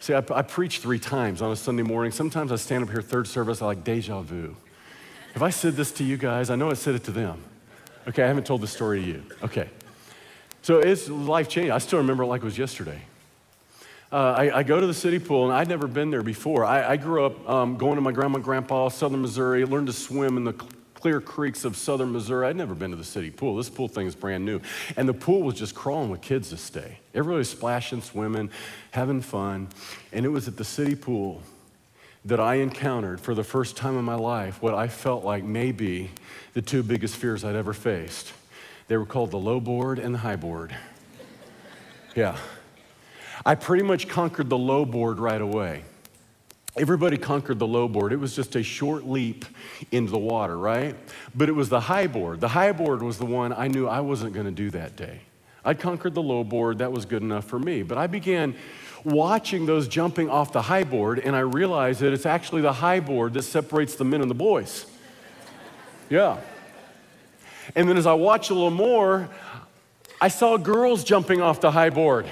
See, 0.00 0.12
I, 0.12 0.22
I 0.30 0.42
preach 0.42 0.80
three 0.80 0.98
times 0.98 1.40
on 1.40 1.52
a 1.52 1.56
Sunday 1.56 1.84
morning. 1.84 2.12
Sometimes 2.12 2.52
I 2.52 2.56
stand 2.56 2.84
up 2.84 2.90
here, 2.90 3.00
third 3.00 3.28
service, 3.28 3.62
I 3.62 3.64
like 3.64 3.82
deja 3.82 4.20
vu. 4.20 4.54
If 5.34 5.40
I 5.40 5.48
said 5.48 5.72
this 5.72 5.90
to 5.92 6.04
you 6.04 6.18
guys? 6.18 6.50
I 6.50 6.56
know 6.56 6.70
I 6.70 6.74
said 6.74 6.94
it 6.94 7.04
to 7.04 7.12
them. 7.12 7.44
Okay, 8.08 8.22
I 8.24 8.26
haven't 8.26 8.46
told 8.46 8.60
the 8.60 8.66
story 8.66 9.00
to 9.00 9.06
you. 9.06 9.22
Okay. 9.42 9.68
So 10.62 10.78
it's 10.78 11.08
life 11.08 11.48
changing. 11.48 11.72
I 11.72 11.78
still 11.78 11.98
remember 11.98 12.24
it 12.24 12.26
like 12.26 12.42
it 12.42 12.44
was 12.44 12.58
yesterday. 12.58 13.00
Uh, 14.10 14.34
I, 14.36 14.58
I, 14.58 14.62
go 14.62 14.78
to 14.78 14.86
the 14.86 14.92
city 14.92 15.18
pool, 15.18 15.44
and 15.44 15.54
I'd 15.54 15.68
never 15.68 15.86
been 15.86 16.10
there 16.10 16.22
before. 16.22 16.66
I, 16.66 16.90
I 16.90 16.96
grew 16.98 17.24
up 17.24 17.48
um, 17.48 17.78
going 17.78 17.94
to 17.94 18.02
my 18.02 18.12
grandma 18.12 18.36
and 18.36 18.44
grandpa, 18.44 18.88
southern 18.90 19.22
Missouri, 19.22 19.64
learned 19.64 19.86
to 19.86 19.92
swim 19.94 20.36
in 20.36 20.44
the 20.44 20.52
clear 21.02 21.20
creeks 21.20 21.64
of 21.64 21.76
southern 21.76 22.12
Missouri. 22.12 22.46
I'd 22.46 22.56
never 22.56 22.74
been 22.74 22.90
to 22.90 22.96
the 22.96 23.04
city 23.04 23.30
pool. 23.30 23.56
This 23.56 23.70
pool 23.70 23.88
thing 23.88 24.06
is 24.06 24.14
brand 24.14 24.44
new. 24.44 24.60
And 24.96 25.08
the 25.08 25.14
pool 25.14 25.42
was 25.42 25.54
just 25.54 25.74
crawling 25.74 26.10
with 26.10 26.20
kids 26.20 26.50
to 26.50 26.80
day. 26.80 26.98
Everybody 27.14 27.38
was 27.38 27.50
splashing, 27.50 28.02
swimming, 28.02 28.50
having 28.92 29.20
fun. 29.20 29.68
And 30.12 30.24
it 30.24 30.28
was 30.28 30.46
at 30.46 30.56
the 30.56 30.64
city 30.64 30.94
pool 30.94 31.42
that 32.24 32.38
I 32.38 32.56
encountered 32.56 33.20
for 33.20 33.34
the 33.34 33.44
first 33.44 33.76
time 33.76 33.98
in 33.98 34.04
my 34.04 34.14
life 34.14 34.62
what 34.62 34.74
I 34.74 34.88
felt 34.88 35.24
like 35.24 35.42
may 35.42 35.72
be 35.72 36.10
the 36.54 36.62
two 36.62 36.82
biggest 36.82 37.16
fears 37.16 37.44
I'd 37.44 37.56
ever 37.56 37.72
faced. 37.72 38.32
They 38.88 38.96
were 38.96 39.06
called 39.06 39.30
the 39.30 39.38
low 39.38 39.60
board 39.60 39.98
and 39.98 40.14
the 40.14 40.18
high 40.18 40.36
board. 40.36 40.74
Yeah. 42.14 42.36
I 43.44 43.54
pretty 43.54 43.82
much 43.82 44.08
conquered 44.08 44.48
the 44.48 44.58
low 44.58 44.84
board 44.84 45.18
right 45.18 45.40
away. 45.40 45.84
Everybody 46.76 47.18
conquered 47.18 47.58
the 47.58 47.66
low 47.66 47.88
board. 47.88 48.12
It 48.12 48.16
was 48.16 48.34
just 48.34 48.56
a 48.56 48.62
short 48.62 49.06
leap 49.06 49.44
into 49.90 50.10
the 50.10 50.18
water, 50.18 50.56
right? 50.56 50.96
But 51.34 51.48
it 51.48 51.52
was 51.52 51.68
the 51.68 51.80
high 51.80 52.06
board. 52.06 52.40
The 52.40 52.48
high 52.48 52.72
board 52.72 53.02
was 53.02 53.18
the 53.18 53.26
one 53.26 53.52
I 53.52 53.68
knew 53.68 53.86
I 53.86 54.00
wasn't 54.00 54.32
going 54.32 54.46
to 54.46 54.52
do 54.52 54.70
that 54.70 54.96
day. 54.96 55.20
I 55.64 55.74
conquered 55.74 56.14
the 56.14 56.22
low 56.22 56.44
board. 56.44 56.78
That 56.78 56.92
was 56.92 57.04
good 57.04 57.22
enough 57.22 57.44
for 57.44 57.58
me. 57.58 57.82
But 57.82 57.98
I 57.98 58.06
began 58.06 58.54
watching 59.04 59.66
those 59.66 59.88
jumping 59.88 60.28
off 60.28 60.52
the 60.52 60.62
high 60.62 60.84
board, 60.84 61.18
and 61.18 61.34
I 61.34 61.40
realized 61.40 62.00
that 62.00 62.12
it's 62.12 62.26
actually 62.26 62.62
the 62.62 62.72
high 62.72 63.00
board 63.00 63.34
that 63.34 63.42
separates 63.42 63.94
the 63.94 64.04
men 64.04 64.20
and 64.22 64.30
the 64.30 64.34
boys. 64.34 64.86
Yeah. 66.10 66.40
And 67.74 67.88
then 67.88 67.96
as 67.96 68.06
I 68.06 68.12
watched 68.12 68.50
a 68.50 68.54
little 68.54 68.70
more, 68.70 69.30
I 70.20 70.28
saw 70.28 70.58
girls 70.58 71.04
jumping 71.04 71.40
off 71.40 71.62
the 71.62 71.70
high 71.70 71.88
board. 71.88 72.26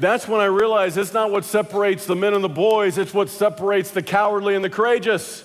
That's 0.00 0.26
when 0.26 0.40
I 0.40 0.46
realized 0.46 0.98
it's 0.98 1.12
not 1.12 1.30
what 1.30 1.44
separates 1.44 2.06
the 2.06 2.16
men 2.16 2.34
and 2.34 2.42
the 2.42 2.48
boys, 2.48 2.98
it's 2.98 3.14
what 3.14 3.28
separates 3.28 3.92
the 3.92 4.02
cowardly 4.02 4.56
and 4.56 4.64
the 4.64 4.70
courageous. 4.70 5.44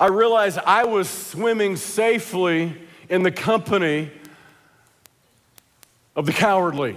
I 0.00 0.06
realized 0.06 0.58
I 0.64 0.84
was 0.84 1.10
swimming 1.10 1.76
safely 1.76 2.74
in 3.10 3.24
the 3.24 3.32
company 3.32 4.10
of 6.18 6.26
the 6.26 6.32
cowardly. 6.32 6.96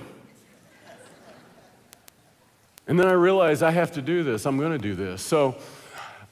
And 2.88 3.00
then 3.00 3.08
I 3.08 3.14
realized 3.14 3.62
I 3.62 3.70
have 3.70 3.92
to 3.92 4.02
do 4.02 4.24
this. 4.24 4.48
I'm 4.48 4.58
going 4.58 4.72
to 4.72 4.80
do 4.80 4.96
this. 4.96 5.22
So 5.22 5.58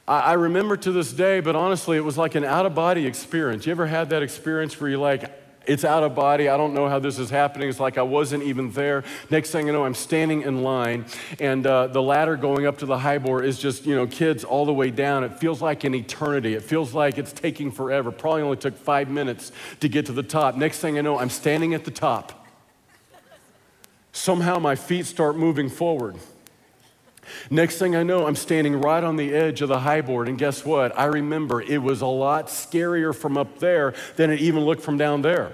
I, 0.07 0.33
remember 0.33 0.75
to 0.75 0.91
this 0.91 1.13
day, 1.13 1.39
but 1.39 1.55
honestly, 1.55 1.97
it 1.97 2.03
was 2.03 2.17
like 2.17 2.33
an 2.33 2.43
out 2.43 2.65
of 2.65 2.73
body 2.73 3.05
experience. 3.05 3.67
You 3.67 3.71
ever 3.73 3.85
had 3.85 4.09
that 4.09 4.23
experience 4.23 4.81
where 4.81 4.89
you're 4.89 4.99
like, 4.99 5.31
it's 5.67 5.85
out 5.85 6.01
of 6.01 6.15
body. 6.15 6.49
I 6.49 6.57
don't 6.57 6.73
know 6.73 6.89
how 6.89 6.97
this 6.97 7.19
is 7.19 7.29
happening. 7.29 7.69
It's 7.69 7.79
like 7.79 7.99
I 7.99 8.01
wasn't 8.01 8.41
even 8.41 8.71
there. 8.71 9.03
Next 9.29 9.51
thing 9.51 9.67
you 9.67 9.73
know, 9.73 9.85
I'm 9.85 9.93
standing 9.93 10.41
in 10.41 10.63
line, 10.63 11.05
and 11.39 11.67
uh, 11.67 11.87
the 11.87 12.01
ladder 12.01 12.35
going 12.37 12.65
up 12.65 12.79
to 12.79 12.87
the 12.87 12.97
high 12.97 13.19
board 13.19 13.45
is 13.45 13.59
just, 13.59 13.85
you 13.85 13.93
know, 13.93 14.07
kids 14.07 14.43
all 14.43 14.65
the 14.65 14.73
way 14.73 14.89
down. 14.89 15.23
It 15.23 15.37
feels 15.37 15.61
like 15.61 15.83
an 15.83 15.93
eternity. 15.93 16.55
It 16.55 16.63
feels 16.63 16.95
like 16.95 17.19
it's 17.19 17.33
taking 17.33 17.69
forever. 17.69 18.09
Probably 18.09 18.41
only 18.41 18.57
took 18.57 18.75
five 18.75 19.09
minutes 19.09 19.51
to 19.81 19.87
get 19.87 20.07
to 20.07 20.11
the 20.11 20.23
top. 20.23 20.55
Next 20.55 20.79
thing 20.79 20.97
I 20.97 21.01
know, 21.01 21.19
I'm 21.19 21.29
standing 21.29 21.75
at 21.75 21.85
the 21.85 21.91
top. 21.91 22.38
Somehow 24.19 24.59
my 24.59 24.75
feet 24.75 25.05
start 25.05 25.37
moving 25.37 25.69
forward. 25.69 26.17
Next 27.49 27.77
thing 27.77 27.95
I 27.95 28.03
know, 28.03 28.27
I'm 28.27 28.35
standing 28.35 28.81
right 28.81 29.01
on 29.01 29.15
the 29.15 29.33
edge 29.33 29.61
of 29.61 29.69
the 29.69 29.79
high 29.79 30.01
board, 30.01 30.27
and 30.27 30.37
guess 30.37 30.65
what? 30.65 30.91
I 30.99 31.05
remember 31.05 31.61
it 31.61 31.81
was 31.81 32.01
a 32.01 32.05
lot 32.05 32.47
scarier 32.47 33.15
from 33.15 33.37
up 33.37 33.59
there 33.59 33.93
than 34.17 34.29
it 34.29 34.41
even 34.41 34.65
looked 34.65 34.81
from 34.81 34.97
down 34.97 35.21
there. 35.21 35.53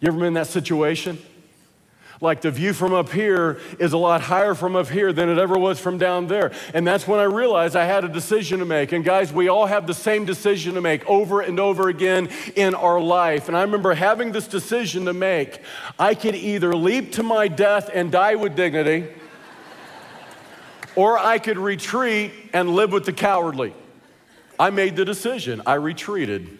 You 0.00 0.08
ever 0.08 0.16
been 0.16 0.28
in 0.28 0.32
that 0.32 0.46
situation? 0.46 1.18
Like 2.22 2.42
the 2.42 2.50
view 2.50 2.74
from 2.74 2.92
up 2.92 3.10
here 3.10 3.58
is 3.78 3.94
a 3.94 3.96
lot 3.96 4.20
higher 4.20 4.54
from 4.54 4.76
up 4.76 4.88
here 4.88 5.10
than 5.10 5.30
it 5.30 5.38
ever 5.38 5.58
was 5.58 5.80
from 5.80 5.96
down 5.96 6.26
there. 6.26 6.52
And 6.74 6.86
that's 6.86 7.08
when 7.08 7.18
I 7.18 7.22
realized 7.22 7.76
I 7.76 7.86
had 7.86 8.04
a 8.04 8.08
decision 8.08 8.58
to 8.58 8.66
make. 8.66 8.92
And 8.92 9.02
guys, 9.02 9.32
we 9.32 9.48
all 9.48 9.64
have 9.64 9.86
the 9.86 9.94
same 9.94 10.26
decision 10.26 10.74
to 10.74 10.82
make 10.82 11.08
over 11.08 11.40
and 11.40 11.58
over 11.58 11.88
again 11.88 12.28
in 12.56 12.74
our 12.74 13.00
life. 13.00 13.48
And 13.48 13.56
I 13.56 13.62
remember 13.62 13.94
having 13.94 14.32
this 14.32 14.46
decision 14.46 15.06
to 15.06 15.14
make. 15.14 15.62
I 15.98 16.14
could 16.14 16.34
either 16.34 16.76
leap 16.76 17.12
to 17.12 17.22
my 17.22 17.48
death 17.48 17.88
and 17.92 18.12
die 18.12 18.34
with 18.34 18.54
dignity 18.54 19.08
or 20.94 21.18
I 21.18 21.38
could 21.38 21.56
retreat 21.56 22.32
and 22.52 22.74
live 22.74 22.92
with 22.92 23.06
the 23.06 23.14
cowardly. 23.14 23.72
I 24.58 24.68
made 24.68 24.94
the 24.94 25.06
decision. 25.06 25.62
I 25.64 25.74
retreated 25.74 26.58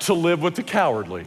to 0.00 0.14
live 0.14 0.40
with 0.40 0.54
the 0.54 0.62
cowardly. 0.62 1.26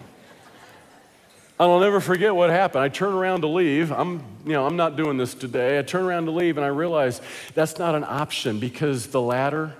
And 1.60 1.70
I'll 1.70 1.80
never 1.80 1.99
forget 1.99 2.34
what 2.34 2.49
happened. 2.49 2.84
I 2.84 2.89
turn 2.89 3.14
around 3.14 3.41
to 3.41 3.47
leave. 3.47 3.91
I'm, 3.91 4.24
you 4.45 4.53
know, 4.53 4.66
I'm 4.66 4.78
not 4.78 4.95
doing 4.95 5.18
this 5.18 5.34
today. 5.34 5.78
I 5.78 5.82
turn 5.82 6.05
around 6.05 6.26
to 6.26 6.32
leave 6.32 6.57
and 6.57 6.66
I 6.66 6.70
realize 6.70 7.22
that's 7.53 7.78
not 7.78 7.95
an 7.95 8.05
option 8.05 8.60
because 8.60 9.07
the 9.07 9.22
ladder, 9.22 9.74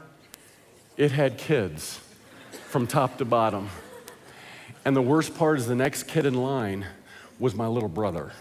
it 0.98 1.12
had 1.12 1.38
kids 1.38 2.02
from 2.68 2.86
top 2.86 3.18
to 3.20 3.26
bottom. 3.26 3.70
And 4.84 4.96
the 4.96 5.02
worst 5.02 5.38
part 5.38 5.58
is 5.58 5.68
the 5.68 5.76
next 5.76 6.04
kid 6.04 6.26
in 6.26 6.34
line 6.34 6.86
was 7.40 7.56
my 7.56 7.68
little 7.68 7.90
brother 7.90 8.34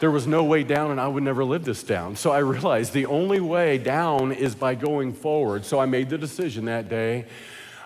there 0.00 0.10
was 0.10 0.26
no 0.26 0.42
way 0.42 0.64
down 0.64 0.90
and 0.90 0.98
I 0.98 1.06
would 1.06 1.22
never 1.22 1.44
live 1.44 1.64
this 1.64 1.82
down. 1.82 2.16
So 2.16 2.32
I 2.32 2.38
realized 2.38 2.92
the 2.92 3.06
only 3.06 3.38
way 3.38 3.78
down 3.78 4.32
is 4.32 4.54
by 4.54 4.74
going 4.74 5.12
forward. 5.12 5.64
So 5.66 5.78
I 5.78 5.86
made 5.86 6.08
the 6.08 6.18
decision 6.18 6.64
that 6.64 6.88
day. 6.88 7.26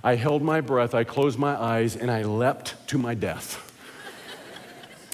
I 0.02 0.14
held 0.14 0.42
my 0.42 0.60
breath, 0.60 0.94
I 0.94 1.02
closed 1.02 1.38
my 1.38 1.60
eyes, 1.60 1.96
and 1.96 2.10
I 2.10 2.22
leapt 2.22 2.74
to 2.88 2.98
my 2.98 3.14
death. 3.14 3.63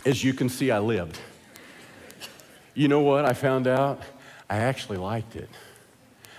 As 0.04 0.24
you 0.24 0.32
can 0.32 0.48
see, 0.48 0.70
I 0.70 0.78
lived. 0.78 1.18
You 2.74 2.88
know 2.88 3.00
what? 3.00 3.24
I 3.24 3.32
found 3.32 3.66
out 3.66 4.00
I 4.48 4.58
actually 4.58 4.98
liked 4.98 5.36
it. 5.36 5.48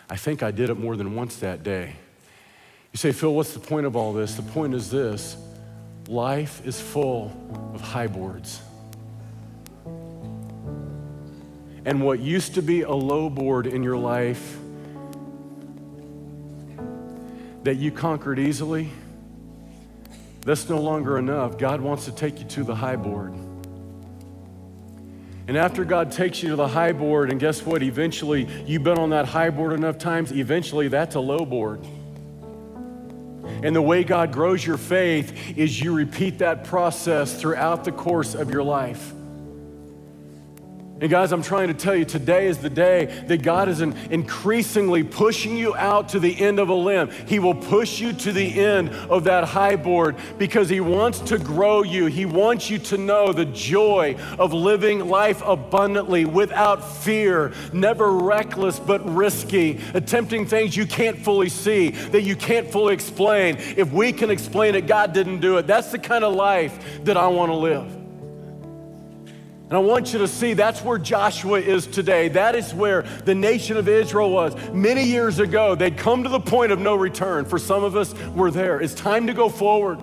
I 0.09 0.17
think 0.17 0.43
I 0.43 0.51
did 0.51 0.69
it 0.69 0.77
more 0.77 0.95
than 0.95 1.15
once 1.15 1.37
that 1.37 1.63
day. 1.63 1.95
You 2.91 2.97
say, 2.97 3.11
Phil, 3.11 3.33
what's 3.33 3.53
the 3.53 3.59
point 3.59 3.85
of 3.85 3.95
all 3.95 4.13
this? 4.13 4.35
The 4.35 4.41
point 4.41 4.73
is 4.73 4.89
this 4.89 5.37
life 6.07 6.65
is 6.65 6.81
full 6.81 7.31
of 7.73 7.81
high 7.81 8.07
boards. 8.07 8.61
and 11.85 12.03
what 12.03 12.19
used 12.19 12.55
to 12.55 12.61
be 12.61 12.81
a 12.81 12.91
low 12.91 13.29
board 13.29 13.65
in 13.65 13.83
your 13.83 13.97
life 13.97 14.57
that 17.63 17.75
you 17.75 17.91
conquered 17.91 18.39
easily, 18.39 18.89
that's 20.41 20.69
no 20.69 20.79
longer 20.79 21.17
enough. 21.17 21.57
God 21.57 21.81
wants 21.81 22.05
to 22.05 22.11
take 22.11 22.39
you 22.39 22.45
to 22.45 22.63
the 22.63 22.75
high 22.75 22.95
board. 22.95 23.33
And 25.51 25.57
after 25.57 25.83
God 25.83 26.13
takes 26.13 26.41
you 26.41 26.51
to 26.51 26.55
the 26.55 26.69
high 26.69 26.93
board, 26.93 27.29
and 27.29 27.37
guess 27.37 27.65
what? 27.65 27.83
Eventually, 27.83 28.47
you've 28.65 28.85
been 28.85 28.97
on 28.97 29.09
that 29.09 29.25
high 29.25 29.49
board 29.49 29.73
enough 29.73 29.97
times, 29.97 30.31
eventually, 30.31 30.87
that's 30.87 31.15
a 31.15 31.19
low 31.19 31.45
board. 31.45 31.85
And 33.61 33.75
the 33.75 33.81
way 33.81 34.05
God 34.05 34.31
grows 34.31 34.65
your 34.65 34.77
faith 34.77 35.57
is 35.57 35.81
you 35.81 35.93
repeat 35.93 36.37
that 36.37 36.63
process 36.63 37.37
throughout 37.37 37.83
the 37.83 37.91
course 37.91 38.33
of 38.33 38.49
your 38.49 38.63
life. 38.63 39.11
And 41.01 41.09
guys, 41.09 41.31
I'm 41.31 41.41
trying 41.41 41.69
to 41.69 41.73
tell 41.73 41.95
you 41.95 42.05
today 42.05 42.45
is 42.45 42.59
the 42.59 42.69
day 42.69 43.05
that 43.25 43.41
God 43.41 43.69
is 43.69 43.81
increasingly 43.81 45.03
pushing 45.03 45.57
you 45.57 45.75
out 45.75 46.09
to 46.09 46.19
the 46.19 46.39
end 46.39 46.59
of 46.59 46.69
a 46.69 46.75
limb. 46.75 47.09
He 47.25 47.39
will 47.39 47.55
push 47.55 47.99
you 47.99 48.13
to 48.13 48.31
the 48.31 48.59
end 48.59 48.89
of 49.09 49.23
that 49.23 49.45
high 49.45 49.77
board 49.77 50.15
because 50.37 50.69
He 50.69 50.79
wants 50.79 51.19
to 51.21 51.39
grow 51.39 51.81
you. 51.81 52.05
He 52.05 52.27
wants 52.27 52.69
you 52.69 52.77
to 52.77 52.99
know 52.99 53.33
the 53.33 53.45
joy 53.45 54.15
of 54.37 54.53
living 54.53 55.07
life 55.09 55.41
abundantly 55.43 56.25
without 56.25 56.87
fear, 56.97 57.51
never 57.73 58.11
reckless 58.11 58.79
but 58.79 59.03
risky, 59.11 59.81
attempting 59.95 60.45
things 60.45 60.77
you 60.77 60.85
can't 60.85 61.17
fully 61.17 61.49
see, 61.49 61.89
that 61.89 62.21
you 62.21 62.35
can't 62.35 62.71
fully 62.71 62.93
explain. 62.93 63.57
If 63.57 63.91
we 63.91 64.13
can 64.13 64.29
explain 64.29 64.75
it, 64.75 64.85
God 64.85 65.13
didn't 65.13 65.39
do 65.39 65.57
it. 65.57 65.65
That's 65.65 65.91
the 65.91 65.97
kind 65.97 66.23
of 66.23 66.35
life 66.35 67.03
that 67.05 67.17
I 67.17 67.25
want 67.25 67.49
to 67.49 67.55
live. 67.55 68.00
And 69.71 69.77
I 69.77 69.79
want 69.79 70.11
you 70.11 70.19
to 70.19 70.27
see 70.27 70.53
that's 70.53 70.81
where 70.81 70.97
Joshua 70.97 71.57
is 71.57 71.87
today. 71.87 72.27
That 72.27 72.55
is 72.55 72.73
where 72.73 73.03
the 73.03 73.33
nation 73.33 73.77
of 73.77 73.87
Israel 73.87 74.29
was. 74.29 74.53
Many 74.73 75.05
years 75.05 75.39
ago, 75.39 75.75
they'd 75.75 75.97
come 75.97 76.23
to 76.23 76.29
the 76.29 76.41
point 76.41 76.73
of 76.73 76.79
no 76.79 76.93
return. 76.93 77.45
For 77.45 77.57
some 77.57 77.85
of 77.85 77.95
us, 77.95 78.13
we're 78.35 78.51
there. 78.51 78.81
It's 78.81 78.93
time 78.93 79.27
to 79.27 79.33
go 79.33 79.47
forward. 79.47 80.01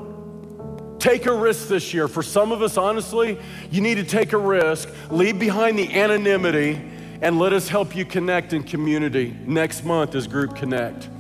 Take 0.98 1.26
a 1.26 1.34
risk 1.34 1.68
this 1.68 1.92
year. 1.92 2.08
For 2.08 2.22
some 2.22 2.50
of 2.50 2.62
us, 2.62 2.78
honestly, 2.78 3.38
you 3.70 3.82
need 3.82 3.96
to 3.96 4.04
take 4.04 4.32
a 4.32 4.38
risk, 4.38 4.88
leave 5.10 5.38
behind 5.38 5.78
the 5.78 6.00
anonymity, 6.00 6.80
and 7.20 7.38
let 7.38 7.52
us 7.52 7.68
help 7.68 7.94
you 7.94 8.06
connect 8.06 8.54
in 8.54 8.62
community. 8.62 9.36
Next 9.44 9.84
month 9.84 10.14
is 10.14 10.26
Group 10.26 10.56
Connect. 10.56 11.10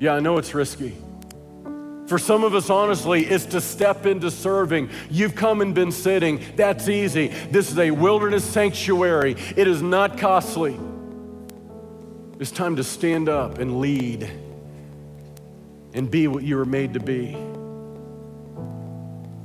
Yeah, 0.00 0.14
I 0.14 0.20
know 0.20 0.38
it's 0.38 0.54
risky. 0.54 0.96
For 2.06 2.18
some 2.18 2.44
of 2.44 2.54
us, 2.54 2.68
honestly, 2.68 3.24
it's 3.24 3.46
to 3.46 3.60
step 3.60 4.04
into 4.04 4.30
serving. 4.30 4.90
You've 5.10 5.34
come 5.34 5.62
and 5.62 5.74
been 5.74 5.90
sitting. 5.90 6.40
That's 6.54 6.88
easy. 6.88 7.28
This 7.28 7.70
is 7.70 7.78
a 7.78 7.90
wilderness 7.90 8.44
sanctuary, 8.44 9.36
it 9.56 9.66
is 9.66 9.80
not 9.82 10.18
costly. 10.18 10.78
It's 12.38 12.50
time 12.50 12.76
to 12.76 12.84
stand 12.84 13.28
up 13.28 13.58
and 13.58 13.80
lead 13.80 14.30
and 15.94 16.10
be 16.10 16.26
what 16.26 16.42
you 16.42 16.56
were 16.56 16.64
made 16.64 16.94
to 16.94 17.00
be. 17.00 17.28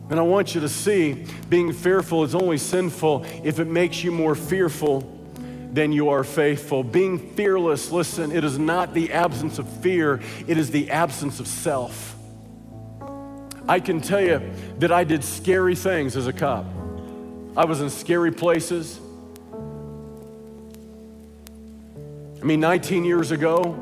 And 0.09 0.19
I 0.19 0.23
want 0.23 0.55
you 0.55 0.61
to 0.61 0.69
see 0.69 1.25
being 1.49 1.71
fearful 1.71 2.23
is 2.23 2.33
only 2.33 2.57
sinful 2.57 3.25
if 3.43 3.59
it 3.59 3.67
makes 3.67 4.03
you 4.03 4.11
more 4.11 4.33
fearful 4.33 5.01
than 5.71 5.91
you 5.91 6.09
are 6.09 6.23
faithful. 6.23 6.83
Being 6.83 7.19
fearless, 7.35 7.91
listen, 7.91 8.31
it 8.31 8.43
is 8.43 8.57
not 8.57 8.95
the 8.95 9.13
absence 9.13 9.59
of 9.59 9.69
fear, 9.81 10.19
it 10.47 10.57
is 10.57 10.71
the 10.71 10.89
absence 10.89 11.39
of 11.39 11.47
self. 11.47 12.18
I 13.69 13.79
can 13.79 14.01
tell 14.01 14.19
you 14.19 14.41
that 14.79 14.91
I 14.91 15.03
did 15.03 15.23
scary 15.23 15.75
things 15.75 16.17
as 16.17 16.25
a 16.25 16.33
cop. 16.33 16.65
I 17.55 17.65
was 17.65 17.81
in 17.81 17.91
scary 17.91 18.31
places. 18.31 18.99
I 22.41 22.43
mean, 22.43 22.59
19 22.59 23.05
years 23.05 23.29
ago, 23.29 23.73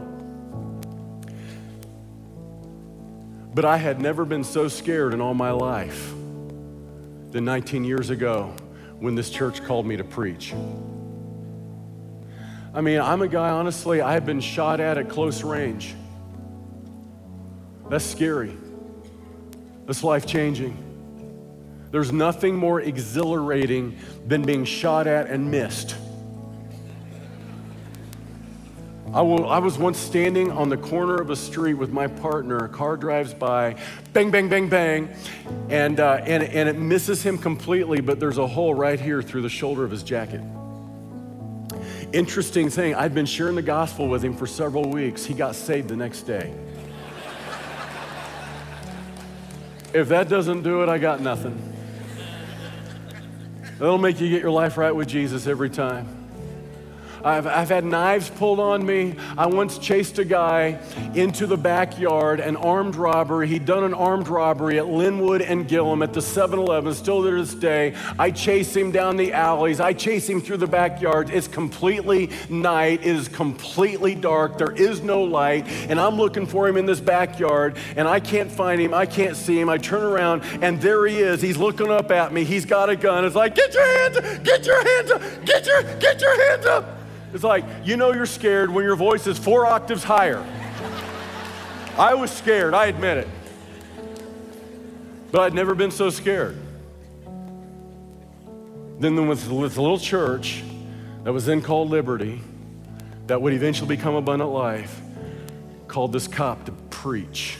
but 3.55 3.63
I 3.63 3.77
had 3.77 4.01
never 4.01 4.25
been 4.25 4.43
so 4.43 4.67
scared 4.67 5.13
in 5.13 5.21
all 5.21 5.33
my 5.33 5.51
life 5.51 6.13
than 7.31 7.45
19 7.45 7.85
years 7.85 8.09
ago 8.09 8.53
when 8.99 9.15
this 9.15 9.29
church 9.29 9.63
called 9.63 9.85
me 9.85 9.95
to 9.95 10.03
preach. 10.03 10.53
I 12.73 12.81
mean, 12.81 12.99
I'm 12.99 13.21
a 13.21 13.27
guy, 13.29 13.51
honestly, 13.51 14.01
I've 14.01 14.25
been 14.25 14.41
shot 14.41 14.81
at 14.81 14.97
at 14.97 15.07
close 15.07 15.43
range. 15.43 15.95
That's 17.89 18.03
scary. 18.03 18.57
That's 19.87 20.03
life 20.03 20.25
changing. 20.25 20.77
There's 21.91 22.11
nothing 22.11 22.57
more 22.57 22.81
exhilarating 22.81 23.97
than 24.27 24.43
being 24.43 24.65
shot 24.65 25.07
at 25.07 25.27
and 25.27 25.49
missed. 25.49 25.95
I, 29.13 29.21
will, 29.21 29.49
I 29.49 29.59
was 29.59 29.77
once 29.77 29.97
standing 29.97 30.51
on 30.51 30.67
the 30.67 30.75
corner 30.75 31.15
of 31.15 31.29
a 31.29 31.35
street 31.37 31.75
with 31.75 31.91
my 31.91 32.07
partner. 32.07 32.57
A 32.57 32.67
car 32.67 32.97
drives 32.97 33.33
by, 33.33 33.77
bang, 34.11 34.29
bang, 34.29 34.49
bang, 34.49 34.67
bang, 34.67 35.09
and, 35.69 36.01
uh, 36.01 36.19
and, 36.25 36.43
and 36.43 36.67
it 36.67 36.77
misses 36.77 37.23
him 37.23 37.37
completely, 37.37 38.01
but 38.01 38.19
there's 38.19 38.37
a 38.37 38.45
hole 38.45 38.73
right 38.73 38.99
here 38.99 39.21
through 39.21 39.43
the 39.43 39.49
shoulder 39.49 39.85
of 39.85 39.91
his 39.91 40.03
jacket. 40.03 40.41
Interesting 42.11 42.69
thing, 42.69 42.95
I'd 42.95 43.15
been 43.15 43.25
sharing 43.25 43.55
the 43.55 43.61
gospel 43.61 44.09
with 44.09 44.23
him 44.23 44.35
for 44.35 44.45
several 44.47 44.89
weeks. 44.89 45.23
He 45.23 45.33
got 45.33 45.55
saved 45.55 45.87
the 45.87 45.95
next 45.95 46.23
day. 46.23 46.53
If 49.97 50.09
that 50.09 50.29
doesn't 50.29 50.61
do 50.61 50.83
it, 50.83 50.89
I 50.89 50.97
got 50.97 51.21
nothing. 51.21 51.73
That'll 53.79 53.97
make 53.97 54.19
you 54.19 54.29
get 54.29 54.41
your 54.41 54.51
life 54.51 54.77
right 54.77 54.91
with 54.91 55.07
Jesus 55.07 55.47
every 55.47 55.69
time. 55.69 56.16
I've, 57.23 57.47
I've 57.47 57.69
had 57.69 57.85
knives 57.85 58.29
pulled 58.29 58.59
on 58.59 58.85
me. 58.85 59.15
I 59.37 59.47
once 59.47 59.77
chased 59.77 60.19
a 60.19 60.25
guy 60.25 60.79
into 61.15 61.47
the 61.47 61.57
backyard, 61.57 62.39
an 62.39 62.55
armed 62.55 62.95
robbery. 62.95 63.47
He'd 63.47 63.65
done 63.65 63.83
an 63.83 63.93
armed 63.93 64.27
robbery 64.27 64.79
at 64.79 64.87
Linwood 64.87 65.41
and 65.41 65.67
Gillham 65.67 66.03
at 66.03 66.13
the 66.13 66.21
7 66.21 66.59
Eleven, 66.59 66.93
still 66.93 67.21
there 67.21 67.35
to 67.35 67.43
this 67.43 67.53
day. 67.53 67.95
I 68.17 68.31
chase 68.31 68.75
him 68.75 68.91
down 68.91 69.17
the 69.17 69.33
alleys. 69.33 69.79
I 69.79 69.93
chase 69.93 70.27
him 70.27 70.41
through 70.41 70.57
the 70.57 70.67
backyard. 70.67 71.29
It's 71.29 71.47
completely 71.47 72.29
night. 72.49 73.01
It 73.01 73.15
is 73.15 73.27
completely 73.27 74.15
dark. 74.15 74.57
There 74.57 74.71
is 74.71 75.01
no 75.01 75.23
light. 75.23 75.67
And 75.89 75.99
I'm 75.99 76.15
looking 76.15 76.45
for 76.45 76.67
him 76.67 76.77
in 76.77 76.85
this 76.85 76.99
backyard, 76.99 77.77
and 77.95 78.07
I 78.07 78.19
can't 78.19 78.51
find 78.51 78.81
him. 78.81 78.93
I 78.93 79.05
can't 79.05 79.35
see 79.35 79.59
him. 79.59 79.69
I 79.69 79.77
turn 79.77 80.03
around, 80.03 80.43
and 80.61 80.81
there 80.81 81.05
he 81.05 81.19
is. 81.19 81.41
He's 81.41 81.57
looking 81.57 81.91
up 81.91 82.11
at 82.11 82.33
me. 82.33 82.43
He's 82.43 82.65
got 82.65 82.89
a 82.89 82.95
gun. 82.95 83.25
It's 83.25 83.35
like, 83.35 83.55
get 83.55 83.73
your 83.73 83.99
hands 83.99 84.17
up, 84.17 84.43
get 84.43 84.65
your 84.65 84.83
hands 84.83 85.11
up, 85.11 85.21
get 85.45 85.65
your, 85.65 85.83
get 85.99 86.21
your 86.21 86.49
hands 86.49 86.65
up. 86.65 86.96
It's 87.33 87.43
like, 87.43 87.65
you 87.83 87.97
know, 87.97 88.13
you're 88.13 88.25
scared 88.25 88.69
when 88.71 88.83
your 88.83 88.95
voice 88.95 89.27
is 89.27 89.37
four 89.37 89.65
octaves 89.65 90.03
higher. 90.03 90.45
I 91.97 92.13
was 92.13 92.31
scared, 92.31 92.73
I 92.73 92.85
admit 92.85 93.17
it. 93.17 93.27
But 95.31 95.41
I'd 95.41 95.53
never 95.53 95.75
been 95.75 95.91
so 95.91 96.09
scared. 96.09 96.57
Then 98.99 99.27
with, 99.27 99.47
a 99.49 99.53
little 99.53 99.99
church 99.99 100.63
that 101.23 101.33
was 101.33 101.45
then 101.45 101.61
called 101.61 101.89
Liberty, 101.89 102.41
that 103.27 103.41
would 103.41 103.53
eventually 103.53 103.95
become 103.95 104.15
Abundant 104.15 104.51
Life, 104.51 105.01
called 105.87 106.13
this 106.13 106.27
cop 106.27 106.65
to 106.65 106.71
preach. 106.71 107.57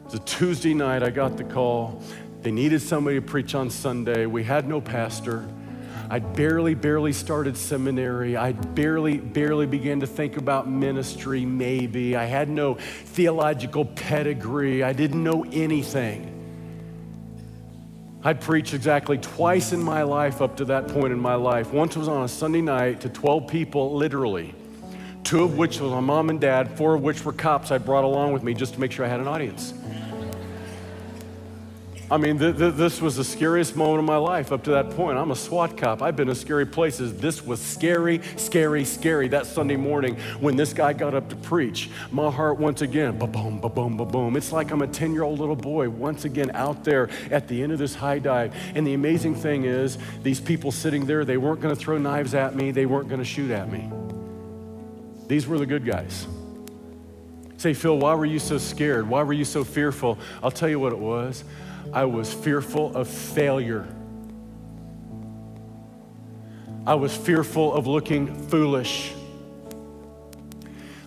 It 0.00 0.04
was 0.04 0.14
a 0.14 0.18
Tuesday 0.20 0.72
night, 0.72 1.02
I 1.02 1.10
got 1.10 1.36
the 1.36 1.44
call. 1.44 2.02
They 2.42 2.50
needed 2.50 2.80
somebody 2.80 3.16
to 3.16 3.22
preach 3.22 3.54
on 3.54 3.70
Sunday. 3.70 4.24
We 4.26 4.44
had 4.44 4.68
no 4.68 4.80
pastor. 4.80 5.46
I 6.08 6.20
barely, 6.20 6.74
barely 6.74 7.12
started 7.12 7.56
seminary. 7.56 8.36
I 8.36 8.52
barely, 8.52 9.18
barely 9.18 9.66
began 9.66 10.00
to 10.00 10.06
think 10.06 10.36
about 10.36 10.68
ministry, 10.68 11.44
maybe. 11.44 12.14
I 12.14 12.24
had 12.24 12.48
no 12.48 12.74
theological 12.74 13.84
pedigree. 13.84 14.84
I 14.84 14.92
didn't 14.92 15.22
know 15.22 15.44
anything. 15.52 16.32
I'd 18.22 18.40
preached 18.40 18.74
exactly 18.74 19.18
twice 19.18 19.72
in 19.72 19.82
my 19.82 20.02
life 20.02 20.40
up 20.40 20.56
to 20.58 20.64
that 20.66 20.88
point 20.88 21.12
in 21.12 21.18
my 21.18 21.34
life. 21.34 21.72
Once 21.72 21.96
was 21.96 22.08
on 22.08 22.22
a 22.24 22.28
Sunday 22.28 22.60
night 22.60 23.00
to 23.02 23.08
12 23.08 23.48
people, 23.48 23.96
literally. 23.96 24.54
Two 25.24 25.42
of 25.42 25.58
which 25.58 25.80
was 25.80 25.90
my 25.90 26.00
mom 26.00 26.30
and 26.30 26.40
dad, 26.40 26.76
four 26.76 26.94
of 26.94 27.02
which 27.02 27.24
were 27.24 27.32
cops 27.32 27.72
I 27.72 27.78
brought 27.78 28.04
along 28.04 28.32
with 28.32 28.44
me 28.44 28.54
just 28.54 28.74
to 28.74 28.80
make 28.80 28.92
sure 28.92 29.04
I 29.04 29.08
had 29.08 29.18
an 29.18 29.26
audience. 29.26 29.74
I 32.08 32.18
mean, 32.18 32.38
th- 32.38 32.56
th- 32.56 32.74
this 32.74 33.00
was 33.00 33.16
the 33.16 33.24
scariest 33.24 33.74
moment 33.74 33.98
of 33.98 34.04
my 34.04 34.16
life 34.16 34.52
up 34.52 34.62
to 34.64 34.70
that 34.70 34.90
point. 34.90 35.18
I'm 35.18 35.32
a 35.32 35.36
SWAT 35.36 35.76
cop. 35.76 36.02
I've 36.02 36.14
been 36.14 36.28
in 36.28 36.36
scary 36.36 36.64
places. 36.64 37.18
This 37.18 37.44
was 37.44 37.60
scary, 37.60 38.20
scary, 38.36 38.84
scary. 38.84 39.26
That 39.26 39.44
Sunday 39.44 39.74
morning 39.74 40.16
when 40.38 40.54
this 40.54 40.72
guy 40.72 40.92
got 40.92 41.14
up 41.14 41.28
to 41.30 41.36
preach, 41.36 41.90
my 42.12 42.30
heart 42.30 42.60
once 42.60 42.80
again, 42.80 43.18
ba 43.18 43.26
boom, 43.26 43.58
ba 43.58 43.68
boom, 43.68 43.96
ba 43.96 44.04
boom. 44.04 44.36
It's 44.36 44.52
like 44.52 44.70
I'm 44.70 44.82
a 44.82 44.86
10 44.86 45.14
year 45.14 45.24
old 45.24 45.40
little 45.40 45.56
boy 45.56 45.90
once 45.90 46.24
again 46.24 46.52
out 46.54 46.84
there 46.84 47.10
at 47.32 47.48
the 47.48 47.60
end 47.60 47.72
of 47.72 47.80
this 47.80 47.96
high 47.96 48.20
dive. 48.20 48.54
And 48.76 48.86
the 48.86 48.94
amazing 48.94 49.34
thing 49.34 49.64
is, 49.64 49.98
these 50.22 50.40
people 50.40 50.70
sitting 50.70 51.06
there, 51.06 51.24
they 51.24 51.38
weren't 51.38 51.60
going 51.60 51.74
to 51.74 51.80
throw 51.80 51.98
knives 51.98 52.34
at 52.34 52.54
me, 52.54 52.70
they 52.70 52.86
weren't 52.86 53.08
going 53.08 53.20
to 53.20 53.24
shoot 53.24 53.50
at 53.50 53.72
me. 53.72 53.90
These 55.26 55.48
were 55.48 55.58
the 55.58 55.66
good 55.66 55.84
guys. 55.84 56.28
Say, 57.56 57.74
Phil, 57.74 57.98
why 57.98 58.14
were 58.14 58.26
you 58.26 58.38
so 58.38 58.58
scared? 58.58 59.08
Why 59.08 59.24
were 59.24 59.32
you 59.32 59.44
so 59.44 59.64
fearful? 59.64 60.18
I'll 60.40 60.52
tell 60.52 60.68
you 60.68 60.78
what 60.78 60.92
it 60.92 60.98
was. 61.00 61.42
I 61.92 62.04
was 62.04 62.32
fearful 62.32 62.94
of 62.96 63.08
failure. 63.08 63.86
I 66.86 66.94
was 66.94 67.16
fearful 67.16 67.74
of 67.74 67.86
looking 67.86 68.32
foolish. 68.48 69.12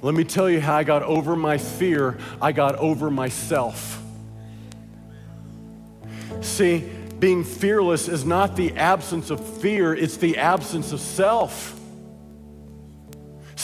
Let 0.02 0.14
me 0.14 0.24
tell 0.24 0.50
you 0.50 0.60
how 0.62 0.76
I 0.76 0.84
got 0.84 1.04
over 1.04 1.36
my 1.36 1.58
fear. 1.58 2.18
I 2.42 2.52
got 2.52 2.76
over 2.76 3.10
myself. 3.10 4.02
See, 6.42 6.90
being 7.20 7.44
fearless 7.44 8.08
is 8.08 8.26
not 8.26 8.56
the 8.56 8.76
absence 8.78 9.30
of 9.30 9.46
fear, 9.60 9.94
it's 9.94 10.18
the 10.18 10.38
absence 10.38 10.92
of 10.92 11.00
self. 11.00 11.79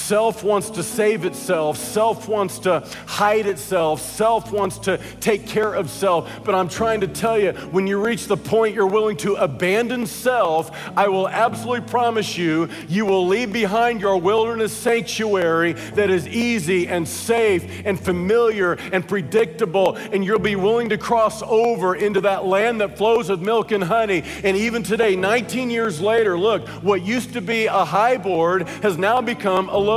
Self 0.06 0.43
wants 0.43 0.70
to 0.70 0.84
save 0.84 1.26
itself. 1.26 1.78
Self 1.78 2.30
wants 2.30 2.60
to 2.60 2.88
hide 3.08 3.47
itself. 3.47 3.99
Self 3.99 4.51
wants 4.51 4.78
to 4.80 4.99
take 5.20 5.47
care 5.47 5.74
of 5.74 5.89
self. 5.89 6.30
But 6.43 6.53
I'm 6.53 6.70
trying 6.70 7.01
to 7.01 7.08
tell 7.08 7.39
you, 7.39 7.53
when 7.72 7.88
you 7.88 7.99
reach 7.99 8.28
the 8.28 8.38
point 8.38 8.76
you're 8.76 8.86
willing 8.86 9.18
to 9.18 9.34
abandon 9.34 10.06
self, 10.06 10.70
I 10.95 11.08
will 11.08 11.28
absolutely 11.28 11.89
promise 11.89 12.38
you, 12.38 12.70
you 12.88 13.03
will 13.08 13.26
leave 13.26 13.51
behind 13.51 13.99
your 13.99 14.18
wilderness 14.18 14.72
sanctuary 14.72 15.74
that 15.74 16.12
is 16.12 16.28
easy 16.28 16.88
and 16.88 17.08
safe 17.08 17.66
and 17.84 17.99
familiar 17.99 18.74
and 18.74 19.08
predictable. 19.08 19.95
And 19.95 20.24
you'll 20.24 20.38
be 20.38 20.56
willing 20.56 20.89
to 20.89 20.99
cross 20.99 21.41
over 21.41 21.95
into 21.95 22.22
that 22.22 22.45
land 22.45 22.80
that 22.82 22.95
flows 22.95 23.30
with 23.30 23.41
milk 23.41 23.72
and 23.72 23.84
honey. 23.84 24.22
And 24.43 24.56
even 24.56 24.84
today, 24.84 25.16
19 25.16 25.72
years 25.72 25.99
later, 25.99 26.38
look, 26.38 26.68
what 26.84 27.01
used 27.01 27.34
to 27.34 27.41
be 27.41 27.66
a 27.66 27.84
high 27.84 28.18
board 28.18 28.68
has 28.84 28.99
now 28.99 29.20
become 29.20 29.68
a 29.70 29.78
low 29.78 29.95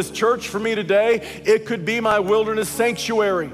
This 0.00 0.12
church 0.12 0.48
for 0.48 0.60
me 0.60 0.76
today, 0.76 1.16
it 1.44 1.66
could 1.66 1.84
be 1.84 2.00
my 2.00 2.20
wilderness 2.20 2.68
sanctuary. 2.68 3.50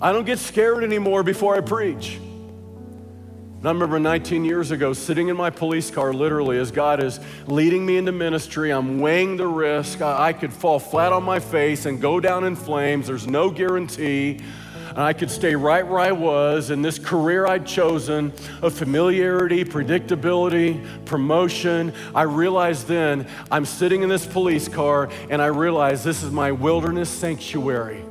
I 0.00 0.12
don't 0.12 0.26
get 0.26 0.40
scared 0.40 0.82
anymore 0.82 1.22
before 1.22 1.56
I 1.56 1.60
preach. 1.60 2.16
And 2.16 3.66
I 3.66 3.70
remember 3.70 4.00
19 4.00 4.44
years 4.44 4.72
ago 4.72 4.92
sitting 4.92 5.28
in 5.28 5.36
my 5.36 5.50
police 5.50 5.90
car, 5.90 6.12
literally, 6.12 6.58
as 6.58 6.72
God 6.72 7.02
is 7.02 7.20
leading 7.46 7.86
me 7.86 7.96
into 7.96 8.12
ministry. 8.12 8.72
I'm 8.72 8.98
weighing 8.98 9.36
the 9.36 9.46
risk. 9.46 10.02
I, 10.02 10.28
I 10.28 10.32
could 10.32 10.52
fall 10.52 10.80
flat 10.80 11.12
on 11.12 11.22
my 11.22 11.38
face 11.38 11.86
and 11.86 12.00
go 12.00 12.18
down 12.18 12.44
in 12.44 12.56
flames. 12.56 13.06
There's 13.06 13.26
no 13.28 13.48
guarantee 13.50 14.40
and 14.88 15.00
I 15.00 15.12
could 15.12 15.30
stay 15.30 15.54
right 15.54 15.86
where 15.86 16.00
I 16.00 16.12
was 16.12 16.70
in 16.70 16.82
this 16.82 16.98
career 16.98 17.46
I'd 17.46 17.66
chosen 17.66 18.32
of 18.62 18.74
familiarity, 18.74 19.64
predictability, 19.64 20.84
promotion. 21.04 21.92
I 22.14 22.22
realized 22.22 22.86
then 22.86 23.26
I'm 23.50 23.64
sitting 23.64 24.02
in 24.02 24.08
this 24.08 24.26
police 24.26 24.68
car 24.68 25.10
and 25.30 25.42
I 25.42 25.46
realize 25.46 26.04
this 26.04 26.22
is 26.22 26.30
my 26.30 26.52
wilderness 26.52 27.10
sanctuary. 27.10 28.04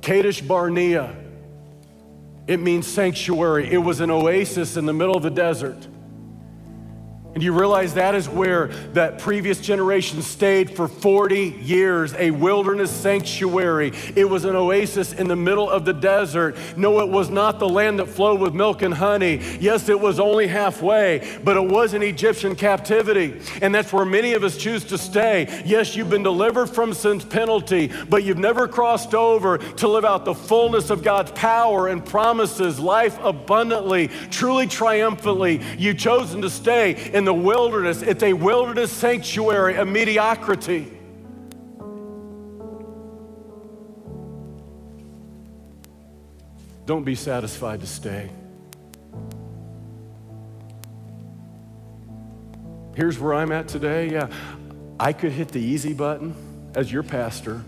Kadesh 0.00 0.40
Barnea, 0.40 1.14
it 2.46 2.58
means 2.58 2.86
sanctuary. 2.86 3.70
It 3.70 3.78
was 3.78 4.00
an 4.00 4.10
oasis 4.10 4.76
in 4.76 4.86
the 4.86 4.92
middle 4.92 5.14
of 5.14 5.22
the 5.22 5.30
desert. 5.30 5.86
And 7.32 7.44
you 7.44 7.52
realize 7.52 7.94
that 7.94 8.16
is 8.16 8.28
where 8.28 8.66
that 8.92 9.20
previous 9.20 9.60
generation 9.60 10.20
stayed 10.20 10.74
for 10.74 10.88
40 10.88 11.60
years, 11.62 12.12
a 12.14 12.32
wilderness 12.32 12.90
sanctuary. 12.90 13.92
It 14.16 14.28
was 14.28 14.44
an 14.44 14.56
oasis 14.56 15.12
in 15.12 15.28
the 15.28 15.36
middle 15.36 15.70
of 15.70 15.84
the 15.84 15.92
desert. 15.92 16.56
No, 16.76 16.98
it 17.00 17.08
was 17.08 17.30
not 17.30 17.60
the 17.60 17.68
land 17.68 18.00
that 18.00 18.06
flowed 18.06 18.40
with 18.40 18.52
milk 18.52 18.82
and 18.82 18.92
honey. 18.92 19.40
Yes, 19.60 19.88
it 19.88 20.00
was 20.00 20.18
only 20.18 20.48
halfway, 20.48 21.38
but 21.44 21.56
it 21.56 21.64
was 21.64 21.94
an 21.94 22.02
Egyptian 22.02 22.56
captivity. 22.56 23.40
And 23.62 23.72
that's 23.72 23.92
where 23.92 24.04
many 24.04 24.32
of 24.32 24.42
us 24.42 24.56
choose 24.56 24.82
to 24.86 24.98
stay. 24.98 25.62
Yes, 25.64 25.94
you've 25.94 26.10
been 26.10 26.24
delivered 26.24 26.66
from 26.66 26.92
sin's 26.92 27.24
penalty, 27.24 27.92
but 28.08 28.24
you've 28.24 28.38
never 28.38 28.66
crossed 28.66 29.14
over 29.14 29.58
to 29.58 29.86
live 29.86 30.04
out 30.04 30.24
the 30.24 30.34
fullness 30.34 30.90
of 30.90 31.04
God's 31.04 31.30
power 31.30 31.86
and 31.86 32.04
promises, 32.04 32.80
life 32.80 33.20
abundantly, 33.22 34.08
truly 34.30 34.66
triumphantly. 34.66 35.60
You've 35.78 35.98
chosen 35.98 36.42
to 36.42 36.50
stay 36.50 36.94
in 37.20 37.26
the 37.26 37.34
wilderness. 37.34 38.00
It's 38.00 38.22
a 38.22 38.32
wilderness 38.32 38.90
sanctuary, 38.90 39.76
a 39.76 39.84
mediocrity. 39.84 40.90
Don't 46.86 47.04
be 47.04 47.14
satisfied 47.14 47.80
to 47.80 47.86
stay. 47.86 48.30
Here's 52.96 53.18
where 53.18 53.34
I'm 53.34 53.52
at 53.52 53.68
today. 53.68 54.10
Yeah, 54.10 54.28
I 54.98 55.12
could 55.12 55.32
hit 55.32 55.48
the 55.48 55.60
easy 55.60 55.92
button 55.92 56.34
as 56.74 56.90
your 56.90 57.02
pastor, 57.02 57.62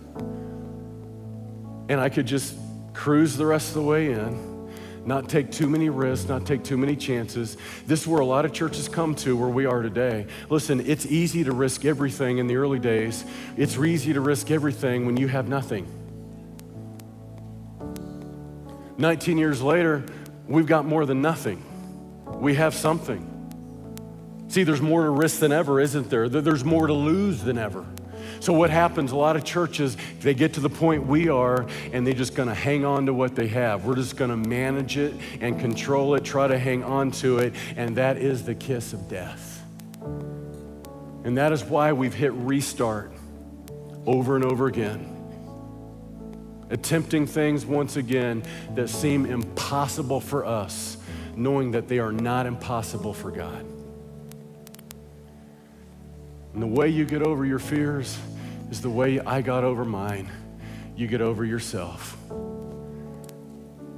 and 1.91 2.01
I 2.01 2.09
could 2.09 2.25
just 2.25 2.55
cruise 2.95 3.37
the 3.37 3.45
rest 3.45 3.69
of 3.69 3.75
the 3.75 3.83
way 3.83 4.13
in 4.13 4.52
not 5.05 5.29
take 5.29 5.51
too 5.51 5.69
many 5.69 5.89
risks, 5.89 6.29
not 6.29 6.47
take 6.47 6.63
too 6.63 6.77
many 6.77 6.95
chances. 6.95 7.57
This 7.87 8.03
is 8.03 8.07
where 8.07 8.21
a 8.21 8.27
lot 8.27 8.45
of 8.45 8.53
churches 8.53 8.89
come 8.89 9.15
to 9.17 9.37
where 9.37 9.49
we 9.49 9.67
are 9.67 9.83
today. 9.83 10.27
Listen, 10.49 10.81
it's 10.81 11.07
easy 11.07 11.45
to 11.45 11.53
risk 11.53 11.85
everything 11.85 12.39
in 12.39 12.47
the 12.47 12.57
early 12.57 12.79
days, 12.79 13.25
it's 13.57 13.77
easy 13.77 14.13
to 14.13 14.21
risk 14.21 14.51
everything 14.51 15.07
when 15.07 15.17
you 15.17 15.29
have 15.29 15.49
nothing. 15.49 15.87
19 18.99 19.39
years 19.39 19.61
later, 19.61 20.05
we've 20.47 20.67
got 20.67 20.85
more 20.87 21.05
than 21.07 21.21
nothing. 21.21 21.65
We 22.27 22.55
have 22.55 22.75
something. 22.75 23.29
See, 24.49 24.65
there's 24.65 24.83
more 24.83 25.05
to 25.05 25.11
risk 25.11 25.41
than 25.41 25.51
ever, 25.51 25.81
isn't 25.81 26.11
there? 26.11 26.29
There's 26.29 26.65
more 26.65 26.87
to 26.87 26.93
lose 26.93 27.43
than 27.43 27.59
ever. 27.59 27.87
So, 28.43 28.53
what 28.53 28.71
happens? 28.71 29.13
A 29.13 29.17
lot 29.17 29.37
of 29.37 29.45
churches, 29.45 29.97
they 30.19 30.35
get 30.35 30.55
to 30.55 30.61
the 30.61 30.69
point 30.69 31.07
we 31.07 31.29
are, 31.29 31.65
and 31.93 32.05
they're 32.05 32.13
just 32.13 32.35
gonna 32.35 32.53
hang 32.53 32.85
on 32.85 33.07
to 33.07 33.15
what 33.15 33.37
they 33.37 33.47
have. 33.47 33.85
We're 33.85 33.95
just 33.95 34.17
gonna 34.17 34.37
manage 34.37 34.97
it 34.97 35.15
and 35.41 35.61
control 35.61 36.17
it, 36.17 36.25
try 36.25 36.49
to 36.49 36.59
hang 36.59 36.83
on 36.83 37.13
to 37.13 37.39
it, 37.39 37.55
and 37.77 37.95
that 37.99 38.17
is 38.17 38.43
the 38.43 38.57
kiss 38.57 38.95
of 38.95 39.09
death. 39.09 39.63
And 41.23 41.39
that 41.39 41.53
is 41.53 41.63
why 41.63 41.93
we've 41.93 42.13
hit 42.13 42.33
restart 42.33 43.13
over 44.07 44.35
and 44.35 44.45
over 44.45 44.67
again. 44.67 45.07
Attempting 46.69 47.29
things 47.29 47.65
once 47.65 47.95
again 47.95 48.43
that 48.75 48.89
seem 48.89 49.25
impossible 49.25 50.21
for 50.21 50.45
us, 50.45 50.97
knowing 51.37 51.71
that 51.71 51.87
they 51.87 52.01
are 52.01 52.11
not 52.11 52.47
impossible 52.47 53.15
for 53.15 53.31
God. 53.31 53.65
And 56.55 56.61
the 56.61 56.67
way 56.67 56.89
you 56.89 57.05
get 57.05 57.23
over 57.23 57.47
your 57.47 57.59
fears 57.59 58.19
is 58.73 58.81
the 58.81 58.89
way 58.89 59.21
I 59.21 59.43
got 59.43 59.65
over 59.65 59.85
mine. 59.85 60.31
You 60.97 61.07
get 61.07 61.21
over 61.21 61.45
yourself. 61.45 62.17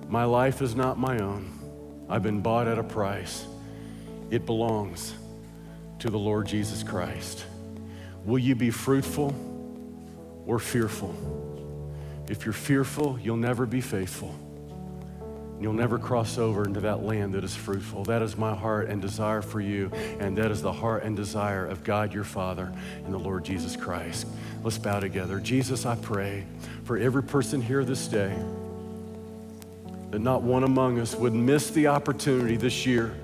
My 0.09 0.25
life 0.25 0.63
is 0.63 0.75
not 0.75 0.99
my 0.99 1.19
own. 1.19 1.49
I've 2.09 2.25
been 2.25 2.41
bought 2.41 2.67
at 2.67 2.77
a 2.77 2.83
price. 2.83 3.47
It 4.33 4.47
belongs 4.47 5.15
to 6.01 6.11
the 6.11 6.19
Lord 6.19 6.49
Jesus 6.49 6.83
Christ. 6.83 7.47
Will 8.25 8.41
you 8.41 8.57
be 8.57 8.73
fruitful 8.73 9.33
or 10.45 10.59
fearful? 10.59 11.15
If 12.29 12.45
you're 12.45 12.53
fearful, 12.53 13.17
you'll 13.21 13.37
never 13.37 13.67
be 13.67 13.81
faithful. 13.81 14.35
You'll 15.61 15.73
never 15.73 15.99
cross 15.99 16.37
over 16.37 16.65
into 16.65 16.81
that 16.81 17.03
land 17.03 17.35
that 17.35 17.45
is 17.45 17.55
fruitful. 17.55 18.05
That 18.05 18.23
is 18.23 18.37
my 18.37 18.55
heart 18.55 18.89
and 18.89 19.01
desire 19.01 19.41
for 19.41 19.61
you, 19.61 19.91
and 20.19 20.37
that 20.37 20.51
is 20.51 20.61
the 20.61 20.73
heart 20.73 21.05
and 21.05 21.17
desire 21.17 21.67
of 21.67 21.85
God 21.85 22.13
your 22.13 22.25
Father 22.25 22.73
and 23.05 23.15
the 23.15 23.19
Lord 23.19 23.45
Jesus 23.45 23.77
Christ. 23.77 24.27
Let's 24.63 24.79
bow 24.79 25.01
together. 25.01 25.39
Jesus, 25.41 25.87
I 25.87 25.97
pray 25.97 26.45
for 26.85 26.99
every 26.99 27.23
person 27.23 27.63
here 27.63 27.85
this 27.85 28.09
day 28.09 28.37
that 30.11 30.21
not 30.21 30.43
one 30.43 30.65
among 30.65 30.99
us 31.01 31.15
would 31.15 31.35
miss 31.35 31.71
the 31.71 31.89
opportunity 31.89 32.57
this 32.57 32.87
year 32.87 33.15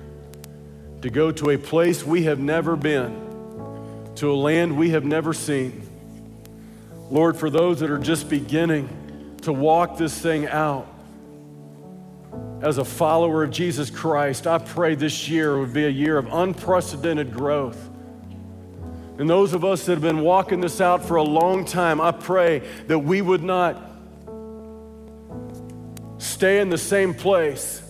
to 1.01 1.09
go 1.09 1.31
to 1.31 1.51
a 1.51 1.57
place 1.57 2.03
we 2.03 2.23
have 2.23 2.39
never 2.39 2.75
been, 2.75 4.09
to 4.15 4.31
a 4.31 4.35
land 4.35 4.77
we 4.77 4.91
have 4.91 5.03
never 5.03 5.33
seen. 5.33 5.87
Lord, 7.09 7.37
for 7.37 7.49
those 7.49 7.79
that 7.79 7.89
are 7.89 7.97
just 7.97 8.29
beginning 8.29 8.87
to 9.41 9.51
walk 9.51 9.97
this 9.97 10.17
thing 10.17 10.47
out, 10.47 10.87
as 12.61 12.77
a 12.77 12.85
follower 12.85 13.43
of 13.43 13.49
Jesus 13.49 13.89
Christ, 13.89 14.45
I 14.45 14.59
pray 14.59 14.93
this 14.93 15.27
year 15.27 15.57
would 15.59 15.73
be 15.73 15.85
a 15.85 15.89
year 15.89 16.17
of 16.17 16.27
unprecedented 16.31 17.33
growth. 17.33 17.89
And 19.17 19.29
those 19.29 19.53
of 19.53 19.65
us 19.65 19.85
that 19.85 19.93
have 19.93 20.01
been 20.01 20.21
walking 20.21 20.61
this 20.61 20.79
out 20.79 21.03
for 21.03 21.15
a 21.15 21.23
long 21.23 21.65
time, 21.65 21.99
I 21.99 22.11
pray 22.11 22.59
that 22.87 22.99
we 22.99 23.21
would 23.21 23.43
not 23.43 23.89
stay 26.19 26.59
in 26.59 26.69
the 26.69 26.77
same 26.77 27.13
place 27.15 27.81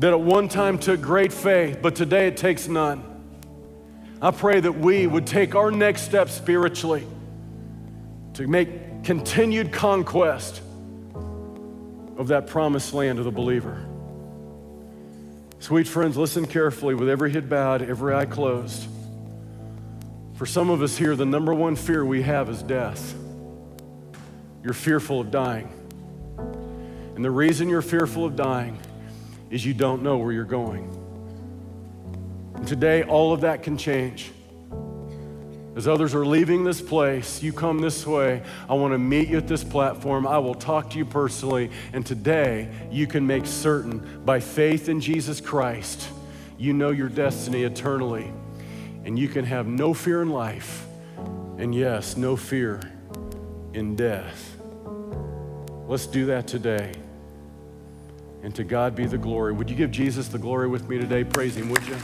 that 0.00 0.12
at 0.12 0.20
one 0.20 0.48
time 0.48 0.78
took 0.78 1.00
great 1.00 1.32
faith, 1.32 1.78
but 1.80 1.94
today 1.94 2.26
it 2.26 2.36
takes 2.36 2.66
none. 2.66 3.04
I 4.20 4.32
pray 4.32 4.58
that 4.58 4.72
we 4.72 5.06
would 5.06 5.26
take 5.26 5.54
our 5.54 5.70
next 5.70 6.02
step 6.02 6.28
spiritually 6.28 7.06
to 8.34 8.46
make 8.48 9.04
continued 9.04 9.72
conquest 9.72 10.62
of 12.22 12.28
that 12.28 12.46
promised 12.46 12.94
land 12.94 13.18
of 13.18 13.24
the 13.24 13.32
believer. 13.32 13.84
Sweet 15.58 15.88
friends, 15.88 16.16
listen 16.16 16.46
carefully 16.46 16.94
with 16.94 17.08
every 17.08 17.32
head 17.32 17.48
bowed, 17.48 17.82
every 17.82 18.14
eye 18.14 18.26
closed. 18.26 18.86
For 20.34 20.46
some 20.46 20.70
of 20.70 20.82
us 20.82 20.96
here, 20.96 21.16
the 21.16 21.26
number 21.26 21.52
one 21.52 21.74
fear 21.74 22.04
we 22.04 22.22
have 22.22 22.48
is 22.48 22.62
death. 22.62 23.14
You're 24.62 24.72
fearful 24.72 25.20
of 25.20 25.32
dying. 25.32 25.68
And 27.16 27.24
the 27.24 27.30
reason 27.30 27.68
you're 27.68 27.82
fearful 27.82 28.24
of 28.24 28.36
dying 28.36 28.78
is 29.50 29.66
you 29.66 29.74
don't 29.74 30.02
know 30.02 30.18
where 30.18 30.32
you're 30.32 30.44
going. 30.44 30.88
And 32.54 32.66
today, 32.68 33.02
all 33.02 33.32
of 33.32 33.40
that 33.40 33.64
can 33.64 33.76
change. 33.76 34.30
As 35.74 35.88
others 35.88 36.14
are 36.14 36.26
leaving 36.26 36.64
this 36.64 36.82
place, 36.82 37.42
you 37.42 37.52
come 37.52 37.78
this 37.78 38.06
way. 38.06 38.42
I 38.68 38.74
want 38.74 38.92
to 38.92 38.98
meet 38.98 39.28
you 39.28 39.38
at 39.38 39.48
this 39.48 39.64
platform. 39.64 40.26
I 40.26 40.36
will 40.38 40.54
talk 40.54 40.90
to 40.90 40.98
you 40.98 41.06
personally. 41.06 41.70
And 41.94 42.04
today, 42.04 42.68
you 42.90 43.06
can 43.06 43.26
make 43.26 43.46
certain 43.46 44.22
by 44.24 44.40
faith 44.40 44.90
in 44.90 45.00
Jesus 45.00 45.40
Christ, 45.40 46.08
you 46.58 46.74
know 46.74 46.90
your 46.90 47.08
destiny 47.08 47.62
eternally. 47.62 48.30
And 49.04 49.18
you 49.18 49.28
can 49.28 49.46
have 49.46 49.66
no 49.66 49.94
fear 49.94 50.20
in 50.20 50.28
life. 50.28 50.86
And 51.58 51.74
yes, 51.74 52.16
no 52.16 52.36
fear 52.36 52.80
in 53.72 53.96
death. 53.96 54.56
Let's 55.88 56.06
do 56.06 56.26
that 56.26 56.46
today. 56.46 56.92
And 58.42 58.54
to 58.56 58.64
God 58.64 58.94
be 58.94 59.06
the 59.06 59.18
glory. 59.18 59.52
Would 59.52 59.70
you 59.70 59.76
give 59.76 59.90
Jesus 59.90 60.28
the 60.28 60.38
glory 60.38 60.68
with 60.68 60.88
me 60.88 60.98
today? 60.98 61.24
Praise 61.24 61.56
Him, 61.56 61.70
would 61.70 61.86
you? 61.86 61.96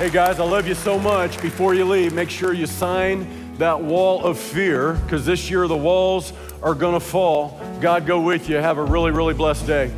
Hey 0.00 0.08
guys, 0.08 0.40
I 0.40 0.44
love 0.44 0.66
you 0.66 0.74
so 0.74 0.98
much. 0.98 1.42
Before 1.42 1.74
you 1.74 1.84
leave, 1.84 2.14
make 2.14 2.30
sure 2.30 2.54
you 2.54 2.66
sign 2.66 3.26
that 3.58 3.82
wall 3.82 4.24
of 4.24 4.38
fear 4.38 4.94
because 4.94 5.26
this 5.26 5.50
year 5.50 5.68
the 5.68 5.76
walls 5.76 6.32
are 6.62 6.74
going 6.74 6.94
to 6.94 7.00
fall. 7.00 7.60
God 7.82 8.06
go 8.06 8.18
with 8.18 8.48
you. 8.48 8.56
Have 8.56 8.78
a 8.78 8.82
really, 8.82 9.10
really 9.10 9.34
blessed 9.34 9.66
day. 9.66 9.92